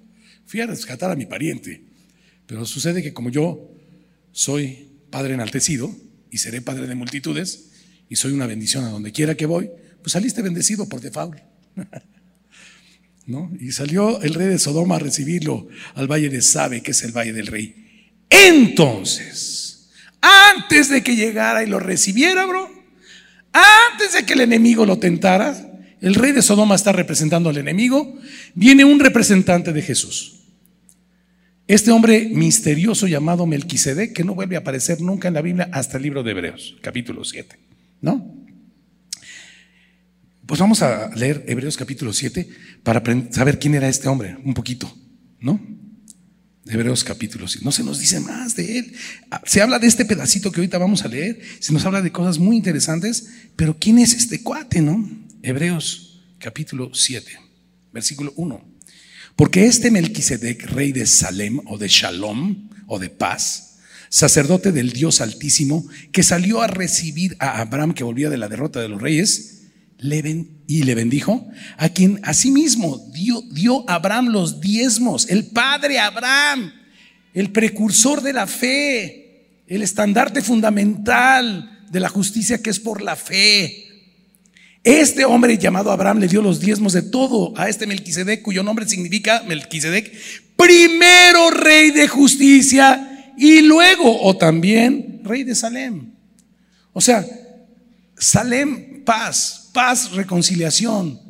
Fui 0.46 0.60
a 0.60 0.66
rescatar 0.66 1.08
a 1.08 1.14
mi 1.14 1.24
pariente. 1.24 1.84
Pero 2.44 2.66
sucede 2.66 3.04
que 3.04 3.12
como 3.12 3.28
yo 3.28 3.70
soy 4.32 4.88
padre 5.10 5.34
enaltecido 5.34 5.94
y 6.28 6.38
seré 6.38 6.60
padre 6.60 6.88
de 6.88 6.96
multitudes 6.96 7.70
y 8.08 8.16
soy 8.16 8.32
una 8.32 8.48
bendición 8.48 8.84
a 8.84 8.88
donde 8.88 9.12
quiera 9.12 9.36
que 9.36 9.46
voy, 9.46 9.70
pues 10.02 10.12
saliste 10.14 10.42
bendecido 10.42 10.88
por 10.88 11.00
default. 11.00 11.38
¿No? 13.26 13.52
Y 13.60 13.70
salió 13.70 14.20
el 14.20 14.34
rey 14.34 14.48
de 14.48 14.58
Sodoma 14.58 14.96
a 14.96 14.98
recibirlo 14.98 15.68
al 15.94 16.10
valle 16.10 16.30
de 16.30 16.42
Sabe, 16.42 16.82
que 16.82 16.90
es 16.90 17.02
el 17.04 17.12
valle 17.12 17.32
del 17.32 17.46
rey. 17.46 18.10
Entonces, 18.28 19.88
antes 20.20 20.88
de 20.88 21.04
que 21.04 21.14
llegara 21.14 21.62
y 21.62 21.68
lo 21.68 21.78
recibiera, 21.78 22.44
bro, 22.44 22.68
antes 23.52 24.14
de 24.14 24.26
que 24.26 24.32
el 24.32 24.40
enemigo 24.40 24.84
lo 24.84 24.98
tentara, 24.98 25.69
el 26.00 26.14
rey 26.14 26.32
de 26.32 26.42
Sodoma 26.42 26.74
está 26.74 26.92
representando 26.92 27.50
al 27.50 27.58
enemigo, 27.58 28.18
viene 28.54 28.84
un 28.84 29.00
representante 29.00 29.72
de 29.72 29.82
Jesús. 29.82 30.36
Este 31.66 31.92
hombre 31.92 32.28
misterioso 32.32 33.06
llamado 33.06 33.46
Melquisedec, 33.46 34.12
que 34.12 34.24
no 34.24 34.34
vuelve 34.34 34.56
a 34.56 34.60
aparecer 34.60 35.00
nunca 35.00 35.28
en 35.28 35.34
la 35.34 35.42
Biblia 35.42 35.68
hasta 35.72 35.98
el 35.98 36.02
libro 36.02 36.22
de 36.22 36.32
Hebreos, 36.32 36.76
capítulo 36.82 37.24
7, 37.24 37.56
¿no? 38.00 38.34
Pues 40.46 40.58
vamos 40.58 40.82
a 40.82 41.14
leer 41.14 41.44
Hebreos 41.46 41.76
capítulo 41.76 42.12
7 42.12 42.48
para 42.82 43.00
saber 43.30 43.60
quién 43.60 43.76
era 43.76 43.88
este 43.88 44.08
hombre, 44.08 44.36
un 44.44 44.52
poquito, 44.52 44.92
¿no? 45.38 45.60
Hebreos 46.66 47.04
capítulo 47.04 47.46
7. 47.46 47.64
No 47.64 47.70
se 47.70 47.84
nos 47.84 48.00
dice 48.00 48.18
más 48.18 48.56
de 48.56 48.78
él. 48.78 48.92
Ah, 49.30 49.40
se 49.44 49.62
habla 49.62 49.78
de 49.78 49.86
este 49.86 50.04
pedacito 50.04 50.50
que 50.50 50.60
ahorita 50.60 50.78
vamos 50.78 51.04
a 51.04 51.08
leer, 51.08 51.40
se 51.60 51.72
nos 51.72 51.84
habla 51.84 52.02
de 52.02 52.10
cosas 52.10 52.38
muy 52.38 52.56
interesantes, 52.56 53.28
pero 53.54 53.76
¿quién 53.78 54.00
es 54.00 54.14
este 54.14 54.42
cuate, 54.42 54.80
no? 54.80 55.08
Hebreos 55.42 56.20
capítulo 56.38 56.90
7, 56.92 57.38
versículo 57.92 58.32
1. 58.36 58.62
Porque 59.36 59.64
este 59.64 59.90
Melquisedec, 59.90 60.66
rey 60.66 60.92
de 60.92 61.06
Salem 61.06 61.60
o 61.66 61.78
de 61.78 61.88
Shalom 61.88 62.68
o 62.86 62.98
de 62.98 63.08
paz, 63.08 63.78
sacerdote 64.10 64.70
del 64.70 64.92
Dios 64.92 65.22
Altísimo, 65.22 65.86
que 66.12 66.22
salió 66.22 66.60
a 66.60 66.66
recibir 66.66 67.36
a 67.38 67.60
Abraham 67.60 67.94
que 67.94 68.04
volvía 68.04 68.28
de 68.28 68.36
la 68.36 68.48
derrota 68.48 68.80
de 68.80 68.88
los 68.88 69.00
reyes, 69.00 69.62
y 70.02 70.82
le 70.82 70.94
bendijo, 70.94 71.48
a 71.76 71.90
quien 71.90 72.20
asimismo 72.22 73.10
dio, 73.12 73.42
dio 73.52 73.88
Abraham 73.88 74.28
los 74.28 74.60
diezmos, 74.60 75.28
el 75.28 75.46
padre 75.46 75.98
Abraham, 75.98 76.72
el 77.34 77.50
precursor 77.50 78.22
de 78.22 78.32
la 78.32 78.46
fe, 78.46 79.62
el 79.66 79.82
estandarte 79.82 80.42
fundamental 80.42 81.86
de 81.90 82.00
la 82.00 82.08
justicia 82.08 82.62
que 82.62 82.70
es 82.70 82.80
por 82.80 83.02
la 83.02 83.14
fe. 83.16 83.89
Este 84.82 85.26
hombre 85.26 85.58
llamado 85.58 85.90
Abraham 85.90 86.20
le 86.20 86.28
dio 86.28 86.40
los 86.40 86.58
diezmos 86.58 86.94
de 86.94 87.02
todo 87.02 87.52
a 87.56 87.68
este 87.68 87.86
Melquisedec, 87.86 88.40
cuyo 88.40 88.62
nombre 88.62 88.88
significa 88.88 89.42
Melquisedec, 89.46 90.10
primero 90.56 91.50
rey 91.50 91.90
de 91.90 92.08
justicia 92.08 93.34
y 93.36 93.60
luego, 93.60 94.22
o 94.22 94.36
también, 94.36 95.20
rey 95.22 95.44
de 95.44 95.54
Salem. 95.54 96.12
O 96.94 97.00
sea, 97.00 97.26
Salem, 98.16 99.04
paz, 99.04 99.70
paz, 99.72 100.12
reconciliación. 100.12 101.20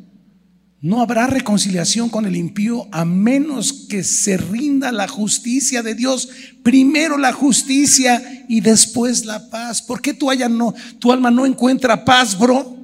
No 0.79 1.01
habrá 1.01 1.27
reconciliación 1.27 2.09
con 2.09 2.25
el 2.25 2.35
impío 2.35 2.87
a 2.91 3.05
menos 3.05 3.85
que 3.87 4.03
se 4.03 4.37
rinda 4.37 4.91
la 4.91 5.07
justicia 5.07 5.83
de 5.83 5.93
Dios. 5.93 6.27
Primero 6.63 7.17
la 7.17 7.33
justicia 7.33 8.45
y 8.49 8.61
después 8.61 9.25
la 9.25 9.49
paz. 9.49 9.81
¿Por 9.81 10.01
qué 10.01 10.13
tu, 10.13 10.27
no, 10.49 10.73
tu 10.99 11.11
alma 11.11 11.29
no 11.29 11.45
encuentra 11.45 12.03
paz, 12.03 12.37
bro? 12.37 12.80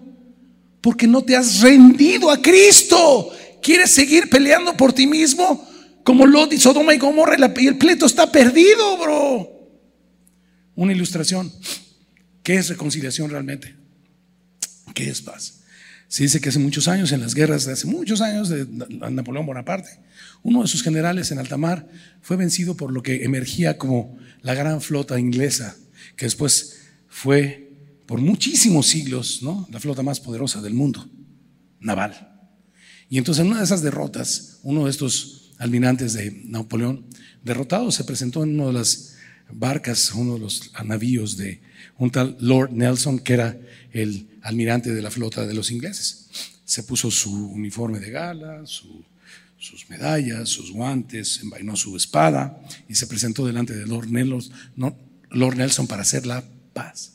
Porque 0.88 1.05
no 1.05 1.21
te 1.21 1.35
has 1.35 1.59
rendido 1.59 2.31
a 2.31 2.41
Cristo. 2.41 3.29
¿Quieres 3.61 3.91
seguir 3.91 4.29
peleando 4.29 4.77
por 4.77 4.93
ti 4.93 5.05
mismo? 5.05 5.67
Como 6.01 6.25
Lot 6.25 6.53
y 6.53 6.57
Sodoma 6.57 6.95
y 6.95 6.97
Gomorra 6.97 7.35
y 7.57 7.67
el 7.67 7.77
pleito 7.77 8.05
está 8.05 8.31
perdido, 8.31 8.97
bro. 8.97 9.69
Una 10.75 10.93
ilustración. 10.93 11.51
¿Qué 12.41 12.55
es 12.55 12.69
reconciliación 12.69 13.29
realmente? 13.29 13.75
¿Qué 14.93 15.09
es 15.09 15.21
paz? 15.21 15.59
Se 16.07 16.23
dice 16.23 16.39
que 16.39 16.47
hace 16.47 16.59
muchos 16.59 16.88
años, 16.88 17.11
en 17.11 17.19
las 17.19 17.35
guerras 17.35 17.65
de 17.65 17.73
hace 17.73 17.85
muchos 17.85 18.21
años 18.21 18.47
de 18.47 18.65
Napoleón 19.11 19.45
Bonaparte, 19.45 19.89
uno 20.41 20.61
de 20.61 20.69
sus 20.69 20.83
generales 20.83 21.31
en 21.31 21.39
alta 21.39 21.57
mar 21.57 21.85
fue 22.21 22.38
vencido 22.38 22.77
por 22.77 22.93
lo 22.93 23.03
que 23.03 23.25
emergía 23.25 23.77
como 23.77 24.17
la 24.41 24.53
gran 24.53 24.79
flota 24.79 25.19
inglesa, 25.19 25.75
que 26.15 26.27
después 26.27 26.77
fue 27.09 27.66
por 28.07 28.21
muchísimos 28.21 28.87
siglos 28.87 29.43
¿no? 29.43 29.67
la 29.71 29.79
flota 29.79 30.01
más 30.01 30.19
poderosa 30.19 30.61
del 30.61 30.73
mundo, 30.73 31.07
naval. 31.79 32.33
Y 33.09 33.17
entonces 33.17 33.43
en 33.43 33.51
una 33.51 33.59
de 33.59 33.65
esas 33.65 33.81
derrotas, 33.81 34.59
uno 34.63 34.85
de 34.85 34.91
estos 34.91 35.51
almirantes 35.59 36.13
de 36.13 36.31
Napoleón, 36.45 37.05
derrotado, 37.43 37.91
se 37.91 38.03
presentó 38.03 38.43
en 38.43 38.55
una 38.55 38.67
de 38.67 38.73
las 38.73 39.15
barcas, 39.51 40.11
uno 40.13 40.33
de 40.33 40.39
los 40.39 40.71
navíos 40.83 41.37
de 41.37 41.61
un 41.97 42.11
tal 42.11 42.37
Lord 42.39 42.71
Nelson, 42.71 43.19
que 43.19 43.33
era 43.33 43.57
el 43.91 44.27
almirante 44.41 44.93
de 44.93 45.01
la 45.01 45.11
flota 45.11 45.45
de 45.45 45.53
los 45.53 45.71
ingleses. 45.71 46.27
Se 46.65 46.83
puso 46.83 47.11
su 47.11 47.31
uniforme 47.49 47.99
de 47.99 48.11
gala, 48.11 48.63
sus 48.65 49.89
medallas, 49.89 50.49
sus 50.49 50.71
guantes, 50.71 51.39
envainó 51.41 51.75
su 51.75 51.95
espada 51.95 52.61
y 52.87 52.95
se 52.95 53.07
presentó 53.07 53.45
delante 53.45 53.73
de 53.73 53.87
Lord 53.87 54.09
Nelson, 54.09 54.53
Lord 55.31 55.57
Nelson 55.57 55.87
para 55.87 56.01
hacer 56.01 56.25
la 56.25 56.43
paz, 56.73 57.13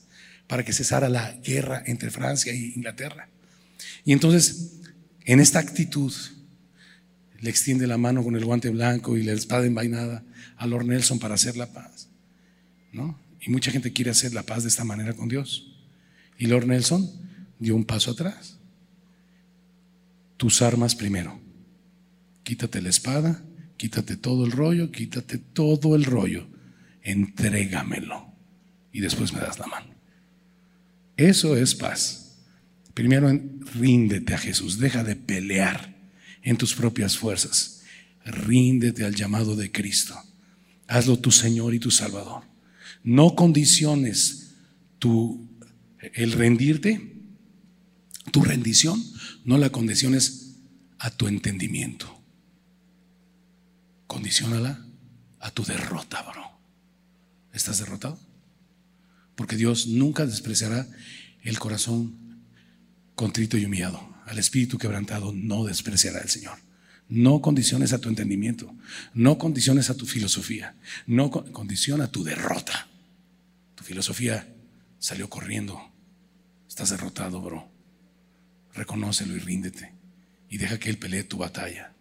para 0.52 0.66
que 0.66 0.74
cesara 0.74 1.08
la 1.08 1.32
guerra 1.42 1.82
entre 1.86 2.10
Francia 2.10 2.52
e 2.52 2.56
Inglaterra. 2.76 3.26
Y 4.04 4.12
entonces, 4.12 4.82
en 5.24 5.40
esta 5.40 5.60
actitud, 5.60 6.12
le 7.40 7.48
extiende 7.48 7.86
la 7.86 7.96
mano 7.96 8.22
con 8.22 8.36
el 8.36 8.44
guante 8.44 8.68
blanco 8.68 9.16
y 9.16 9.22
la 9.22 9.32
espada 9.32 9.64
envainada 9.64 10.22
a 10.58 10.66
Lord 10.66 10.84
Nelson 10.84 11.18
para 11.18 11.36
hacer 11.36 11.56
la 11.56 11.72
paz. 11.72 12.10
¿no? 12.92 13.18
Y 13.40 13.50
mucha 13.50 13.70
gente 13.70 13.94
quiere 13.94 14.10
hacer 14.10 14.34
la 14.34 14.42
paz 14.42 14.64
de 14.64 14.68
esta 14.68 14.84
manera 14.84 15.14
con 15.14 15.30
Dios. 15.30 15.72
Y 16.36 16.48
Lord 16.48 16.66
Nelson 16.66 17.10
dio 17.58 17.74
un 17.74 17.86
paso 17.86 18.10
atrás. 18.10 18.58
Tus 20.36 20.60
armas 20.60 20.94
primero. 20.94 21.40
Quítate 22.42 22.82
la 22.82 22.90
espada, 22.90 23.42
quítate 23.78 24.18
todo 24.18 24.44
el 24.44 24.52
rollo, 24.52 24.92
quítate 24.92 25.38
todo 25.38 25.96
el 25.96 26.04
rollo. 26.04 26.46
Entrégamelo. 27.00 28.30
Y 28.92 29.00
después 29.00 29.32
me 29.32 29.40
das 29.40 29.58
la 29.58 29.66
mano. 29.66 29.91
Eso 31.28 31.56
es 31.56 31.76
paz. 31.76 32.32
Primero 32.94 33.30
ríndete 33.74 34.34
a 34.34 34.38
Jesús. 34.38 34.78
Deja 34.78 35.04
de 35.04 35.14
pelear 35.14 35.96
en 36.42 36.56
tus 36.56 36.74
propias 36.74 37.16
fuerzas. 37.16 37.82
Ríndete 38.24 39.04
al 39.04 39.14
llamado 39.14 39.54
de 39.54 39.70
Cristo. 39.70 40.20
Hazlo 40.88 41.20
tu 41.20 41.30
Señor 41.30 41.74
y 41.74 41.78
tu 41.78 41.92
Salvador. 41.92 42.42
No 43.04 43.36
condiciones 43.36 44.54
tu 44.98 45.48
el 46.14 46.32
rendirte, 46.32 47.22
tu 48.32 48.42
rendición, 48.42 49.00
no 49.44 49.58
la 49.58 49.70
condiciones 49.70 50.56
a 50.98 51.10
tu 51.10 51.28
entendimiento. 51.28 52.20
Condiciónala 54.08 54.84
a 55.38 55.52
tu 55.52 55.62
derrota, 55.62 56.22
bro. 56.22 56.58
¿Estás 57.52 57.78
derrotado? 57.78 58.31
Porque 59.34 59.56
Dios 59.56 59.86
nunca 59.86 60.26
despreciará 60.26 60.86
el 61.42 61.58
corazón 61.58 62.22
contrito 63.14 63.56
y 63.56 63.64
humillado, 63.64 64.14
al 64.26 64.38
espíritu 64.38 64.78
quebrantado, 64.78 65.32
no 65.32 65.64
despreciará 65.64 66.20
el 66.20 66.28
Señor. 66.28 66.58
No 67.08 67.42
condiciones 67.42 67.92
a 67.92 67.98
tu 67.98 68.08
entendimiento, 68.08 68.74
no 69.12 69.36
condiciones 69.36 69.90
a 69.90 69.96
tu 69.96 70.06
filosofía, 70.06 70.74
no 71.06 71.30
condiciona 71.30 72.10
tu 72.10 72.24
derrota. 72.24 72.88
Tu 73.74 73.84
filosofía 73.84 74.48
salió 74.98 75.28
corriendo. 75.28 75.78
Estás 76.68 76.90
derrotado, 76.90 77.40
bro. 77.40 77.68
Reconócelo 78.74 79.36
y 79.36 79.40
ríndete. 79.40 79.92
Y 80.48 80.58
deja 80.58 80.78
que 80.78 80.88
Él 80.88 80.98
pelee 80.98 81.24
tu 81.24 81.36
batalla. 81.36 81.92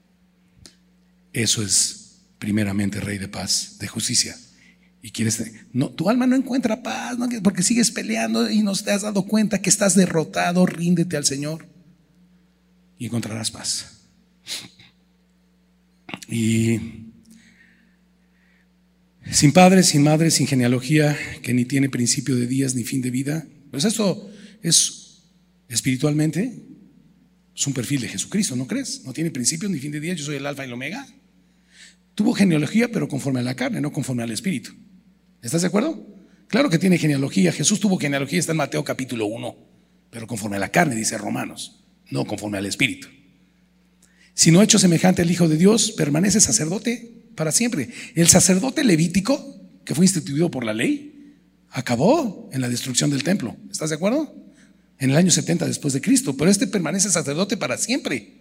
Eso 1.33 1.61
es 1.61 2.21
primeramente 2.39 2.99
Rey 2.99 3.17
de 3.17 3.27
paz, 3.27 3.77
de 3.79 3.87
justicia. 3.87 4.37
Y 5.03 5.11
quieres, 5.11 5.43
no, 5.73 5.89
tu 5.89 6.09
alma 6.09 6.27
no 6.27 6.35
encuentra 6.35 6.83
paz 6.83 7.17
porque 7.41 7.63
sigues 7.63 7.89
peleando 7.89 8.49
y 8.49 8.61
no 8.61 8.75
te 8.75 8.91
has 8.91 9.01
dado 9.01 9.23
cuenta 9.23 9.61
que 9.61 9.69
estás 9.69 9.95
derrotado. 9.95 10.65
Ríndete 10.65 11.17
al 11.17 11.25
Señor 11.25 11.67
y 12.99 13.07
encontrarás 13.07 13.49
paz. 13.49 14.01
Y 16.27 16.79
sin 19.31 19.53
padres, 19.53 19.87
sin 19.87 20.03
madres, 20.03 20.35
sin 20.35 20.45
genealogía, 20.45 21.17
que 21.41 21.53
ni 21.53 21.65
tiene 21.65 21.89
principio 21.89 22.35
de 22.35 22.45
días 22.45 22.75
ni 22.75 22.83
fin 22.83 23.01
de 23.01 23.09
vida, 23.09 23.47
pues 23.71 23.85
eso 23.85 24.29
es 24.61 25.23
espiritualmente, 25.67 26.63
es 27.55 27.67
un 27.67 27.73
perfil 27.73 28.01
de 28.01 28.09
Jesucristo, 28.09 28.55
¿no 28.55 28.67
crees? 28.67 29.03
No 29.03 29.13
tiene 29.13 29.31
principio 29.31 29.67
ni 29.67 29.79
fin 29.79 29.91
de 29.91 29.99
días, 29.99 30.17
yo 30.17 30.25
soy 30.25 30.35
el 30.35 30.45
alfa 30.45 30.63
y 30.63 30.67
el 30.67 30.73
omega. 30.73 31.07
Tuvo 32.13 32.33
genealogía, 32.33 32.91
pero 32.91 33.07
conforme 33.07 33.39
a 33.39 33.43
la 33.43 33.55
carne, 33.55 33.81
no 33.81 33.91
conforme 33.91 34.23
al 34.23 34.31
espíritu. 34.31 34.73
¿Estás 35.41 35.61
de 35.61 35.67
acuerdo? 35.67 36.05
Claro 36.47 36.69
que 36.69 36.77
tiene 36.77 36.97
genealogía. 36.97 37.51
Jesús 37.51 37.79
tuvo 37.79 37.97
genealogía, 37.97 38.39
está 38.39 38.51
en 38.51 38.57
Mateo 38.57 38.83
capítulo 38.83 39.25
1, 39.25 39.55
pero 40.11 40.27
conforme 40.27 40.57
a 40.57 40.59
la 40.59 40.69
carne, 40.69 40.95
dice 40.95 41.17
Romanos, 41.17 41.83
no 42.09 42.25
conforme 42.25 42.59
al 42.59 42.65
espíritu. 42.65 43.07
Si 44.33 44.51
no 44.51 44.61
hecho 44.61 44.77
semejante 44.77 45.23
al 45.23 45.31
Hijo 45.31 45.47
de 45.47 45.57
Dios, 45.57 45.91
permanece 45.93 46.39
sacerdote 46.39 47.11
para 47.35 47.51
siempre. 47.51 47.89
El 48.15 48.27
sacerdote 48.27 48.83
levítico, 48.83 49.61
que 49.83 49.95
fue 49.95 50.05
instituido 50.05 50.51
por 50.51 50.63
la 50.63 50.73
ley, 50.73 51.37
acabó 51.69 52.49
en 52.51 52.61
la 52.61 52.69
destrucción 52.69 53.09
del 53.09 53.23
templo. 53.23 53.57
¿Estás 53.71 53.89
de 53.89 53.95
acuerdo? 53.95 54.35
En 54.99 55.09
el 55.09 55.17
año 55.17 55.31
70 55.31 55.65
después 55.65 55.93
de 55.93 56.01
Cristo, 56.01 56.37
pero 56.37 56.51
este 56.51 56.67
permanece 56.67 57.09
sacerdote 57.09 57.57
para 57.57 57.77
siempre. 57.77 58.40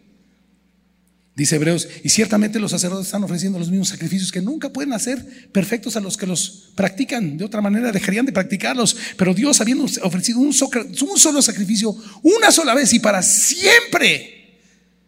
Dice 1.36 1.56
Hebreos, 1.56 1.88
y 2.02 2.08
ciertamente 2.08 2.58
los 2.58 2.72
sacerdotes 2.72 3.06
están 3.06 3.22
ofreciendo 3.22 3.58
los 3.58 3.70
mismos 3.70 3.88
sacrificios 3.88 4.32
que 4.32 4.42
nunca 4.42 4.68
pueden 4.70 4.92
hacer 4.92 5.48
perfectos 5.52 5.96
a 5.96 6.00
los 6.00 6.16
que 6.16 6.26
los 6.26 6.72
practican. 6.74 7.38
De 7.38 7.44
otra 7.44 7.60
manera 7.60 7.92
dejarían 7.92 8.26
de 8.26 8.32
practicarlos. 8.32 8.96
Pero 9.16 9.32
Dios, 9.32 9.60
habiendo 9.60 9.84
ofrecido 10.02 10.40
un, 10.40 10.52
solo 10.52 11.40
sacrificio, 11.40 11.96
una 12.22 12.50
sola 12.50 12.74
vez 12.74 12.92
y 12.92 12.98
para 12.98 13.22
siempre, 13.22 14.58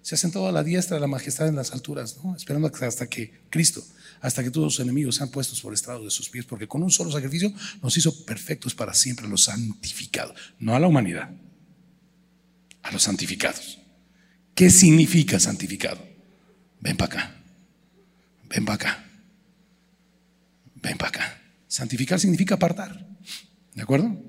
se 0.01 0.15
ha 0.15 0.19
sentado 0.19 0.49
a 0.49 0.53
la 0.53 0.63
diestra 0.63 0.97
de 0.97 1.01
la 1.01 1.07
majestad 1.07 1.49
en 1.49 1.57
las 1.57 1.73
alturas, 1.73 2.17
esperando 2.37 2.71
hasta 2.81 3.09
que 3.09 3.43
Cristo, 3.51 3.85
hasta 4.21 4.45
que 4.45 4.51
todos 4.51 4.75
sus 4.75 4.85
enemigos 4.85 5.17
sean 5.17 5.29
puestos 5.29 5.61
por 5.61 5.75
estrado 5.75 6.05
de 6.05 6.11
sus 6.11 6.29
pies, 6.31 6.45
porque 6.45 6.69
con 6.69 6.83
un 6.83 6.91
solo 6.91 7.11
sacrificio 7.11 7.53
nos 7.83 7.97
hizo 7.97 8.25
perfectos 8.25 8.75
para 8.75 8.95
siempre, 8.95 9.29
los 9.29 9.45
santificados, 9.45 10.35
no 10.61 10.75
a 10.75 10.81
la 10.81 10.87
humanidad, 10.87 11.31
a 12.83 12.93
los 12.93 13.03
santificados. 13.03 13.81
¿Qué 14.55 14.71
significa 14.71 15.41
santificado? 15.41 16.12
Ven 16.83 16.97
para 16.97 17.15
acá, 17.15 17.37
ven 18.51 18.65
para 18.65 18.75
acá, 18.75 19.05
ven 20.75 20.99
para 20.99 21.09
acá. 21.09 21.43
Santificar 21.69 22.21
significa 22.21 22.57
apartar, 22.57 23.07
¿de 23.75 23.83
acuerdo? 23.83 24.21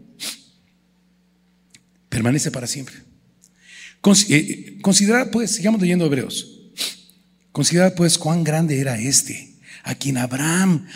Permanece 2.08 2.52
para 2.52 2.68
siempre. 2.68 2.96
Eh, 4.30 4.78
considerar 4.82 5.32
pues, 5.32 5.56
sigamos 5.56 5.82
leyendo 5.82 6.06
Hebreos, 6.06 6.72
considerar 7.52 7.96
pues 7.96 8.18
cuán 8.18 8.44
grande 8.44 8.80
era 8.80 8.98
este, 9.00 9.56
a 9.84 9.96
quien 9.96 10.18
Abraham, 10.18 10.88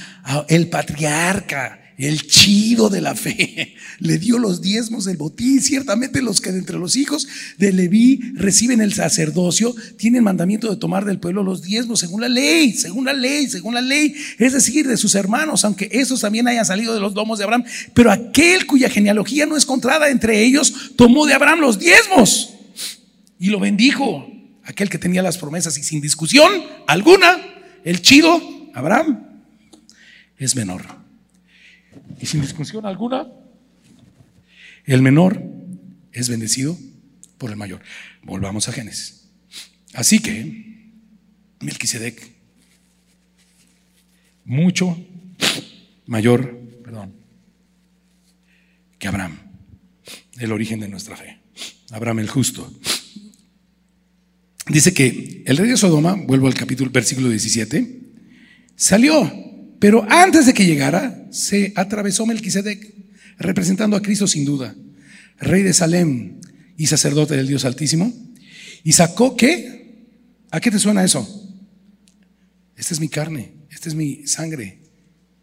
el 0.47 0.70
patriarca, 0.70 1.87
el 1.98 2.28
chido 2.28 2.89
de 2.89 3.02
la 3.02 3.16
fe, 3.16 3.76
le 4.00 4.20
dio 4.20 4.38
los 4.38 4.62
diezmos 4.62 5.06
del 5.06 5.18
botín. 5.18 5.62
Ciertamente 5.62 6.22
los 6.22 6.41
que 6.41 6.52
de 6.52 6.60
entre 6.60 6.78
los 6.78 6.95
hijos 6.95 7.28
de 7.58 7.74
Leví 7.74 8.22
reciben 8.36 8.82
el 8.82 8.93
sacerdocio 8.93 9.76
tienen 9.98 10.24
mandamiento 10.24 10.70
de 10.70 10.78
tomar 10.78 11.06
del 11.06 11.20
pueblo 11.20 11.41
los 11.41 11.64
diezmos 11.64 12.00
según 12.00 12.22
la 12.22 12.30
ley, 12.30 12.74
según 12.74 13.06
la 13.06 13.14
ley, 13.14 13.50
según 13.50 13.74
la 13.74 13.82
ley, 13.82 14.16
es 14.38 14.54
decir, 14.54 14.88
de 14.88 14.95
sus 14.95 15.16
hermanos, 15.16 15.66
aunque 15.66 15.89
esos 15.91 16.22
también 16.22 16.48
hayan 16.48 16.66
salido 16.66 16.93
de 16.93 17.00
los 17.00 17.16
domos 17.16 17.39
de 17.39 17.45
Abraham. 17.45 17.66
Pero 17.95 18.12
aquel 18.12 18.68
cuya 18.68 18.89
genealogía 18.89 19.48
no 19.48 19.58
es 19.58 19.64
encontrada 19.64 20.10
entre 20.10 20.43
ellos, 20.43 20.91
tomó 20.95 21.26
de 21.26 21.34
Abraham 21.34 21.62
los 21.62 21.80
diezmos 21.80 22.54
y 23.39 23.48
lo 23.48 23.60
bendijo. 23.60 24.32
Aquel 24.64 24.89
que 24.89 24.98
tenía 24.98 25.24
las 25.24 25.38
promesas 25.38 25.78
y 25.78 25.84
sin 25.84 26.02
discusión 26.02 26.52
alguna, 26.88 27.38
el 27.86 28.02
chido, 28.02 28.41
Abraham, 28.74 29.24
es 30.38 30.56
menor 30.56 31.07
y 32.20 32.26
sin 32.26 32.41
discusión 32.41 32.86
alguna, 32.86 33.28
el 34.86 35.02
menor 35.02 35.43
es 36.12 36.30
bendecido 36.30 36.78
por 37.38 37.52
el 37.52 37.58
mayor. 37.58 37.82
Volvamos 38.24 38.68
a 38.68 38.72
Génesis. 38.72 39.30
Así 39.93 40.20
que 40.20 40.91
Melquisedec, 41.60 42.22
mucho 44.45 44.98
mayor, 46.06 46.58
perdón, 46.84 47.14
que 49.00 49.08
Abraham, 49.08 49.38
el 50.39 50.52
origen 50.52 50.80
de 50.80 50.88
nuestra 50.88 51.16
fe. 51.16 51.39
Abraham 51.91 52.20
el 52.20 52.30
justo. 52.30 52.72
Dice 54.70 54.93
que 54.93 55.43
el 55.45 55.58
rey 55.58 55.70
de 55.70 55.78
Sodoma, 55.78 56.16
vuelvo 56.16 56.48
al 56.48 56.54
capítulo, 56.54 56.91
versículo 56.91 57.30
17, 57.30 58.02
salió 58.76 59.48
pero 59.80 60.06
antes 60.10 60.45
de 60.45 60.54
que 60.54 60.66
llegara, 60.66 61.27
se 61.32 61.74
atravesó 61.76 62.26
Melquisedec, 62.26 62.94
representando 63.38 63.96
a 63.96 64.02
Cristo 64.02 64.28
sin 64.28 64.46
duda, 64.46 64.76
rey 65.40 65.64
de 65.64 65.74
Salem 65.74 66.40
y 66.78 66.88
sacerdote 66.88 67.36
del 67.36 67.48
Dios 67.48 67.66
Altísimo, 67.66 68.14
y 68.84 68.94
sacó 68.94 69.36
qué? 69.36 70.06
¿A 70.52 70.60
qué 70.60 70.72
te 70.72 70.80
suena 70.80 71.04
eso? 71.04 71.28
Esta 72.76 72.94
es 72.94 73.00
mi 73.00 73.10
carne, 73.10 73.54
esta 73.70 73.90
es 73.90 73.96
mi 73.96 74.28
sangre, 74.28 74.80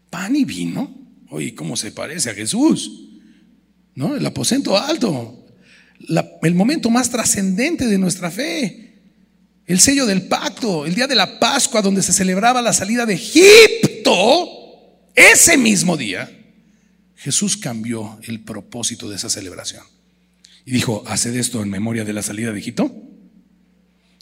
pan 0.09 0.35
y 0.35 0.45
vino. 0.45 1.05
Oye, 1.29 1.53
¿cómo 1.53 1.75
se 1.75 1.91
parece 1.91 2.29
a 2.29 2.33
Jesús? 2.33 3.09
¿No? 3.93 4.15
El 4.15 4.25
aposento 4.25 4.77
alto, 4.77 5.45
el 6.41 6.55
momento 6.55 6.89
más 6.89 7.09
trascendente 7.09 7.87
de 7.87 7.97
nuestra 7.97 8.31
fe. 8.31 8.81
El 9.65 9.79
sello 9.79 10.05
del 10.05 10.27
pacto, 10.27 10.85
el 10.85 10.93
día 10.93 11.07
de 11.07 11.15
la 11.15 11.39
Pascua 11.39 11.81
donde 11.81 12.03
se 12.03 12.13
celebraba 12.13 12.61
la 12.61 12.71
salida 12.71 13.05
de 13.05 13.15
Egipto, 13.15 14.64
ese 15.15 15.57
mismo 15.57 15.97
día, 15.97 16.29
Jesús 17.15 17.57
cambió 17.57 18.19
el 18.23 18.41
propósito 18.41 19.09
de 19.09 19.15
esa 19.15 19.29
celebración. 19.29 19.83
Y 20.65 20.71
dijo, 20.71 21.03
haced 21.07 21.35
esto 21.35 21.61
en 21.61 21.69
memoria 21.69 22.03
de 22.03 22.13
la 22.13 22.21
salida 22.21 22.51
de 22.51 22.59
Egipto. 22.59 22.91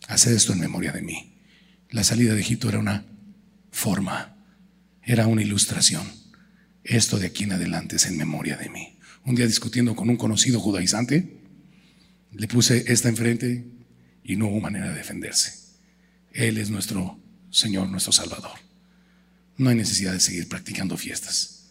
Haced 0.07 0.33
esto 0.33 0.53
en 0.53 0.59
memoria 0.59 0.91
de 0.91 1.01
mí. 1.01 1.37
La 1.89 2.03
salida 2.03 2.33
de 2.33 2.41
Egipto 2.41 2.69
era 2.69 2.79
una 2.79 3.05
forma, 3.71 4.35
era 5.01 5.27
una 5.27 5.41
ilustración. 5.41 6.03
Esto 6.83 7.17
de 7.17 7.27
aquí 7.27 7.43
en 7.45 7.53
adelante 7.53 7.95
es 7.95 8.05
en 8.05 8.17
memoria 8.17 8.57
de 8.57 8.69
mí. 8.69 8.97
Un 9.25 9.35
día 9.35 9.47
discutiendo 9.47 9.95
con 9.95 10.09
un 10.09 10.17
conocido 10.17 10.59
judaizante, 10.59 11.39
le 12.31 12.47
puse 12.47 12.83
esta 12.87 13.09
enfrente 13.09 13.65
y 14.23 14.35
no 14.35 14.47
hubo 14.47 14.59
manera 14.59 14.89
de 14.89 14.95
defenderse. 14.95 15.53
Él 16.31 16.57
es 16.57 16.69
nuestro 16.69 17.19
Señor, 17.51 17.89
nuestro 17.89 18.11
Salvador. 18.11 18.59
No 19.57 19.69
hay 19.69 19.75
necesidad 19.75 20.13
de 20.13 20.19
seguir 20.19 20.47
practicando 20.47 20.97
fiestas. 20.97 21.65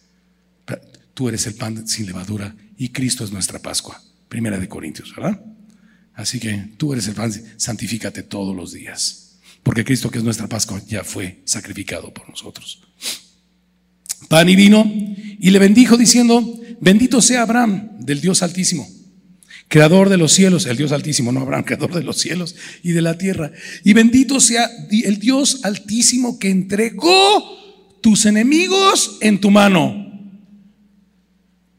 Tú 1.13 1.29
eres 1.29 1.45
el 1.47 1.55
pan 1.55 1.87
sin 1.87 2.05
levadura 2.05 2.55
y 2.77 2.89
Cristo 2.89 3.23
es 3.23 3.31
nuestra 3.31 3.59
Pascua. 3.59 4.01
Primera 4.29 4.57
de 4.57 4.67
Corintios, 4.67 5.13
¿verdad? 5.15 5.39
Así 6.15 6.39
que 6.39 6.71
tú 6.77 6.93
eres 6.93 7.07
el 7.07 7.13
pan, 7.13 7.31
santifícate 7.57 8.23
todos 8.23 8.55
los 8.55 8.73
días. 8.73 9.39
Porque 9.61 9.85
Cristo, 9.85 10.09
que 10.09 10.17
es 10.17 10.23
nuestra 10.23 10.47
Pascua, 10.47 10.81
ya 10.87 11.03
fue 11.03 11.41
sacrificado 11.45 12.13
por 12.13 12.29
nosotros. 12.29 12.81
Pan 14.27 14.49
y 14.49 14.55
vino, 14.55 14.83
y 14.85 15.49
le 15.51 15.59
bendijo 15.59 15.97
diciendo, 15.97 16.59
bendito 16.79 17.21
sea 17.21 17.43
Abraham 17.43 17.99
del 17.99 18.21
Dios 18.21 18.41
Altísimo 18.41 18.87
creador 19.73 20.09
de 20.09 20.17
los 20.17 20.31
cielos, 20.31 20.67
el 20.67 20.77
Dios 20.77 20.91
altísimo, 20.91 21.31
no 21.31 21.41
Abraham, 21.41 21.63
creador 21.63 21.95
de 21.95 22.03
los 22.03 22.19
cielos 22.19 22.55
y 22.83 22.91
de 22.91 23.01
la 23.01 23.17
tierra. 23.17 23.51
Y 23.83 23.93
bendito 23.93 24.39
sea 24.39 24.69
el 24.91 25.17
Dios 25.17 25.61
altísimo 25.63 26.37
que 26.37 26.51
entregó 26.51 27.62
tus 28.03 28.25
enemigos 28.25 29.17
en 29.21 29.39
tu 29.39 29.49
mano. 29.49 30.11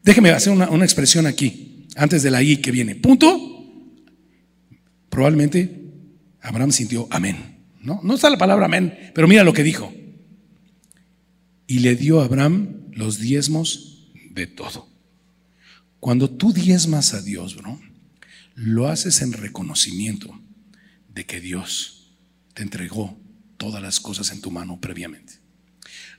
Déjeme 0.03 0.31
hacer 0.31 0.51
una, 0.51 0.83
expresión 0.83 1.27
aquí, 1.27 1.87
antes 1.95 2.23
de 2.23 2.31
la 2.31 2.41
I 2.41 2.57
que 2.57 2.71
viene. 2.71 2.95
Punto. 2.95 3.39
Probablemente 5.09 5.83
Abraham 6.41 6.71
sintió 6.71 7.07
amén. 7.11 7.37
¿no? 7.79 8.01
no 8.03 8.15
está 8.15 8.29
la 8.29 8.39
palabra 8.39 8.65
amén, 8.65 9.11
pero 9.13 9.27
mira 9.27 9.43
lo 9.43 9.53
que 9.53 9.63
dijo. 9.63 9.93
Y 11.67 11.79
le 11.79 11.95
dio 11.95 12.19
a 12.19 12.25
Abraham 12.25 12.87
los 12.91 13.19
diezmos 13.19 14.09
de 14.31 14.47
todo. 14.47 14.89
Cuando 15.99 16.29
tú 16.29 16.53
diezmas 16.53 17.13
a 17.13 17.21
Dios, 17.21 17.55
bro, 17.55 17.79
lo 18.55 18.87
haces 18.87 19.21
en 19.21 19.31
reconocimiento 19.31 20.39
de 21.13 21.25
que 21.25 21.39
Dios 21.39 22.15
te 22.55 22.63
entregó 22.63 23.15
todas 23.57 23.81
las 23.81 23.99
cosas 23.99 24.31
en 24.31 24.41
tu 24.41 24.49
mano 24.49 24.79
previamente. 24.81 25.44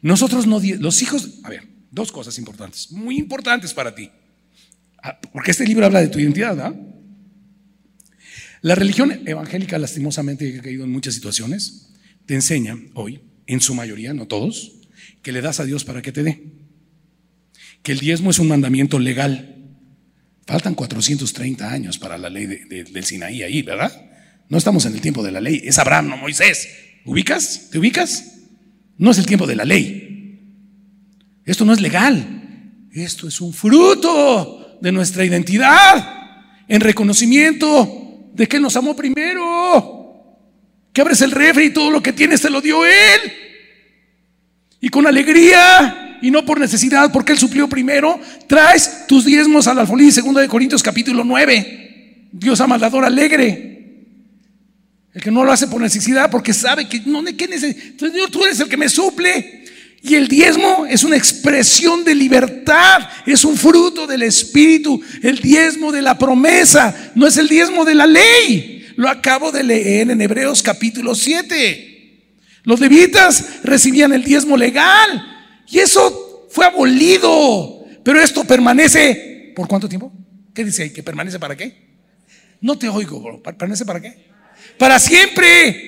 Nosotros 0.03 0.47
no, 0.47 0.61
los 0.61 1.03
hijos, 1.03 1.41
a 1.43 1.51
ver, 1.51 1.63
dos 1.91 2.13
cosas 2.13 2.39
importantes, 2.39 2.93
muy 2.93 3.19
importantes 3.19 3.73
para 3.73 3.95
ti, 3.95 4.11
ah, 5.03 5.19
porque 5.33 5.51
este 5.51 5.67
libro 5.67 5.87
habla 5.87 6.01
de 6.01 6.09
tu 6.09 6.19
identidad. 6.19 6.75
La 8.63 8.75
religión 8.75 9.23
evangélica, 9.27 9.79
lastimosamente, 9.79 10.59
ha 10.59 10.63
caído 10.63 10.85
en 10.85 10.91
muchas 10.91 11.15
situaciones, 11.15 11.91
te 12.27 12.35
enseña 12.35 12.77
hoy, 12.95 13.21
en 13.47 13.61
su 13.61 13.75
mayoría, 13.75 14.13
no 14.13 14.27
todos, 14.27 14.73
que 15.23 15.33
le 15.33 15.41
das 15.41 15.61
a 15.61 15.65
Dios 15.65 15.85
para 15.85 16.03
que 16.03 16.13
te 16.13 16.23
dé. 16.23 16.43
Que 17.83 17.93
el 17.93 18.01
diezmo 18.01 18.31
es 18.31 18.39
un 18.39 18.49
mandamiento 18.49 18.99
legal. 18.99 19.55
Faltan 20.47 20.75
430 20.75 21.71
años 21.71 21.99
para 21.99 22.19
la 22.19 22.29
ley 22.29 22.47
del 22.47 23.05
Sinaí 23.05 23.43
ahí, 23.43 23.63
¿verdad? 23.63 23.93
No 24.49 24.59
estamos 24.59 24.87
en 24.87 24.95
el 24.95 25.01
tiempo 25.01 25.23
de 25.23 25.33
la 25.33 25.41
ley. 25.41 25.63
Es 25.65 25.79
Abraham, 25.79 26.09
no 26.09 26.17
Moisés. 26.17 26.69
¿Ubicas? 27.05 27.69
¿Te 27.71 27.79
ubicas? 27.79 28.36
No 28.99 29.11
es 29.11 29.19
el 29.19 29.27
tiempo 29.27 29.47
de 29.47 29.57
la 29.57 29.65
ley. 29.65 30.41
Esto 31.45 31.65
no 31.65 31.73
es 31.73 31.81
legal. 31.81 32.43
Esto 32.93 33.29
es 33.29 33.41
un 33.41 33.53
fruto 33.53 34.79
de 34.81 34.93
nuestra 34.93 35.25
identidad 35.25 36.15
en 36.69 36.81
reconocimiento 36.81 38.31
de 38.33 38.47
que 38.49 38.59
nos 38.59 38.77
amó 38.77 38.97
primero. 38.97 40.39
Que 40.93 41.01
abres 41.01 41.21
el 41.21 41.31
refri 41.31 41.67
y 41.67 41.73
todo 41.73 41.91
lo 41.91 42.03
que 42.03 42.13
tienes 42.13 42.41
te 42.41 42.51
lo 42.51 42.61
dio 42.61 42.85
Él. 42.85 43.33
Y 44.81 44.89
con 44.89 45.07
alegría 45.07 46.19
y 46.23 46.31
no 46.31 46.45
por 46.45 46.59
necesidad, 46.59 47.13
porque 47.13 47.33
Él 47.33 47.39
suplió 47.39 47.69
primero, 47.69 48.19
traes 48.47 49.07
tus 49.07 49.25
diezmos 49.25 49.67
al 49.67 49.79
alfolí, 49.79 50.11
segundo 50.11 50.41
de 50.41 50.49
Corintios 50.49 50.83
capítulo 50.83 51.25
9. 51.25 52.29
Dios 52.33 52.61
ama 52.61 52.77
al 52.77 53.05
alegre. 53.05 53.76
El 55.17 55.23
que 55.23 55.31
no 55.31 55.45
lo 55.45 55.51
hace 55.51 55.67
por 55.67 55.81
necesidad, 55.81 56.31
porque 56.31 56.53
sabe 56.53 56.87
que 56.87 57.01
no, 57.07 57.25
¿qué 57.25 57.49
necesita? 57.49 58.11
Dios, 58.11 58.31
tú 58.31 58.45
eres 58.45 58.61
el 58.61 58.69
que 58.69 58.77
me 58.77 58.87
suple. 58.87 59.65
Y 60.03 60.15
el 60.15 60.29
diezmo 60.29 60.85
es 60.85 61.05
una 61.05 61.17
expresión 61.17 62.05
de 62.05 62.15
libertad, 62.15 63.09
es 63.25 63.43
un 63.47 63.57
fruto 63.57 64.07
del 64.07 64.25
Espíritu, 64.25 65.01
el 65.23 65.39
diezmo 65.39 65.91
de 65.91 66.03
la 66.03 66.19
promesa, 66.19 67.13
no 67.15 67.27
es 67.27 67.39
el 67.39 67.49
diezmo 67.49 67.87
de 67.87 67.95
la 67.95 68.07
ley. 68.07 68.89
Lo 68.97 69.09
acabo 69.09 69.51
de 69.51 69.65
leer 69.65 70.11
en 70.11 70.21
Hebreos 70.21 70.63
capítulo 70.63 71.15
7. 71.15 72.27
Los 72.65 72.79
levitas 72.79 73.63
recibían 73.65 74.13
el 74.13 74.23
diezmo 74.23 74.55
legal 74.55 75.65
y 75.67 75.79
eso 75.79 76.47
fue 76.51 76.67
abolido, 76.67 77.87
pero 78.05 78.21
esto 78.21 78.45
permanece, 78.45 79.55
¿por 79.57 79.67
cuánto 79.67 79.89
tiempo? 79.89 80.13
¿Qué 80.53 80.63
dice 80.63 80.83
ahí? 80.83 80.91
¿Que 80.91 81.03
permanece 81.03 81.39
para 81.39 81.57
qué? 81.57 81.75
No 82.61 82.77
te 82.77 82.91
oigo. 82.91 83.43
¿Permanece 83.43 83.87
para 83.87 84.03
qué? 84.03 84.36
Para 84.79 84.99
siempre. 84.99 85.87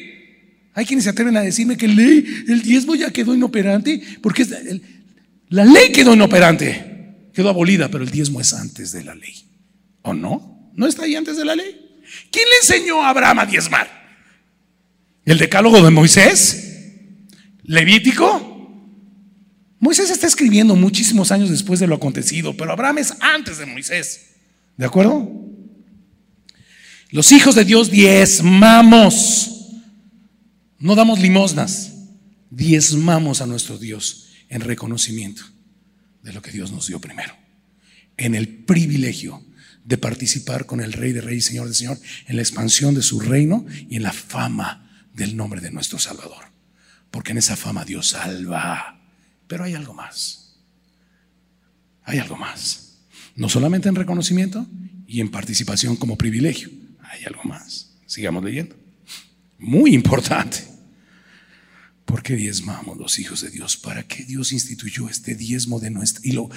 Hay 0.75 0.87
quienes 0.87 1.05
se 1.05 1.11
atreven 1.11 1.37
a 1.37 1.41
decirme 1.41 1.77
que 1.77 1.89
ley, 1.89 2.45
el 2.47 2.63
diezmo 2.63 2.95
ya 2.95 3.11
quedó 3.11 3.35
inoperante, 3.35 4.01
porque 4.23 4.47
la 5.49 5.65
ley 5.65 5.91
quedó 5.91 6.15
inoperante, 6.15 7.17
quedó 7.35 7.49
abolida, 7.49 7.89
pero 7.89 8.05
el 8.05 8.11
diezmo 8.11 8.41
es 8.41 8.53
antes 8.55 8.93
de 8.93 9.03
la 9.03 9.17
ley. 9.17 9.35
¿O 10.03 10.15
no? 10.15 10.71
¿No 10.75 10.87
está 10.87 11.03
ahí 11.03 11.17
antes 11.17 11.37
de 11.37 11.45
la 11.45 11.57
ley? 11.57 12.01
¿Quién 12.31 12.45
le 12.49 12.57
enseñó 12.59 13.03
a 13.03 13.11
Abraham 13.11 13.41
a 13.41 13.47
diezmar? 13.47 13.89
¿El 15.25 15.39
decálogo 15.39 15.83
de 15.83 15.91
Moisés? 15.91 16.69
¿Levítico? 17.65 18.49
Moisés 19.81 20.11
está 20.11 20.27
escribiendo 20.27 20.77
muchísimos 20.77 21.33
años 21.33 21.51
después 21.51 21.81
de 21.81 21.87
lo 21.87 21.97
acontecido, 21.97 22.57
pero 22.57 22.73
Abraham 22.73 22.99
es 22.99 23.15
antes 23.21 23.59
de 23.59 23.67
Moisés. 23.67 24.37
¿De 24.77 24.87
acuerdo? 24.87 25.48
Los 27.11 27.33
hijos 27.33 27.55
de 27.55 27.65
Dios 27.65 27.91
diezmamos 27.91 29.49
no 30.79 30.95
damos 30.95 31.19
limosnas, 31.19 31.93
diezmamos 32.51 33.41
a 33.41 33.47
nuestro 33.47 33.79
Dios 33.79 34.29
en 34.49 34.61
reconocimiento 34.61 35.43
de 36.23 36.33
lo 36.33 36.41
que 36.41 36.53
Dios 36.53 36.71
nos 36.71 36.87
dio 36.87 37.01
primero, 37.01 37.35
en 38.17 38.37
el 38.37 38.49
privilegio 38.49 39.45
de 39.85 39.99
participar 39.99 40.67
con 40.67 40.81
el 40.81 40.93
Rey 40.93 41.13
de 41.13 41.21
Reyes, 41.21 41.47
Señor 41.47 41.67
de 41.67 41.75
Señor, 41.75 41.99
en 42.27 42.37
la 42.37 42.43
expansión 42.43 42.95
de 42.95 43.03
su 43.03 43.19
reino 43.19 43.67
y 43.89 43.97
en 43.97 44.03
la 44.05 44.13
fama 44.13 44.89
del 45.15 45.37
nombre 45.37 45.61
de 45.61 45.73
nuestro 45.73 45.99
Salvador. 45.99 46.45
Porque 47.11 47.33
en 47.33 47.39
esa 47.39 47.57
fama 47.57 47.85
Dios 47.85 48.09
salva. 48.09 49.01
Pero 49.47 49.65
hay 49.65 49.75
algo 49.75 49.95
más. 49.95 50.59
Hay 52.05 52.19
algo 52.19 52.37
más. 52.37 52.99
No 53.35 53.49
solamente 53.49 53.89
en 53.89 53.95
reconocimiento 53.95 54.67
y 55.07 55.23
en 55.23 55.31
participación 55.31 55.97
como 55.97 56.19
privilegio. 56.19 56.69
Hay 57.11 57.25
algo 57.25 57.43
más. 57.45 57.91
Sigamos 58.07 58.45
leyendo. 58.45 58.77
Muy 59.59 59.95
importante. 59.95 60.65
¿Por 62.05 62.23
qué 62.23 62.37
diezmamos 62.37 62.97
los 62.97 63.19
hijos 63.19 63.43
de 63.43 63.51
Dios? 63.51 63.77
¿Para 63.77 64.03
qué 64.03 64.25
Dios 64.25 64.53
instituyó 64.53 65.09
este 65.09 65.35
diezmo 65.35 65.79
de 65.79 65.91
nuestra 65.91 66.23
y 66.25 66.33
lo 66.33 66.49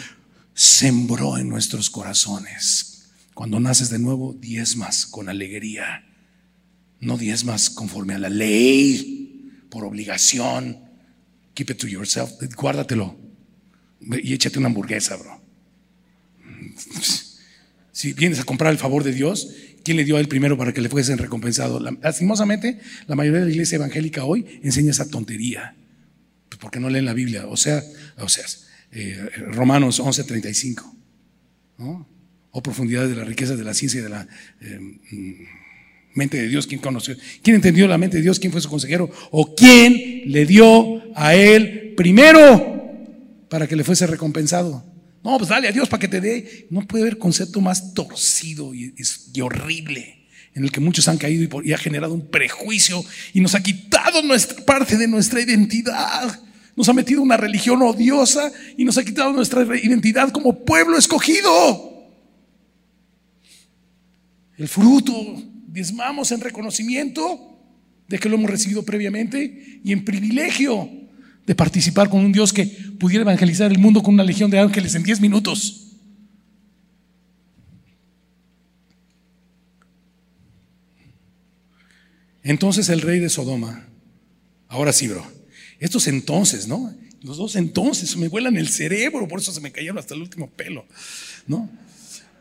sembró 0.54 1.38
en 1.38 1.50
nuestros 1.50 1.90
corazones? 1.90 3.12
Cuando 3.34 3.60
naces 3.60 3.90
de 3.90 4.00
nuevo, 4.00 4.34
diezmas 4.34 5.06
con 5.06 5.28
alegría. 5.28 6.06
No 7.00 7.18
diezmas 7.18 7.70
conforme 7.70 8.14
a 8.14 8.20
la 8.20 8.30
ley, 8.30 9.52
por 9.70 9.84
obligación. 9.84 10.80
Keep 11.54 11.72
it 11.72 11.78
to 11.80 11.88
yourself. 11.88 12.32
Guárdatelo. 12.56 13.20
Y 14.24 14.34
échate 14.34 14.60
una 14.60 14.68
hamburguesa, 14.68 15.16
bro. 15.16 15.42
Si 17.92 18.14
vienes 18.14 18.40
a 18.40 18.44
comprar 18.44 18.72
el 18.72 18.78
favor 18.78 19.04
de 19.04 19.14
Dios, 19.14 19.50
¿Quién 19.84 19.98
le 19.98 20.04
dio 20.04 20.18
a 20.18 20.20
él 20.20 20.28
primero 20.28 20.58
para 20.58 20.74
que 20.74 20.82
le 20.82 20.90
fuesen 20.90 21.18
recompensado? 21.18 21.80
Lastimosamente, 21.80 22.80
la 23.08 23.16
mayoría 23.16 23.40
de 23.40 23.46
la 23.48 23.52
iglesia 23.52 23.78
evangélica 23.78 24.26
hoy 24.26 24.60
enseña 24.64 24.92
esa 24.92 25.08
tontería. 25.08 25.76
Pues, 26.50 26.60
porque 26.60 26.80
no 26.80 26.90
leen 26.90 27.06
la 27.06 27.14
Biblia. 27.14 27.48
O 27.48 27.58
sea, 27.58 27.84
o 28.18 28.30
sea 28.30 28.46
eh, 28.92 29.30
Romanos 29.54 30.00
11:35. 30.00 30.84
¿no? 31.78 32.08
O 32.52 32.62
profundidad 32.62 33.08
de 33.08 33.16
la 33.16 33.24
riqueza 33.24 33.56
de 33.56 33.64
la 33.64 33.74
ciencia 33.74 34.02
y 34.02 34.04
de 34.04 34.10
la 34.10 34.28
mm, 34.62 35.44
mente 36.14 36.38
de 36.38 36.48
Dios. 36.48 36.68
¿Quién 36.68 36.82
conoció? 36.82 37.16
¿Quién 37.42 37.56
entendió 37.56 37.88
la 37.88 37.98
mente 37.98 38.18
de 38.18 38.24
Dios? 38.24 38.40
¿Quién 38.40 38.52
fue 38.52 38.62
su 38.62 38.70
consejero? 38.70 39.10
¿O 39.32 39.56
quién 39.56 40.24
le 40.26 40.46
dio 40.46 41.02
a 41.16 41.34
él 41.36 41.94
primero 41.96 43.48
para 43.50 43.68
que 43.68 43.76
le 43.76 43.84
fuese 43.84 44.06
recompensado? 44.06 44.91
No, 45.24 45.38
pues 45.38 45.50
dale 45.50 45.68
a 45.68 45.72
Dios 45.72 45.88
para 45.88 46.00
que 46.00 46.08
te 46.08 46.22
dé. 46.22 46.68
No 46.70 46.82
puede 46.82 47.04
haber 47.04 47.18
concepto 47.18 47.62
más 47.62 47.94
torcido 47.94 48.74
y, 48.74 48.94
horrible 49.42 50.18
en 50.54 50.64
el 50.64 50.72
que 50.72 50.82
muchos 50.82 51.08
han 51.08 51.18
caído 51.18 51.62
y, 51.64 51.74
ha 51.74 51.78
generado 51.78 52.14
un 52.14 52.28
prejuicio 52.28 53.04
y 53.34 53.40
nos 53.40 53.56
ha 53.56 53.64
quitado 53.64 54.22
nuestra 54.24 54.66
parte 54.66 54.98
de 54.98 55.08
nuestra 55.08 55.42
identidad. 55.42 56.40
Nos 56.76 56.90
ha 56.90 56.94
metido 56.94 57.22
una 57.22 57.38
religión 57.38 57.82
odiosa 57.82 58.52
y 58.78 58.84
nos 58.84 58.98
ha 58.98 59.04
quitado 59.04 59.32
nuestra 59.32 59.64
identidad 59.78 60.32
como 60.32 60.66
pueblo 60.66 60.98
escogido. 60.98 61.92
El 64.58 64.68
fruto, 64.68 65.14
diezmamos 65.68 66.32
en 66.32 66.42
reconocimiento 66.42 67.60
de 68.08 68.20
que 68.20 68.28
lo 68.28 68.36
hemos 68.36 68.50
recibido 68.50 68.84
previamente 68.84 69.80
y 69.84 69.92
en 69.92 70.04
privilegio 70.04 71.01
de 71.46 71.56
participar 71.56 72.10
con 72.10 72.24
un 72.24 72.32
Dios 72.32 72.54
que 72.54 72.66
pudiera 73.00 73.24
evangelizar 73.24 73.72
el 73.72 73.80
mundo 73.80 74.04
con 74.04 74.14
una 74.14 74.24
legión 74.24 74.52
de 74.52 74.60
ángeles 74.60 74.96
en 74.96 75.04
10 75.04 75.22
minutos. 75.22 75.88
Entonces 82.44 82.90
el 82.90 83.02
rey 83.02 83.20
de 83.20 83.30
Sodoma, 83.30 83.88
ahora 84.68 84.94
sí, 84.94 85.08
bro, 85.08 85.26
estos 85.80 86.08
entonces, 86.08 86.68
¿no? 86.68 86.94
Los 87.22 87.38
dos 87.38 87.56
entonces 87.56 88.18
me 88.18 88.30
vuelan 88.30 88.58
el 88.58 88.70
cerebro, 88.70 89.28
por 89.28 89.40
eso 89.40 89.52
se 89.52 89.62
me 89.62 89.72
cayeron 89.72 90.00
hasta 90.00 90.16
el 90.16 90.22
último 90.22 90.50
pelo, 90.50 90.86
¿no? 91.46 91.70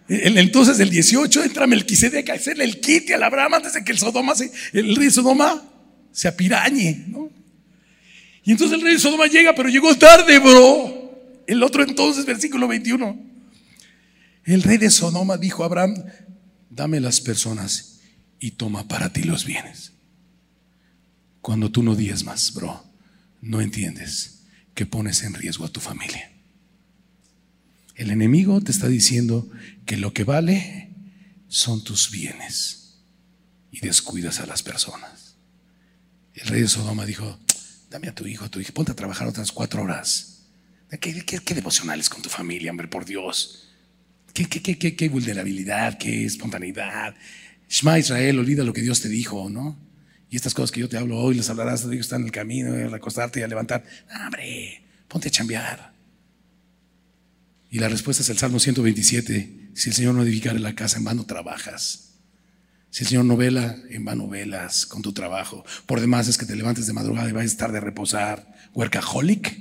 El, 0.09 0.39
entonces 0.39 0.79
del 0.79 0.91
18 0.91 1.45
entra 1.45 1.67
Melquisedec 1.67 2.31
a 2.31 2.33
hacerle 2.35 2.65
el 2.65 2.81
quite 2.81 3.15
a 3.15 3.19
la 3.19 3.27
Abraham 3.27 3.55
antes 3.55 3.75
de 3.75 3.85
que 3.85 3.93
el 3.93 3.99
Sodoma 3.99 4.35
se, 4.35 4.51
el 4.73 4.97
rey 4.97 5.07
de 5.07 5.11
Sodoma 5.13 5.63
se 6.13 6.29
apirañe, 6.29 7.05
¿no? 7.09 7.40
Y 8.45 8.53
entonces 8.53 8.79
el 8.79 8.85
rey 8.85 8.95
de 8.95 9.01
Sodoma 9.01 9.27
llega, 9.27 9.55
pero 9.55 9.69
llegó 9.69 9.95
tarde, 9.97 10.39
bro. 10.39 11.43
El 11.47 11.63
otro 11.63 11.83
entonces, 11.83 12.25
versículo 12.25 12.69
21. 12.69 13.19
El 14.45 14.63
rey 14.63 14.79
de 14.79 14.91
Sodoma 14.91 15.37
dijo 15.37 15.63
a 15.63 15.67
Abraham, 15.67 15.95
dame 16.71 17.01
las 17.01 17.21
personas 17.21 18.01
y 18.39 18.53
toma 18.53 18.89
para 18.89 19.13
ti 19.13 19.23
los 19.25 19.45
bienes. 19.45 19.93
Cuando 21.41 21.71
tú 21.71 21.83
no 21.83 21.95
diezmas, 21.95 22.55
bro, 22.55 22.83
no 23.41 23.61
entiendes 23.61 24.43
que 24.75 24.87
pones 24.87 25.23
en 25.23 25.35
riesgo 25.35 25.65
a 25.65 25.69
tu 25.69 25.81
familia. 25.81 26.31
El 27.95 28.11
enemigo 28.11 28.61
te 28.61 28.73
está 28.73 28.89
diciendo 28.89 29.49
que 29.85 29.97
lo 29.97 30.15
que 30.15 30.25
vale 30.25 30.91
son 31.49 31.85
tus 31.85 32.11
bienes 32.11 32.99
y 33.71 33.81
descuidas 33.81 34.41
a 34.41 34.47
las 34.47 34.63
personas. 34.63 35.35
El 36.35 36.47
rey 36.47 36.63
de 36.63 36.69
Sodoma 36.69 37.05
dijo, 37.05 37.39
dame 37.91 38.09
a 38.09 38.15
tu 38.15 38.27
hijo, 38.27 38.45
a 38.45 38.49
tu 38.49 38.61
hija, 38.61 38.73
ponte 38.73 38.93
a 38.93 38.95
trabajar 38.95 39.27
otras 39.27 39.53
cuatro 39.53 39.83
horas. 39.83 40.47
¿Qué, 41.01 41.25
qué, 41.25 41.55
devocionales 41.55 42.09
con 42.09 42.23
tu 42.23 42.29
familia, 42.29 42.71
hombre, 42.71 42.89
por 42.89 43.05
Dios? 43.05 43.69
¿Qué, 44.33 45.09
vulnerabilidad, 45.09 45.99
qué 45.99 46.25
espontaneidad? 46.25 47.15
Shema 47.69 47.99
Israel, 47.99 48.39
olvida 48.39 48.65
lo 48.65 48.73
que 48.73 48.81
Dios 48.81 49.01
te 49.01 49.09
dijo, 49.09 49.51
¿no? 49.51 49.79
Y 50.31 50.37
estas 50.37 50.55
cosas 50.55 50.71
que 50.71 50.81
yo 50.81 50.89
te 50.89 50.97
hablo 50.97 51.19
hoy, 51.19 51.35
las 51.35 51.51
hablarás, 51.51 51.83
te 51.83 51.91
digo, 51.91 52.01
están 52.01 52.21
en 52.21 52.27
el 52.27 52.33
camino, 52.33 52.75
a 52.75 52.97
acostarte 52.97 53.41
y 53.41 53.43
a 53.43 53.49
levantar. 53.49 53.85
¡Hombre! 54.25 54.83
Ponte 55.09 55.29
a 55.29 55.31
chambear. 55.31 55.93
Y 57.71 57.79
la 57.79 57.89
respuesta 57.89 58.23
es 58.23 58.29
el 58.31 58.39
Salmo 58.39 58.59
127. 58.59 59.71
Si 59.75 59.89
el 59.89 59.95
Señor 59.95 60.15
no 60.15 60.23
edificara 60.23 60.59
la 60.59 60.75
casa, 60.75 60.99
en 60.99 61.05
vano 61.05 61.27
trabajas. 61.27 62.10
Si 62.91 63.05
el 63.05 63.09
Señor 63.09 63.25
no 63.25 63.37
vela, 63.37 63.77
en 63.89 64.05
vano 64.05 64.29
velas 64.29 64.85
con 64.85 65.01
tu 65.01 65.13
trabajo. 65.13 65.65
Por 65.87 66.01
demás 66.01 66.27
es 66.29 66.37
que 66.37 66.47
te 66.47 66.57
levantes 66.57 66.87
de 66.87 66.93
madrugada 66.93 67.29
y 67.29 67.33
vayas 67.33 67.53
a 67.53 67.55
estar 67.55 67.73
de 67.73 67.81
reposar. 67.81 68.53
Workaholic 68.75 69.59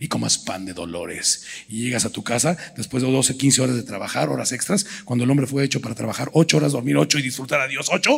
y 0.00 0.08
comas 0.08 0.36
pan 0.36 0.64
de 0.66 0.72
dolores. 0.72 1.44
Y 1.68 1.84
llegas 1.84 2.04
a 2.04 2.10
tu 2.10 2.24
casa 2.24 2.56
después 2.76 3.04
de 3.04 3.10
12, 3.10 3.36
15 3.36 3.62
horas 3.62 3.76
de 3.76 3.84
trabajar, 3.84 4.30
horas 4.30 4.50
extras, 4.50 4.84
cuando 5.04 5.24
el 5.24 5.30
hombre 5.30 5.46
fue 5.46 5.62
hecho 5.62 5.80
para 5.80 5.94
trabajar 5.94 6.30
8 6.32 6.56
horas, 6.56 6.72
dormir 6.72 6.96
8 6.96 7.20
y 7.20 7.22
disfrutar 7.22 7.60
a 7.60 7.68
Dios 7.68 7.88
8 7.88 8.10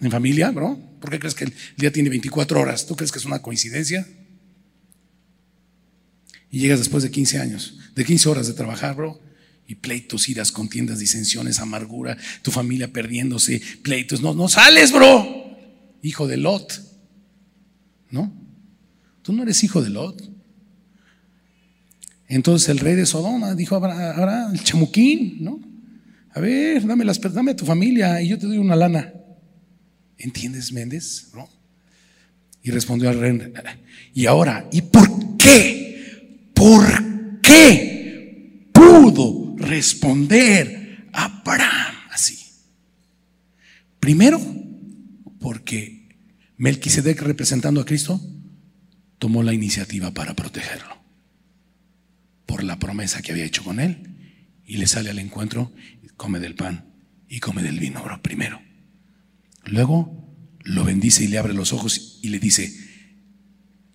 en 0.00 0.10
familia, 0.10 0.50
bro. 0.50 0.76
¿Por 1.00 1.10
qué 1.10 1.20
crees 1.20 1.36
que 1.36 1.44
el 1.44 1.54
día 1.76 1.92
tiene 1.92 2.10
24 2.10 2.60
horas? 2.60 2.86
¿Tú 2.86 2.96
crees 2.96 3.12
que 3.12 3.20
es 3.20 3.24
una 3.24 3.40
coincidencia? 3.40 4.04
Y 6.50 6.58
llegas 6.58 6.80
después 6.80 7.04
de 7.04 7.12
15 7.12 7.38
años, 7.38 7.78
de 7.94 8.04
15 8.04 8.28
horas 8.28 8.48
de 8.48 8.54
trabajar, 8.54 8.96
bro. 8.96 9.20
Y 9.66 9.76
pleitos, 9.76 10.28
iras, 10.28 10.52
contiendas, 10.52 10.98
disensiones, 10.98 11.60
amargura, 11.60 12.16
tu 12.42 12.50
familia 12.50 12.92
perdiéndose, 12.92 13.62
pleitos. 13.82 14.20
No, 14.20 14.34
no 14.34 14.48
sales, 14.48 14.92
bro. 14.92 15.56
Hijo 16.02 16.26
de 16.26 16.36
Lot. 16.36 16.80
¿No? 18.10 18.32
Tú 19.22 19.32
no 19.32 19.42
eres 19.42 19.62
hijo 19.64 19.82
de 19.82 19.90
Lot. 19.90 20.30
Entonces 22.28 22.68
el 22.70 22.78
rey 22.78 22.94
de 22.94 23.06
Sodoma 23.06 23.54
dijo 23.54 23.76
ahora 23.76 24.50
el 24.52 24.62
chamuquín, 24.64 25.38
¿no? 25.40 25.60
A 26.34 26.40
ver, 26.40 26.86
dame, 26.86 27.04
las, 27.04 27.20
dame 27.20 27.50
a 27.50 27.56
tu 27.56 27.66
familia 27.66 28.22
y 28.22 28.28
yo 28.28 28.38
te 28.38 28.46
doy 28.46 28.58
una 28.58 28.74
lana. 28.74 29.12
¿Entiendes, 30.16 30.72
Méndez? 30.72 31.28
¿No? 31.34 31.48
Y 32.62 32.70
respondió 32.70 33.10
al 33.10 33.18
rey, 33.18 33.38
y 34.14 34.26
ahora, 34.26 34.68
¿y 34.72 34.82
por 34.82 35.36
qué? 35.36 36.48
¿Por 36.54 37.11
responder 39.82 41.08
Abraham 41.12 41.94
así? 42.12 42.38
Primero, 43.98 44.40
porque 45.40 46.08
Melquisedec 46.56 47.20
representando 47.20 47.80
a 47.80 47.84
Cristo 47.84 48.20
tomó 49.18 49.42
la 49.42 49.52
iniciativa 49.52 50.12
para 50.12 50.34
protegerlo 50.34 51.02
por 52.46 52.62
la 52.62 52.78
promesa 52.78 53.22
que 53.22 53.32
había 53.32 53.44
hecho 53.44 53.64
con 53.64 53.80
él. 53.80 54.08
Y 54.64 54.76
le 54.76 54.86
sale 54.86 55.10
al 55.10 55.18
encuentro, 55.18 55.72
come 56.16 56.38
del 56.38 56.54
pan 56.54 56.94
y 57.28 57.40
come 57.40 57.62
del 57.62 57.80
vino, 57.80 58.02
bro, 58.04 58.22
primero. 58.22 58.62
Luego 59.64 60.32
lo 60.60 60.84
bendice 60.84 61.24
y 61.24 61.26
le 61.26 61.38
abre 61.38 61.54
los 61.54 61.72
ojos 61.72 62.20
y 62.22 62.28
le 62.28 62.38
dice, 62.38 62.72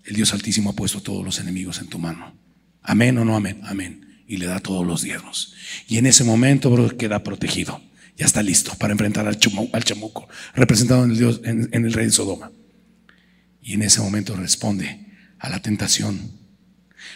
el 0.04 0.16
Dios 0.16 0.34
Altísimo 0.34 0.72
ha 0.72 0.76
puesto 0.76 1.02
todos 1.02 1.24
los 1.24 1.40
enemigos 1.40 1.80
en 1.80 1.88
tu 1.88 1.98
mano. 1.98 2.38
Amén 2.82 3.18
o 3.18 3.26
no 3.26 3.38
amén, 3.38 3.62
amén. 3.64 4.07
Y 4.28 4.38
le 4.38 4.46
da 4.46 4.60
todos 4.60 4.86
los 4.86 5.02
diezmos. 5.02 5.54
Y 5.88 5.98
en 5.98 6.06
ese 6.06 6.24
momento, 6.24 6.70
bro, 6.70 6.98
queda 6.98 7.24
protegido. 7.24 7.82
Ya 8.18 8.26
está 8.26 8.44
listo 8.44 8.74
para 8.78 8.92
enfrentar 8.92 9.28
al, 9.28 9.38
al 9.74 9.84
chamuco, 9.84 10.28
representado 10.54 11.06
en 11.06 11.70
el, 11.72 11.94
rey 11.94 12.08
de 12.08 12.12
Sodoma. 12.12 12.52
Y 13.62 13.74
en 13.74 13.84
ese 13.84 14.02
momento 14.02 14.36
responde 14.36 15.06
a 15.40 15.50
la 15.50 15.62
tentación 15.62 16.38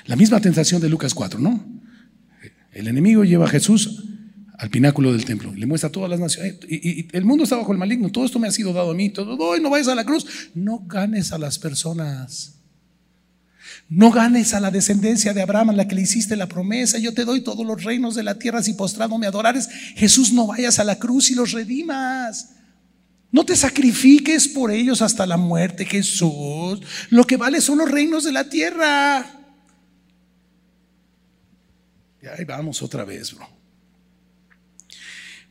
la 0.05 0.15
misma 0.15 0.39
tentación 0.39 0.81
de 0.81 0.89
Lucas 0.89 1.13
4, 1.13 1.39
¿no? 1.39 1.63
El 2.71 2.87
enemigo 2.87 3.23
lleva 3.23 3.45
a 3.45 3.49
Jesús 3.49 4.03
al 4.57 4.69
pináculo 4.69 5.11
del 5.11 5.25
templo, 5.25 5.53
le 5.53 5.65
muestra 5.65 5.89
a 5.89 5.91
todas 5.91 6.09
las 6.09 6.19
naciones, 6.19 6.57
y, 6.67 7.07
el 7.15 7.25
mundo 7.25 7.43
está 7.43 7.55
bajo 7.55 7.71
el 7.71 7.77
maligno, 7.77 8.11
todo 8.11 8.25
esto 8.25 8.39
me 8.39 8.47
ha 8.47 8.51
sido 8.51 8.73
dado 8.73 8.91
a 8.91 8.93
mí, 8.93 9.09
todo, 9.09 9.57
no 9.57 9.69
vayas 9.69 9.87
a 9.87 9.95
la 9.95 10.05
cruz, 10.05 10.51
no 10.53 10.79
ganes 10.85 11.31
a 11.31 11.37
las 11.37 11.57
personas. 11.57 12.60
No 13.93 14.09
ganes 14.09 14.53
a 14.53 14.61
la 14.61 14.71
descendencia 14.71 15.33
de 15.33 15.41
Abraham 15.41 15.71
a 15.71 15.73
la 15.73 15.85
que 15.85 15.95
le 15.95 16.03
hiciste 16.03 16.37
la 16.37 16.47
promesa. 16.47 16.97
Yo 16.97 17.13
te 17.13 17.25
doy 17.25 17.41
todos 17.41 17.65
los 17.65 17.83
reinos 17.83 18.15
de 18.15 18.23
la 18.23 18.39
tierra 18.39 18.63
si 18.63 18.73
postrado 18.73 19.17
me 19.17 19.27
adorares. 19.27 19.67
Jesús, 19.97 20.31
no 20.31 20.47
vayas 20.47 20.79
a 20.79 20.85
la 20.85 20.97
cruz 20.97 21.29
y 21.29 21.35
los 21.35 21.51
redimas. 21.51 22.51
No 23.33 23.43
te 23.43 23.53
sacrifiques 23.53 24.47
por 24.47 24.71
ellos 24.71 25.01
hasta 25.01 25.25
la 25.25 25.35
muerte, 25.35 25.83
Jesús. 25.83 26.79
Lo 27.09 27.25
que 27.25 27.35
vale 27.35 27.59
son 27.59 27.79
los 27.79 27.91
reinos 27.91 28.23
de 28.23 28.31
la 28.31 28.47
tierra. 28.47 29.29
Y 32.23 32.27
ahí 32.27 32.45
vamos 32.45 32.81
otra 32.81 33.03
vez, 33.03 33.35
bro. 33.35 33.49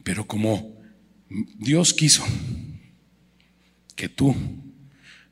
Pero 0.02 0.26
como 0.26 0.80
Dios 1.58 1.92
quiso 1.92 2.24
que 3.94 4.08
tú 4.08 4.34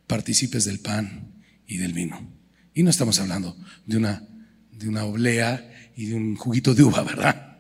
participes 0.07 0.67
del 0.67 0.81
pan 0.81 1.33
y 1.67 1.79
del 1.79 1.95
vino. 1.95 2.38
Y 2.79 2.85
no 2.85 2.91
estamos 2.91 3.19
hablando 3.19 3.57
de 3.87 3.97
una, 3.97 4.23
de 4.71 4.89
una 4.89 5.03
oblea 5.03 5.91
y 5.97 6.07
de 6.07 6.15
un 6.15 6.37
juguito 6.37 6.77
de 6.77 6.85
uva, 6.85 7.03
¿verdad? 7.03 7.59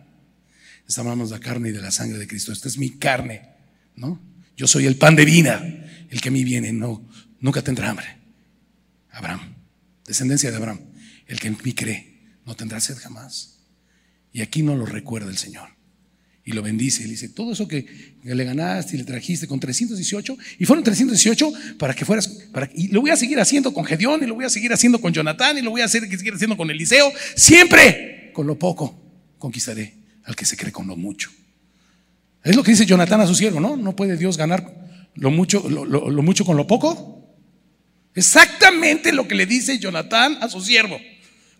Estamos 0.86 1.10
hablando 1.10 1.24
de 1.24 1.40
la 1.40 1.44
carne 1.44 1.70
y 1.70 1.72
de 1.72 1.80
la 1.80 1.90
sangre 1.90 2.18
de 2.18 2.28
Cristo. 2.28 2.52
Esta 2.52 2.68
es 2.68 2.78
mi 2.78 2.90
carne, 2.90 3.42
¿no? 3.96 4.22
Yo 4.56 4.68
soy 4.68 4.86
el 4.86 4.94
pan 4.94 5.16
de 5.16 5.24
vida. 5.24 5.60
El 6.08 6.20
que 6.20 6.28
a 6.28 6.30
mí 6.30 6.44
viene 6.44 6.72
no, 6.72 7.04
nunca 7.40 7.62
tendrá 7.62 7.90
hambre. 7.90 8.06
Abraham, 9.10 9.56
descendencia 10.06 10.52
de 10.52 10.56
Abraham. 10.56 10.82
El 11.26 11.40
que 11.40 11.48
en 11.48 11.58
mí 11.64 11.72
cree 11.72 12.38
no 12.46 12.54
tendrá 12.54 12.78
sed 12.78 12.96
jamás. 12.96 13.58
Y 14.32 14.42
aquí 14.42 14.62
no 14.62 14.76
lo 14.76 14.86
recuerda 14.86 15.30
el 15.30 15.36
Señor. 15.36 15.70
Y 16.48 16.52
lo 16.52 16.62
bendice. 16.62 17.02
Le 17.02 17.10
dice, 17.10 17.28
todo 17.28 17.52
eso 17.52 17.68
que, 17.68 17.84
le 18.24 18.44
ganaste 18.44 18.96
y 18.96 18.98
le 18.98 19.04
trajiste 19.04 19.46
con 19.46 19.60
318, 19.60 20.38
y 20.58 20.64
fueron 20.64 20.82
318 20.82 21.52
para 21.78 21.92
que 21.92 22.06
fueras, 22.06 22.26
para, 22.26 22.70
y 22.74 22.88
lo 22.88 23.02
voy 23.02 23.10
a 23.10 23.16
seguir 23.16 23.38
haciendo 23.38 23.74
con 23.74 23.84
Gedeón, 23.84 24.22
y 24.22 24.26
lo 24.26 24.34
voy 24.34 24.46
a 24.46 24.48
seguir 24.48 24.72
haciendo 24.72 24.98
con 24.98 25.12
Jonatán, 25.12 25.58
y 25.58 25.60
lo 25.60 25.70
voy 25.70 25.82
a 25.82 25.88
seguir 25.88 26.32
haciendo 26.32 26.56
con 26.56 26.70
Eliseo. 26.70 27.12
Siempre 27.36 28.30
con 28.32 28.46
lo 28.46 28.58
poco 28.58 28.98
conquistaré 29.36 29.92
al 30.24 30.34
que 30.34 30.46
se 30.46 30.56
cree 30.56 30.72
con 30.72 30.86
lo 30.86 30.96
mucho. 30.96 31.30
Es 32.42 32.56
lo 32.56 32.62
que 32.62 32.70
dice 32.70 32.86
Jonatán 32.86 33.20
a 33.20 33.26
su 33.26 33.34
siervo, 33.34 33.60
¿no? 33.60 33.76
No 33.76 33.94
puede 33.94 34.16
Dios 34.16 34.38
ganar 34.38 34.88
lo 35.16 35.30
mucho, 35.30 35.68
lo 35.68 36.22
mucho 36.22 36.46
con 36.46 36.56
lo 36.56 36.66
poco. 36.66 37.28
Exactamente 38.14 39.12
lo 39.12 39.28
que 39.28 39.34
le 39.34 39.44
dice 39.44 39.78
Jonatán 39.78 40.38
a 40.40 40.48
su 40.48 40.62
siervo. 40.62 40.98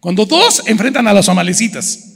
Cuando 0.01 0.25
dos 0.25 0.63
enfrentan 0.67 1.07
a 1.07 1.13
los 1.13 1.29
amalecitas. 1.29 2.15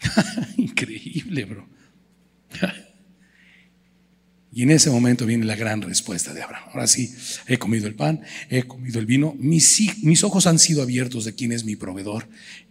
Increíble, 0.56 1.09
y 4.52 4.62
en 4.62 4.70
ese 4.70 4.90
momento 4.90 5.26
viene 5.26 5.44
la 5.44 5.56
gran 5.56 5.82
respuesta 5.82 6.34
de 6.34 6.42
Abraham. 6.42 6.64
Ahora 6.72 6.86
sí, 6.86 7.14
he 7.46 7.58
comido 7.58 7.86
el 7.86 7.94
pan, 7.94 8.22
he 8.48 8.64
comido 8.64 8.98
el 8.98 9.06
vino, 9.06 9.34
mis, 9.38 10.02
mis 10.02 10.24
ojos 10.24 10.46
han 10.46 10.58
sido 10.58 10.82
abiertos 10.82 11.24
de 11.24 11.34
quién 11.34 11.52
es 11.52 11.64
mi 11.64 11.76
proveedor, 11.76 12.28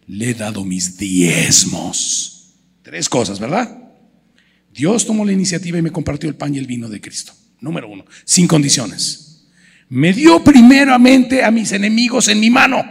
le 0.08 0.32
he 0.32 0.34
dado 0.34 0.66
mis 0.66 0.98
diezmos. 0.98 2.54
Tres 2.82 3.08
cosas, 3.08 3.40
¿verdad? 3.40 3.78
Dios 4.74 5.06
tomó 5.06 5.26
la 5.26 5.32
iniciativa 5.32 5.78
y 5.78 5.82
me 5.82 5.92
compartió 5.92 6.30
el 6.30 6.36
pan 6.36 6.54
y 6.54 6.58
el 6.58 6.68
vino 6.68 6.90
de 6.90 7.02
Cristo. 7.02 7.34
Número 7.62 7.90
uno, 7.90 8.06
sin 8.26 8.48
condiciones. 8.48 9.48
Me 9.90 10.14
dio 10.14 10.44
primeramente 10.44 11.44
a 11.44 11.52
mis 11.52 11.72
enemigos 11.72 12.28
en 12.28 12.40
mi 12.40 12.50
mano, 12.50 12.84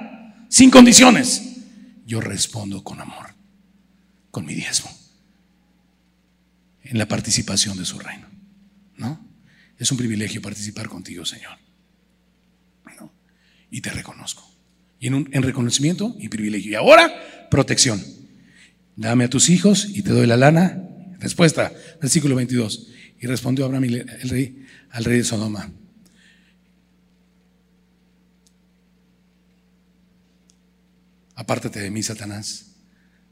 sin 0.49 0.71
condiciones. 0.71 1.43
Yo 2.07 2.21
respondo 2.21 2.83
con 2.83 3.01
amor 3.01 3.29
con 4.31 4.45
mi 4.45 4.55
diezmo 4.55 4.98
en 6.89 6.99
la 6.99 7.07
participación 7.07 7.77
de 7.77 7.85
su 7.85 7.99
reino. 7.99 8.27
¿No? 8.97 9.25
Es 9.79 9.93
un 9.93 9.99
privilegio 9.99 10.43
participar 10.43 10.89
contigo, 10.89 11.25
Señor. 11.25 11.57
Y 13.71 13.83
te 13.83 13.91
reconozco. 13.91 14.51
Y 14.99 15.09
en, 15.09 15.29
en 15.31 15.43
reconocimiento 15.43 16.17
y 16.19 16.29
privilegio. 16.29 16.73
Y 16.73 16.75
ahora, 16.75 17.49
protección. 17.51 18.03
Dame 18.97 19.25
a 19.25 19.31
tus 19.31 19.51
hijos 19.51 19.87
y 19.91 20.03
te 20.03 20.11
doy 20.11 20.27
la 20.27 20.39
lana. 20.39 20.83
Respuesta, 21.21 21.73
versículo 22.01 22.35
22. 22.35 22.89
Y 23.21 23.27
respondió 23.27 23.67
Abraham, 23.67 23.85
el 23.85 24.31
rey, 24.31 24.65
al 24.91 25.05
rey 25.05 25.19
de 25.19 25.25
Sodoma. 25.25 25.71
Apártate 31.35 31.81
de 31.81 31.91
mí, 31.91 32.03
Satanás 32.03 32.68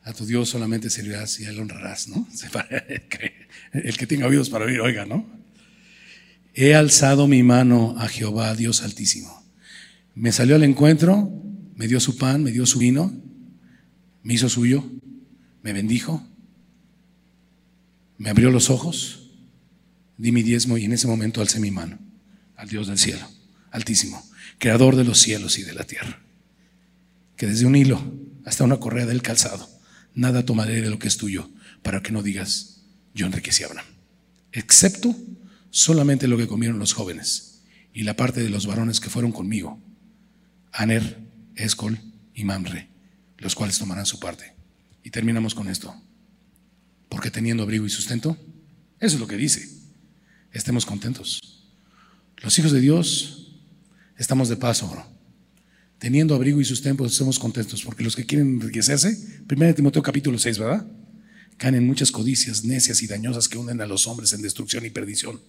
a 0.07 0.13
tu 0.13 0.25
Dios 0.25 0.49
solamente 0.49 0.89
servirás 0.89 1.41
y 1.41 1.47
a 1.47 1.51
él 1.51 1.59
honrarás, 1.59 2.07
¿no? 2.07 2.29
El 3.73 3.97
que 3.97 4.07
tenga 4.07 4.29
oídos 4.29 4.49
para 4.49 4.65
oír, 4.65 4.81
oiga, 4.81 5.05
¿no? 5.05 5.27
He 6.55 6.77
alzado 6.77 7.27
mi 7.27 7.43
mano 7.43 7.97
a 7.99 8.07
Jehová, 8.07 8.55
Dios 8.55 8.83
altísimo. 8.83 9.45
Me 10.15 10.31
salió 10.31 10.55
al 10.55 10.63
encuentro, 10.63 11.29
me 11.75 11.89
dio 11.89 11.99
su 11.99 12.17
pan, 12.17 12.45
me 12.45 12.53
dio 12.53 12.67
su 12.67 12.79
vino, 12.79 13.13
me 14.23 14.35
hizo 14.35 14.49
suyo, 14.49 14.89
me 15.65 15.73
bendijo, 15.73 16.25
me 18.17 18.31
abrió 18.31 18.53
los 18.53 18.71
ojos, 18.71 19.33
di 20.19 20.31
mi 20.31 20.45
diezmo 20.45 20.79
y 20.79 20.85
en 20.85 20.93
ese 20.93 21.09
momento 21.09 21.41
alcé 21.41 21.59
mi 21.59 21.73
mano 21.73 21.99
al 22.55 22.69
Dios 22.69 22.87
del 22.87 22.99
cielo, 22.99 23.29
altísimo, 23.73 24.25
creador 24.59 24.95
de 24.95 25.03
los 25.03 25.19
cielos 25.19 25.59
y 25.59 25.65
de 25.65 25.75
la 25.75 25.83
tierra, 25.83 26.23
que 27.37 27.49
desde 27.49 27.67
un 27.67 27.75
hilo 27.75 28.01
hasta 28.45 28.63
una 28.63 28.79
correa 28.79 29.05
del 29.05 29.21
calzado 29.21 29.76
nada 30.17 30.45
tomaré 30.45 30.81
de 30.81 30.91
lo 30.91 30.99
que 30.99 31.07
es 31.07 31.17
tuyo, 31.17 31.49
para 31.83 32.03
que 32.03 32.11
no 32.11 32.23
digas, 32.23 32.81
yo 33.15 33.27
enriquecí 33.27 33.63
a 33.63 33.67
Abraham. 33.67 33.87
Excepto 34.51 35.15
solamente 35.71 36.27
lo 36.27 36.37
que 36.37 36.49
comieron 36.49 36.81
los 36.81 36.95
jóvenes 36.95 37.61
y 37.93 38.03
la 38.03 38.17
parte 38.17 38.43
de 38.43 38.51
los 38.51 38.67
varones 38.67 38.99
que 38.99 39.11
fueron 39.11 39.31
conmigo, 39.31 39.79
Aner, 40.73 41.19
Escol 41.55 41.99
y 42.35 42.45
Mamre, 42.45 42.89
los 43.39 43.55
cuales 43.55 43.79
tomarán 43.79 44.07
su 44.07 44.19
parte. 44.19 44.55
Y 45.05 45.11
terminamos 45.11 45.55
con 45.55 45.69
esto. 45.69 45.95
Porque 47.09 47.31
teniendo 47.31 47.63
abrigo 47.63 47.87
y 47.87 47.91
sustento, 47.91 48.37
eso 48.99 49.15
es 49.15 49.21
lo 49.21 49.27
que 49.27 49.37
dice. 49.37 49.69
Estemos 50.53 50.85
contentos. 50.85 51.41
Los 52.39 52.59
hijos 52.59 52.73
de 52.73 52.81
Dios 52.81 53.53
estamos 54.17 54.49
de 54.49 54.57
paso. 54.57 55.16
Teniendo 55.99 56.35
abrigo 56.35 56.61
y 56.61 56.65
sustento, 56.65 57.07
estemos 57.07 57.39
contentos. 57.39 57.83
Porque 57.83 58.05
los 58.05 58.17
que 58.17 58.27
quieren 58.27 58.55
enriquecerse, 58.55 59.43
1 59.51 59.75
Timoteo 59.75 60.03
capítulo 60.03 60.39
6, 60.39 60.59
¿verdad? 60.59 60.87
Caen 61.57 61.75
en 61.75 61.87
muchas 61.87 62.13
codicias 62.13 62.65
necias 62.65 63.03
y 63.03 63.07
dañosas 63.07 63.49
que 63.49 63.57
hunden 63.57 63.81
a 63.81 63.87
los 63.87 64.07
hombres 64.07 64.33
en 64.33 64.43
destrucción 64.43 64.85
y 64.85 64.91
perdición. 64.91 65.41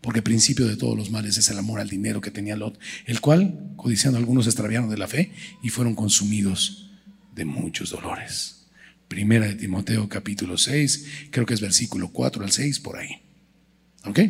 Porque 0.00 0.20
el 0.20 0.24
principio 0.24 0.66
de 0.66 0.76
todos 0.76 0.96
los 0.96 1.10
males 1.10 1.36
es 1.38 1.50
el 1.50 1.58
amor 1.58 1.80
al 1.80 1.88
dinero 1.88 2.20
que 2.20 2.30
tenía 2.30 2.56
Lot, 2.56 2.78
el 3.06 3.20
cual, 3.20 3.72
codiciando 3.76 4.16
algunos, 4.16 4.46
extraviaron 4.46 4.90
de 4.90 4.96
la 4.96 5.08
fe 5.08 5.32
y 5.60 5.70
fueron 5.70 5.96
consumidos 5.96 6.90
de 7.34 7.44
muchos 7.44 7.90
dolores. 7.90 8.66
Primera 9.08 9.46
de 9.46 9.54
Timoteo 9.54 10.08
capítulo 10.08 10.56
6, 10.56 11.06
creo 11.30 11.46
que 11.46 11.54
es 11.54 11.60
versículo 11.60 12.10
4 12.12 12.44
al 12.44 12.52
6 12.52 12.78
por 12.78 12.98
ahí. 12.98 13.10
¿Ok? 14.04 14.20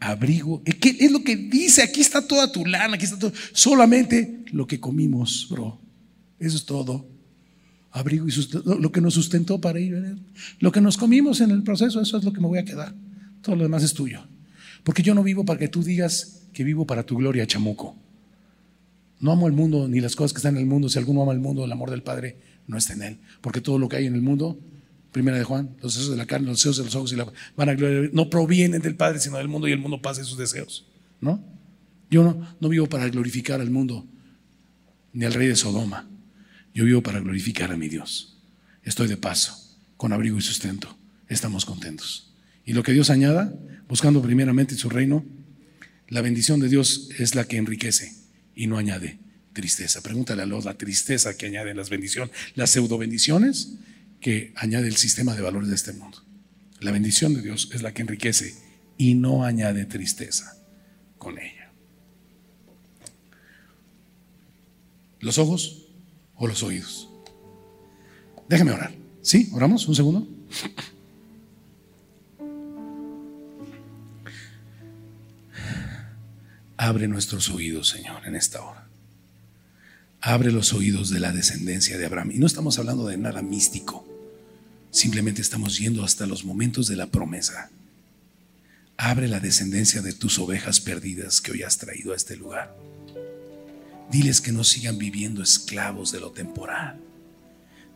Abrigo. 0.00 0.62
¿Qué 0.64 0.96
es 0.98 1.12
lo 1.12 1.22
que 1.22 1.36
dice? 1.36 1.82
Aquí 1.82 2.00
está 2.00 2.26
toda 2.26 2.50
tu 2.50 2.64
lana, 2.64 2.94
aquí 2.94 3.04
está 3.04 3.18
todo. 3.18 3.32
Solamente 3.52 4.44
lo 4.50 4.66
que 4.66 4.80
comimos, 4.80 5.46
bro. 5.50 5.78
Eso 6.38 6.56
es 6.56 6.64
todo. 6.64 7.06
Abrigo 7.92 8.26
y 8.26 8.30
sustento, 8.30 8.78
lo 8.78 8.90
que 8.90 9.00
nos 9.00 9.14
sustentó 9.14 9.60
para 9.60 9.78
ir. 9.78 10.16
Lo 10.58 10.72
que 10.72 10.80
nos 10.80 10.96
comimos 10.96 11.42
en 11.42 11.50
el 11.50 11.62
proceso, 11.62 12.00
eso 12.00 12.16
es 12.16 12.24
lo 12.24 12.32
que 12.32 12.40
me 12.40 12.46
voy 12.46 12.58
a 12.58 12.64
quedar. 12.64 12.94
Todo 13.42 13.56
lo 13.56 13.62
demás 13.64 13.82
es 13.82 13.92
tuyo. 13.92 14.22
Porque 14.84 15.02
yo 15.02 15.14
no 15.14 15.22
vivo 15.22 15.44
para 15.44 15.58
que 15.58 15.68
tú 15.68 15.82
digas 15.82 16.46
que 16.54 16.64
vivo 16.64 16.86
para 16.86 17.04
tu 17.04 17.16
gloria, 17.16 17.46
chamuco. 17.46 17.96
No 19.20 19.32
amo 19.32 19.46
el 19.48 19.52
mundo 19.52 19.86
ni 19.86 20.00
las 20.00 20.16
cosas 20.16 20.32
que 20.32 20.38
están 20.38 20.56
en 20.56 20.62
el 20.62 20.66
mundo. 20.66 20.88
Si 20.88 20.98
alguno 20.98 21.22
ama 21.22 21.32
el 21.32 21.40
mundo, 21.40 21.64
el 21.64 21.72
amor 21.72 21.90
del 21.90 22.02
Padre 22.02 22.38
no 22.66 22.78
está 22.78 22.94
en 22.94 23.02
él. 23.02 23.18
Porque 23.42 23.60
todo 23.60 23.78
lo 23.78 23.88
que 23.88 23.96
hay 23.96 24.06
en 24.06 24.14
el 24.14 24.22
mundo, 24.22 24.58
primera 25.12 25.36
de 25.36 25.44
Juan, 25.44 25.76
los 25.82 25.94
deseos 25.94 26.10
de 26.10 26.16
la 26.16 26.26
carne, 26.26 26.46
los 26.46 26.58
deseos 26.58 26.76
de 26.76 26.84
los 26.84 26.94
ojos 26.94 27.12
y 27.12 27.16
la 27.16 27.30
van 27.56 27.68
a 27.68 27.74
gloria, 27.74 28.10
no 28.12 28.30
provienen 28.30 28.80
del 28.80 28.96
Padre, 28.96 29.20
sino 29.20 29.38
del 29.38 29.48
mundo 29.48 29.68
y 29.68 29.72
el 29.72 29.78
mundo 29.78 30.00
pasa 30.00 30.24
sus 30.24 30.38
deseos. 30.38 30.86
¿No? 31.20 31.42
Yo 32.10 32.46
no, 32.60 32.68
vivo 32.68 32.88
para 32.88 33.08
glorificar 33.08 33.60
al 33.60 33.70
mundo 33.70 34.06
ni 35.12 35.24
al 35.24 35.34
rey 35.34 35.48
de 35.48 35.56
Sodoma. 35.56 36.08
Yo 36.74 36.84
vivo 36.84 37.02
para 37.02 37.20
glorificar 37.20 37.72
a 37.72 37.76
mi 37.76 37.88
Dios. 37.88 38.38
Estoy 38.82 39.08
de 39.08 39.16
paso, 39.16 39.54
con 39.96 40.12
abrigo 40.12 40.38
y 40.38 40.42
sustento. 40.42 40.96
Estamos 41.28 41.64
contentos. 41.64 42.32
Y 42.64 42.72
lo 42.72 42.82
que 42.82 42.92
Dios 42.92 43.10
añada, 43.10 43.52
buscando 43.88 44.22
primeramente 44.22 44.74
su 44.76 44.88
reino, 44.88 45.24
la 46.08 46.20
bendición 46.20 46.60
de 46.60 46.68
Dios 46.68 47.10
es 47.18 47.34
la 47.34 47.44
que 47.44 47.56
enriquece 47.56 48.12
y 48.54 48.66
no 48.66 48.78
añade 48.78 49.18
tristeza. 49.52 50.00
Pregúntale 50.00 50.42
a 50.42 50.46
los 50.46 50.64
la 50.64 50.74
tristeza 50.74 51.36
que 51.36 51.46
añaden 51.46 51.76
las 51.76 51.90
bendiciones, 51.90 52.34
las 52.54 52.70
pseudo 52.70 52.98
bendiciones 52.98 53.74
que 54.20 54.52
añade 54.56 54.88
el 54.88 54.96
sistema 54.96 55.34
de 55.34 55.42
valores 55.42 55.68
de 55.68 55.74
este 55.74 55.92
mundo. 55.92 56.18
La 56.80 56.92
bendición 56.92 57.34
de 57.34 57.42
Dios 57.42 57.70
es 57.72 57.82
la 57.82 57.92
que 57.92 58.02
enriquece 58.02 58.54
y 58.96 59.14
no 59.14 59.44
añade 59.44 59.86
tristeza 59.86 60.56
con 61.18 61.38
ella. 61.38 61.72
¿Los 65.20 65.38
ojos 65.38 65.86
o 66.36 66.46
los 66.46 66.62
oídos? 66.62 67.08
Déjame 68.48 68.72
orar. 68.72 68.94
¿Sí? 69.22 69.50
¿Oramos? 69.52 69.86
¿Un 69.86 69.94
segundo? 69.94 70.28
Abre 76.76 77.06
nuestros 77.08 77.50
oídos, 77.50 77.88
Señor, 77.88 78.26
en 78.26 78.34
esta 78.34 78.62
hora 78.62 78.90
abre 80.20 80.52
los 80.52 80.72
oídos 80.72 81.10
de 81.10 81.20
la 81.20 81.32
descendencia 81.32 81.98
de 81.98 82.06
Abraham. 82.06 82.32
Y 82.32 82.38
no 82.38 82.46
estamos 82.46 82.78
hablando 82.78 83.06
de 83.06 83.16
nada 83.16 83.42
místico, 83.42 84.06
simplemente 84.90 85.40
estamos 85.40 85.78
yendo 85.78 86.04
hasta 86.04 86.26
los 86.26 86.44
momentos 86.44 86.86
de 86.86 86.96
la 86.96 87.06
promesa. 87.06 87.70
Abre 88.96 89.28
la 89.28 89.40
descendencia 89.40 90.02
de 90.02 90.12
tus 90.12 90.38
ovejas 90.38 90.80
perdidas 90.80 91.40
que 91.40 91.52
hoy 91.52 91.62
has 91.62 91.78
traído 91.78 92.12
a 92.12 92.16
este 92.16 92.36
lugar. 92.36 92.76
Diles 94.10 94.40
que 94.40 94.52
no 94.52 94.64
sigan 94.64 94.98
viviendo 94.98 95.42
esclavos 95.42 96.12
de 96.12 96.20
lo 96.20 96.32
temporal. 96.32 97.00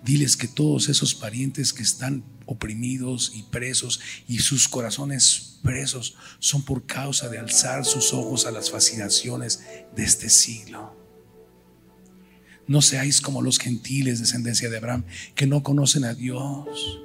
Diles 0.03 0.37
que 0.37 0.49
todos 0.49 0.89
esos 0.89 1.15
parientes 1.15 1.73
que 1.73 1.83
están 1.83 2.25
oprimidos 2.47 3.33
y 3.35 3.43
presos 3.43 4.01
y 4.29 4.39
sus 4.39 4.69
corazones 4.69 5.59
presos 5.63 6.15
son 6.39 6.63
por 6.63 6.87
causa 6.87 7.29
de 7.29 7.39
alzar 7.39 7.85
sus 7.85 8.13
ojos 8.13 8.47
a 8.47 8.51
las 8.51 8.71
fascinaciones 8.71 9.61
de 9.97 10.05
este 10.05 10.29
siglo. 10.29 11.04
No 12.67 12.83
seáis 12.83 13.21
como 13.21 13.43
los 13.43 13.59
gentiles, 13.59 14.21
descendencia 14.21 14.71
de 14.71 14.77
Abraham, 14.77 15.05
que 15.35 15.47
no 15.47 15.63
conocen 15.63 16.05
a 16.05 16.15
Dios, 16.15 17.01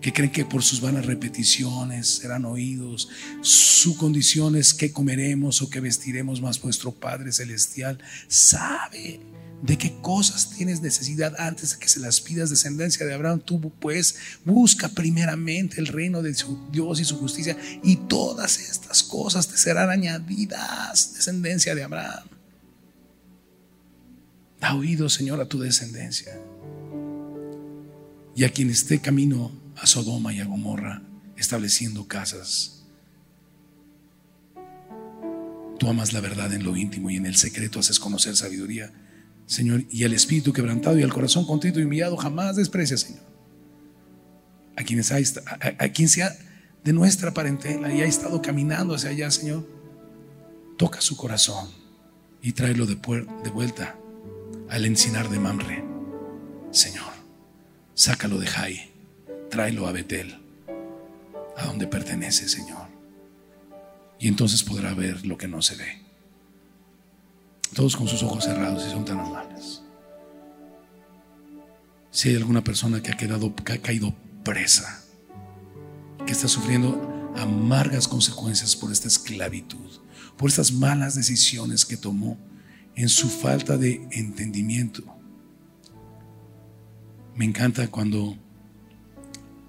que 0.00 0.12
creen 0.12 0.30
que 0.30 0.44
por 0.44 0.62
sus 0.62 0.80
vanas 0.80 1.06
repeticiones 1.06 2.06
serán 2.06 2.44
oídos. 2.44 3.08
Su 3.40 3.96
condición 3.96 4.56
es 4.56 4.74
que 4.74 4.92
comeremos 4.92 5.62
o 5.62 5.70
que 5.70 5.80
vestiremos, 5.80 6.40
más 6.40 6.60
vuestro 6.60 6.92
Padre 6.92 7.32
Celestial 7.32 7.98
sabe 8.28 9.20
de 9.62 9.76
qué 9.76 9.92
cosas 10.00 10.50
tienes 10.50 10.80
necesidad 10.82 11.34
antes 11.38 11.72
de 11.72 11.78
que 11.78 11.88
se 11.88 12.00
las 12.00 12.20
pidas 12.20 12.50
descendencia 12.50 13.04
de 13.04 13.14
Abraham. 13.14 13.40
Tú 13.40 13.60
pues 13.80 14.16
busca 14.44 14.88
primeramente 14.88 15.80
el 15.80 15.86
reino 15.86 16.22
de 16.22 16.34
su 16.34 16.68
Dios 16.70 17.00
y 17.00 17.04
su 17.04 17.16
justicia 17.16 17.56
y 17.82 17.96
todas 17.96 18.58
estas 18.58 19.02
cosas 19.02 19.48
te 19.48 19.56
serán 19.56 19.90
añadidas, 19.90 21.14
descendencia 21.14 21.74
de 21.74 21.82
Abraham. 21.82 22.37
Da 24.60 24.74
oído, 24.74 25.08
Señor, 25.08 25.40
a 25.40 25.48
tu 25.48 25.58
descendencia. 25.60 26.32
Y 28.34 28.44
a 28.44 28.50
quien 28.50 28.70
esté 28.70 29.00
camino 29.00 29.52
a 29.76 29.86
Sodoma 29.86 30.32
y 30.32 30.40
a 30.40 30.44
Gomorra, 30.44 31.02
estableciendo 31.36 32.06
casas. 32.08 32.84
Tú 35.78 35.88
amas 35.88 36.12
la 36.12 36.20
verdad 36.20 36.52
en 36.52 36.64
lo 36.64 36.76
íntimo 36.76 37.10
y 37.10 37.16
en 37.16 37.26
el 37.26 37.36
secreto 37.36 37.78
haces 37.78 38.00
conocer 38.00 38.36
sabiduría, 38.36 38.92
Señor. 39.46 39.84
Y 39.90 40.02
el 40.02 40.12
espíritu 40.12 40.52
quebrantado 40.52 40.98
y 40.98 41.02
el 41.02 41.12
corazón 41.12 41.46
contrito 41.46 41.78
y 41.78 41.84
humillado 41.84 42.16
jamás 42.16 42.56
desprecia, 42.56 42.96
Señor. 42.96 43.22
A, 44.76 44.82
quienes 44.82 45.12
a, 45.12 45.88
quien 45.90 46.08
sea 46.08 46.36
de 46.84 46.92
nuestra 46.92 47.32
parentela 47.32 47.92
y 47.92 48.00
ha 48.00 48.06
estado 48.06 48.42
caminando 48.42 48.94
hacia 48.94 49.10
allá, 49.10 49.30
Señor, 49.30 49.68
toca 50.76 51.00
su 51.00 51.16
corazón 51.16 51.68
y 52.42 52.52
tráelo 52.52 52.86
de 52.86 52.94
vuelta 53.50 53.96
al 54.70 54.84
encinar 54.84 55.28
de 55.28 55.38
Mamre. 55.38 55.84
Señor, 56.70 57.12
sácalo 57.94 58.38
de 58.38 58.46
Jai, 58.46 58.92
tráelo 59.50 59.86
a 59.86 59.92
Betel, 59.92 60.38
a 61.56 61.66
donde 61.66 61.86
pertenece, 61.86 62.48
Señor. 62.48 62.88
Y 64.18 64.28
entonces 64.28 64.62
podrá 64.62 64.94
ver 64.94 65.24
lo 65.26 65.38
que 65.38 65.48
no 65.48 65.62
se 65.62 65.76
ve. 65.76 66.02
Todos 67.74 67.96
con 67.96 68.08
sus 68.08 68.22
ojos 68.22 68.44
cerrados 68.44 68.86
y 68.86 68.90
son 68.90 69.04
tan 69.04 69.20
amables. 69.20 69.82
Si 72.10 72.30
hay 72.30 72.36
alguna 72.36 72.64
persona 72.64 73.02
que 73.02 73.12
ha 73.12 73.16
quedado, 73.16 73.54
que 73.54 73.74
ha 73.74 73.82
caído 73.82 74.14
presa, 74.44 75.04
que 76.26 76.32
está 76.32 76.48
sufriendo 76.48 77.32
amargas 77.36 78.08
consecuencias 78.08 78.74
por 78.74 78.90
esta 78.90 79.08
esclavitud, 79.08 80.00
por 80.36 80.48
estas 80.48 80.72
malas 80.72 81.14
decisiones 81.14 81.84
que 81.84 81.96
tomó, 81.96 82.36
en 82.98 83.08
su 83.08 83.28
falta 83.28 83.78
de 83.78 84.08
entendimiento. 84.10 85.04
Me 87.36 87.44
encanta 87.44 87.88
cuando 87.92 88.36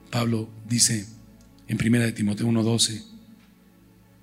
Pablo 0.09 0.49
dice 0.67 1.05
en 1.67 1.77
1 1.77 1.99
de 1.99 2.11
Timoteo 2.11 2.47
1:12 2.47 3.03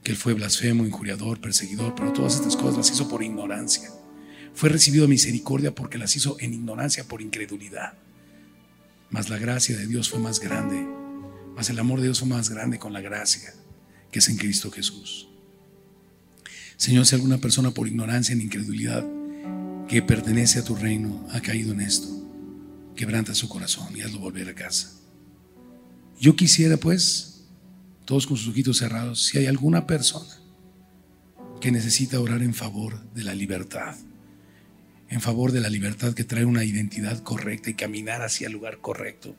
que 0.02 0.10
él 0.10 0.16
fue 0.16 0.34
blasfemo, 0.34 0.84
injuriador, 0.84 1.40
perseguidor, 1.40 1.94
pero 1.94 2.12
todas 2.12 2.34
estas 2.34 2.56
cosas 2.56 2.78
las 2.78 2.90
hizo 2.90 3.08
por 3.08 3.22
ignorancia. 3.22 3.90
Fue 4.54 4.70
recibido 4.70 5.06
misericordia 5.06 5.72
porque 5.72 5.98
las 5.98 6.16
hizo 6.16 6.36
en 6.40 6.54
ignorancia 6.54 7.04
por 7.04 7.22
incredulidad. 7.22 7.94
Mas 9.10 9.30
la 9.30 9.38
gracia 9.38 9.76
de 9.76 9.86
Dios 9.86 10.10
fue 10.10 10.18
más 10.18 10.40
grande, 10.40 10.84
mas 11.54 11.70
el 11.70 11.78
amor 11.78 12.00
de 12.00 12.06
Dios 12.06 12.18
fue 12.18 12.28
más 12.28 12.50
grande 12.50 12.80
con 12.80 12.92
la 12.92 13.00
gracia 13.00 13.54
que 14.10 14.18
es 14.18 14.28
en 14.28 14.36
Cristo 14.36 14.72
Jesús. 14.72 15.28
Señor, 16.76 17.06
si 17.06 17.14
alguna 17.14 17.38
persona 17.38 17.70
por 17.70 17.88
ignorancia 17.88 18.32
en 18.32 18.42
incredulidad 18.42 19.04
que 19.88 20.02
pertenece 20.02 20.58
a 20.58 20.64
tu 20.64 20.74
reino 20.74 21.26
ha 21.32 21.40
caído 21.40 21.72
en 21.72 21.80
esto, 21.80 22.08
quebranta 22.94 23.34
su 23.34 23.48
corazón 23.48 23.96
y 23.96 24.02
hazlo 24.02 24.18
volver 24.18 24.48
a 24.48 24.54
casa. 24.54 24.92
Yo 26.20 26.36
quisiera 26.36 26.76
pues, 26.76 27.44
todos 28.04 28.26
con 28.26 28.36
sus 28.36 28.48
ojitos 28.48 28.78
cerrados, 28.78 29.24
si 29.24 29.38
hay 29.38 29.46
alguna 29.46 29.86
persona 29.86 30.34
que 31.60 31.72
necesita 31.72 32.20
orar 32.20 32.42
en 32.42 32.54
favor 32.54 33.10
de 33.12 33.24
la 33.24 33.34
libertad, 33.34 33.96
en 35.08 35.20
favor 35.20 35.52
de 35.52 35.60
la 35.60 35.70
libertad 35.70 36.14
que 36.14 36.24
trae 36.24 36.44
una 36.44 36.64
identidad 36.64 37.22
correcta 37.22 37.70
y 37.70 37.74
caminar 37.74 38.22
hacia 38.22 38.48
el 38.48 38.52
lugar 38.52 38.78
correcto. 38.80 39.34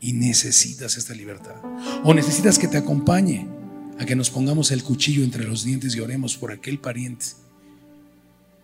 Y 0.00 0.12
necesitas 0.12 0.98
esta 0.98 1.14
libertad. 1.14 1.54
O 2.02 2.12
necesitas 2.12 2.58
que 2.58 2.68
te 2.68 2.76
acompañe 2.76 3.46
a 3.98 4.04
que 4.04 4.16
nos 4.16 4.30
pongamos 4.30 4.70
el 4.70 4.82
cuchillo 4.82 5.24
entre 5.24 5.44
los 5.44 5.64
dientes 5.64 5.94
y 5.94 6.00
oremos 6.00 6.36
por 6.36 6.52
aquel 6.52 6.78
pariente 6.78 7.26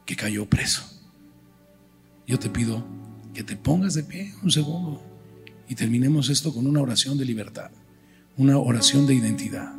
que 0.04 0.16
cayó 0.16 0.48
preso. 0.48 0.82
Yo 2.26 2.38
te 2.38 2.50
pido 2.50 2.84
que 3.34 3.44
te 3.44 3.56
pongas 3.56 3.94
de 3.94 4.02
pie 4.02 4.34
un 4.42 4.50
segundo 4.50 5.02
y 5.68 5.74
terminemos 5.74 6.28
esto 6.30 6.52
con 6.52 6.66
una 6.66 6.80
oración 6.80 7.16
de 7.16 7.24
libertad, 7.24 7.70
una 8.36 8.58
oración 8.58 9.06
de 9.06 9.14
identidad, 9.14 9.72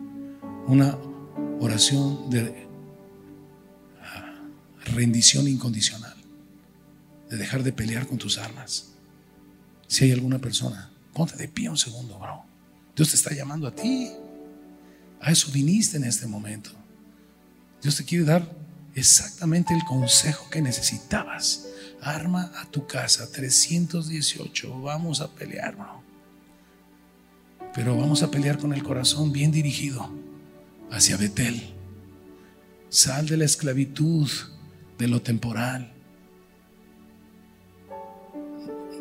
una 0.67 0.97
oración 1.59 2.29
de 2.29 2.67
rendición 4.85 5.47
incondicional, 5.47 6.15
de 7.29 7.37
dejar 7.37 7.63
de 7.63 7.73
pelear 7.73 8.07
con 8.07 8.17
tus 8.17 8.37
armas. 8.37 8.93
Si 9.87 10.05
hay 10.05 10.11
alguna 10.11 10.39
persona, 10.39 10.91
ponte 11.13 11.35
de 11.35 11.47
pie 11.47 11.69
un 11.69 11.77
segundo, 11.77 12.17
bro. 12.17 12.43
Dios 12.95 13.09
te 13.09 13.15
está 13.15 13.33
llamando 13.33 13.67
a 13.67 13.75
ti. 13.75 14.11
A 15.21 15.31
eso 15.31 15.51
viniste 15.51 15.97
en 15.97 16.03
este 16.03 16.25
momento. 16.25 16.71
Dios 17.81 17.95
te 17.95 18.05
quiere 18.05 18.25
dar 18.25 18.51
exactamente 18.95 19.73
el 19.73 19.83
consejo 19.83 20.49
que 20.49 20.61
necesitabas. 20.61 21.67
Arma 22.01 22.51
a 22.55 22.65
tu 22.69 22.87
casa 22.87 23.31
318. 23.31 24.81
Vamos 24.81 25.21
a 25.21 25.29
pelear, 25.29 25.75
bro. 25.75 26.01
Pero 27.73 27.95
vamos 27.95 28.23
a 28.23 28.31
pelear 28.31 28.57
con 28.57 28.73
el 28.73 28.83
corazón 28.83 29.31
bien 29.31 29.51
dirigido 29.51 30.11
hacia 30.89 31.17
Betel. 31.17 31.73
Sal 32.89 33.27
de 33.27 33.37
la 33.37 33.45
esclavitud, 33.45 34.29
de 34.97 35.07
lo 35.07 35.21
temporal. 35.21 35.93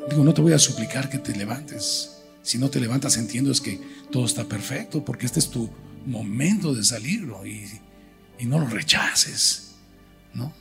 Digo, 0.08 0.22
no 0.22 0.34
te 0.34 0.42
voy 0.42 0.52
a 0.52 0.58
suplicar 0.58 1.08
que 1.08 1.18
te 1.18 1.34
levantes. 1.34 2.22
Si 2.42 2.58
no 2.58 2.68
te 2.68 2.78
levantas, 2.78 3.16
entiendo 3.16 3.50
es 3.50 3.60
que 3.60 3.80
todo 4.10 4.26
está 4.26 4.44
perfecto, 4.44 5.04
porque 5.04 5.26
este 5.26 5.40
es 5.40 5.48
tu 5.48 5.70
momento 6.07 6.74
de 6.74 6.84
salirlo 6.84 7.46
y, 7.46 7.66
no 8.46 8.59
lo 8.59 8.66
rechaces. 8.66 9.74
¿no? 10.32 10.53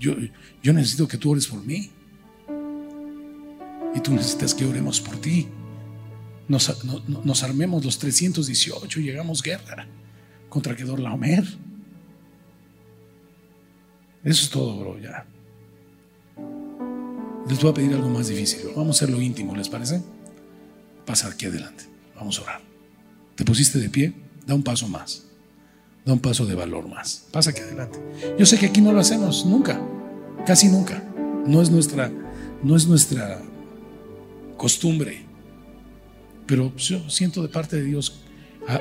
Yo, 0.00 0.14
necesito 0.72 1.06
que 1.06 1.16
tú 1.18 1.30
ores 1.30 1.46
por 1.46 1.64
mí. 1.64 1.90
Y 3.94 4.00
tú 4.00 4.12
necesitas 4.12 4.54
que 4.54 4.64
oremos 4.64 5.00
por 5.00 5.16
ti. 5.20 5.48
Nos, 6.48 6.84
nos 7.24 7.42
armemos 7.42 7.84
los 7.84 7.98
318 7.98 9.00
y 9.00 9.02
llegamos 9.02 9.42
guerra 9.42 9.86
contra 10.48 10.74
Kedor 10.74 11.00
Laomer. 11.00 11.44
Eso 14.24 14.44
es 14.44 14.50
todo, 14.50 14.78
bro, 14.78 14.98
ya. 14.98 15.26
Les 17.48 17.60
voy 17.62 17.70
a 17.70 17.74
pedir 17.74 17.94
algo 17.94 18.10
más 18.10 18.28
difícil. 18.28 18.60
Vamos 18.76 18.96
a 19.00 19.04
hacerlo 19.04 19.22
íntimo, 19.22 19.56
¿les 19.56 19.68
parece? 19.68 20.02
Pasa 21.06 21.28
aquí 21.28 21.46
adelante. 21.46 21.84
Vamos 22.14 22.38
a 22.38 22.42
orar. 22.42 22.60
¿Te 23.36 23.44
pusiste 23.44 23.78
de 23.78 23.88
pie? 23.88 24.12
Da 24.48 24.54
un 24.54 24.62
paso 24.62 24.88
más. 24.88 25.24
Da 26.06 26.14
un 26.14 26.20
paso 26.20 26.46
de 26.46 26.54
valor 26.54 26.88
más. 26.88 27.26
Pasa 27.30 27.50
aquí 27.50 27.60
adelante. 27.60 28.00
Yo 28.38 28.46
sé 28.46 28.58
que 28.58 28.66
aquí 28.66 28.80
no 28.80 28.92
lo 28.92 29.00
hacemos 29.00 29.44
nunca. 29.44 29.78
Casi 30.46 30.68
nunca. 30.68 31.02
No 31.46 31.60
es 31.60 31.70
nuestra, 31.70 32.10
no 32.62 32.74
es 32.74 32.86
nuestra 32.86 33.42
costumbre. 34.56 35.26
Pero 36.46 36.74
yo 36.76 37.10
siento 37.10 37.42
de 37.42 37.48
parte 37.48 37.76
de 37.76 37.82
Dios 37.82 38.22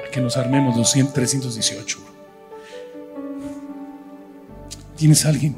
que 0.09 0.21
nos 0.21 0.37
armemos 0.37 0.77
los 0.77 0.93
318. 0.93 1.99
¿Tienes 4.95 5.25
alguien 5.25 5.57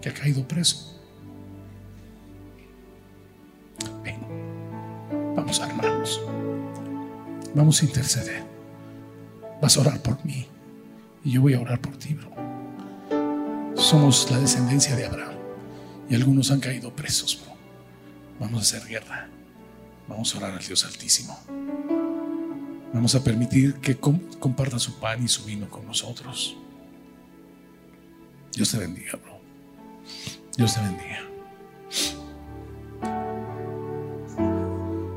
que 0.00 0.08
ha 0.08 0.14
caído 0.14 0.46
preso? 0.46 1.00
Ven, 4.04 4.20
vamos 5.34 5.58
a 5.58 5.64
armarnos. 5.64 6.20
Vamos 7.56 7.82
a 7.82 7.84
interceder. 7.84 8.51
Vas 9.62 9.76
a 9.76 9.80
orar 9.80 10.02
por 10.02 10.22
mí 10.24 10.44
y 11.22 11.30
yo 11.30 11.40
voy 11.40 11.54
a 11.54 11.60
orar 11.60 11.80
por 11.80 11.96
ti, 11.96 12.14
bro. 12.14 12.32
Somos 13.76 14.28
la 14.28 14.40
descendencia 14.40 14.96
de 14.96 15.06
Abraham 15.06 15.36
y 16.10 16.16
algunos 16.16 16.50
han 16.50 16.58
caído 16.58 16.94
presos, 16.94 17.40
bro. 17.44 17.54
Vamos 18.40 18.58
a 18.58 18.62
hacer 18.62 18.88
guerra. 18.88 19.28
Vamos 20.08 20.34
a 20.34 20.38
orar 20.38 20.50
al 20.50 20.66
Dios 20.66 20.84
Altísimo. 20.84 21.38
Vamos 22.92 23.14
a 23.14 23.22
permitir 23.22 23.74
que 23.74 23.96
comparta 23.96 24.80
su 24.80 24.98
pan 24.98 25.22
y 25.22 25.28
su 25.28 25.44
vino 25.44 25.70
con 25.70 25.86
nosotros. 25.86 26.56
Dios 28.52 28.68
te 28.68 28.78
bendiga, 28.78 29.12
bro. 29.12 29.38
Dios 30.56 30.74
te 30.74 30.80
bendiga. 30.80 31.20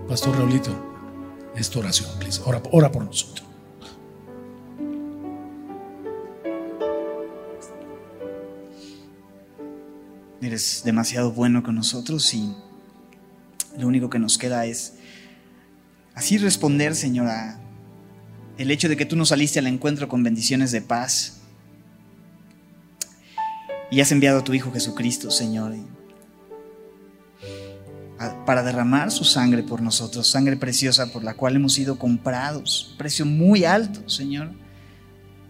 Pastor 0.07 0.37
Raulito, 0.37 0.71
esta 1.55 1.79
oración, 1.79 2.11
please. 2.19 2.39
Ora, 2.45 2.61
ora 2.71 2.91
por 2.91 3.03
nosotros. 3.03 3.54
Eres 10.55 10.83
demasiado 10.85 11.33
bueno 11.33 11.63
con 11.63 11.75
nosotros 11.75 12.33
y 12.33 12.55
lo 13.77 13.89
único 13.89 14.09
que 14.09 14.19
nos 14.19 14.37
queda 14.37 14.65
es 14.65 14.93
así 16.13 16.37
responder, 16.37 16.95
Señora, 16.95 17.59
el 18.57 18.71
hecho 18.71 18.87
de 18.87 18.95
que 18.95 19.05
tú 19.05 19.17
nos 19.17 19.27
saliste 19.27 19.59
al 19.59 19.67
encuentro 19.67 20.07
con 20.07 20.23
bendiciones 20.23 20.71
de 20.71 20.79
paz 20.79 21.41
y 23.91 23.99
has 23.99 24.13
enviado 24.13 24.39
a 24.39 24.43
tu 24.45 24.53
Hijo 24.53 24.71
Jesucristo, 24.71 25.29
Señor, 25.29 25.75
para 28.45 28.63
derramar 28.63 29.11
su 29.11 29.25
sangre 29.25 29.61
por 29.61 29.81
nosotros, 29.81 30.25
sangre 30.25 30.55
preciosa 30.55 31.11
por 31.11 31.21
la 31.25 31.33
cual 31.33 31.57
hemos 31.57 31.73
sido 31.73 31.99
comprados, 31.99 32.95
precio 32.97 33.25
muy 33.25 33.65
alto, 33.65 34.09
Señor, 34.09 34.53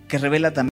que 0.07 0.17
revela 0.17 0.51
también 0.51 0.74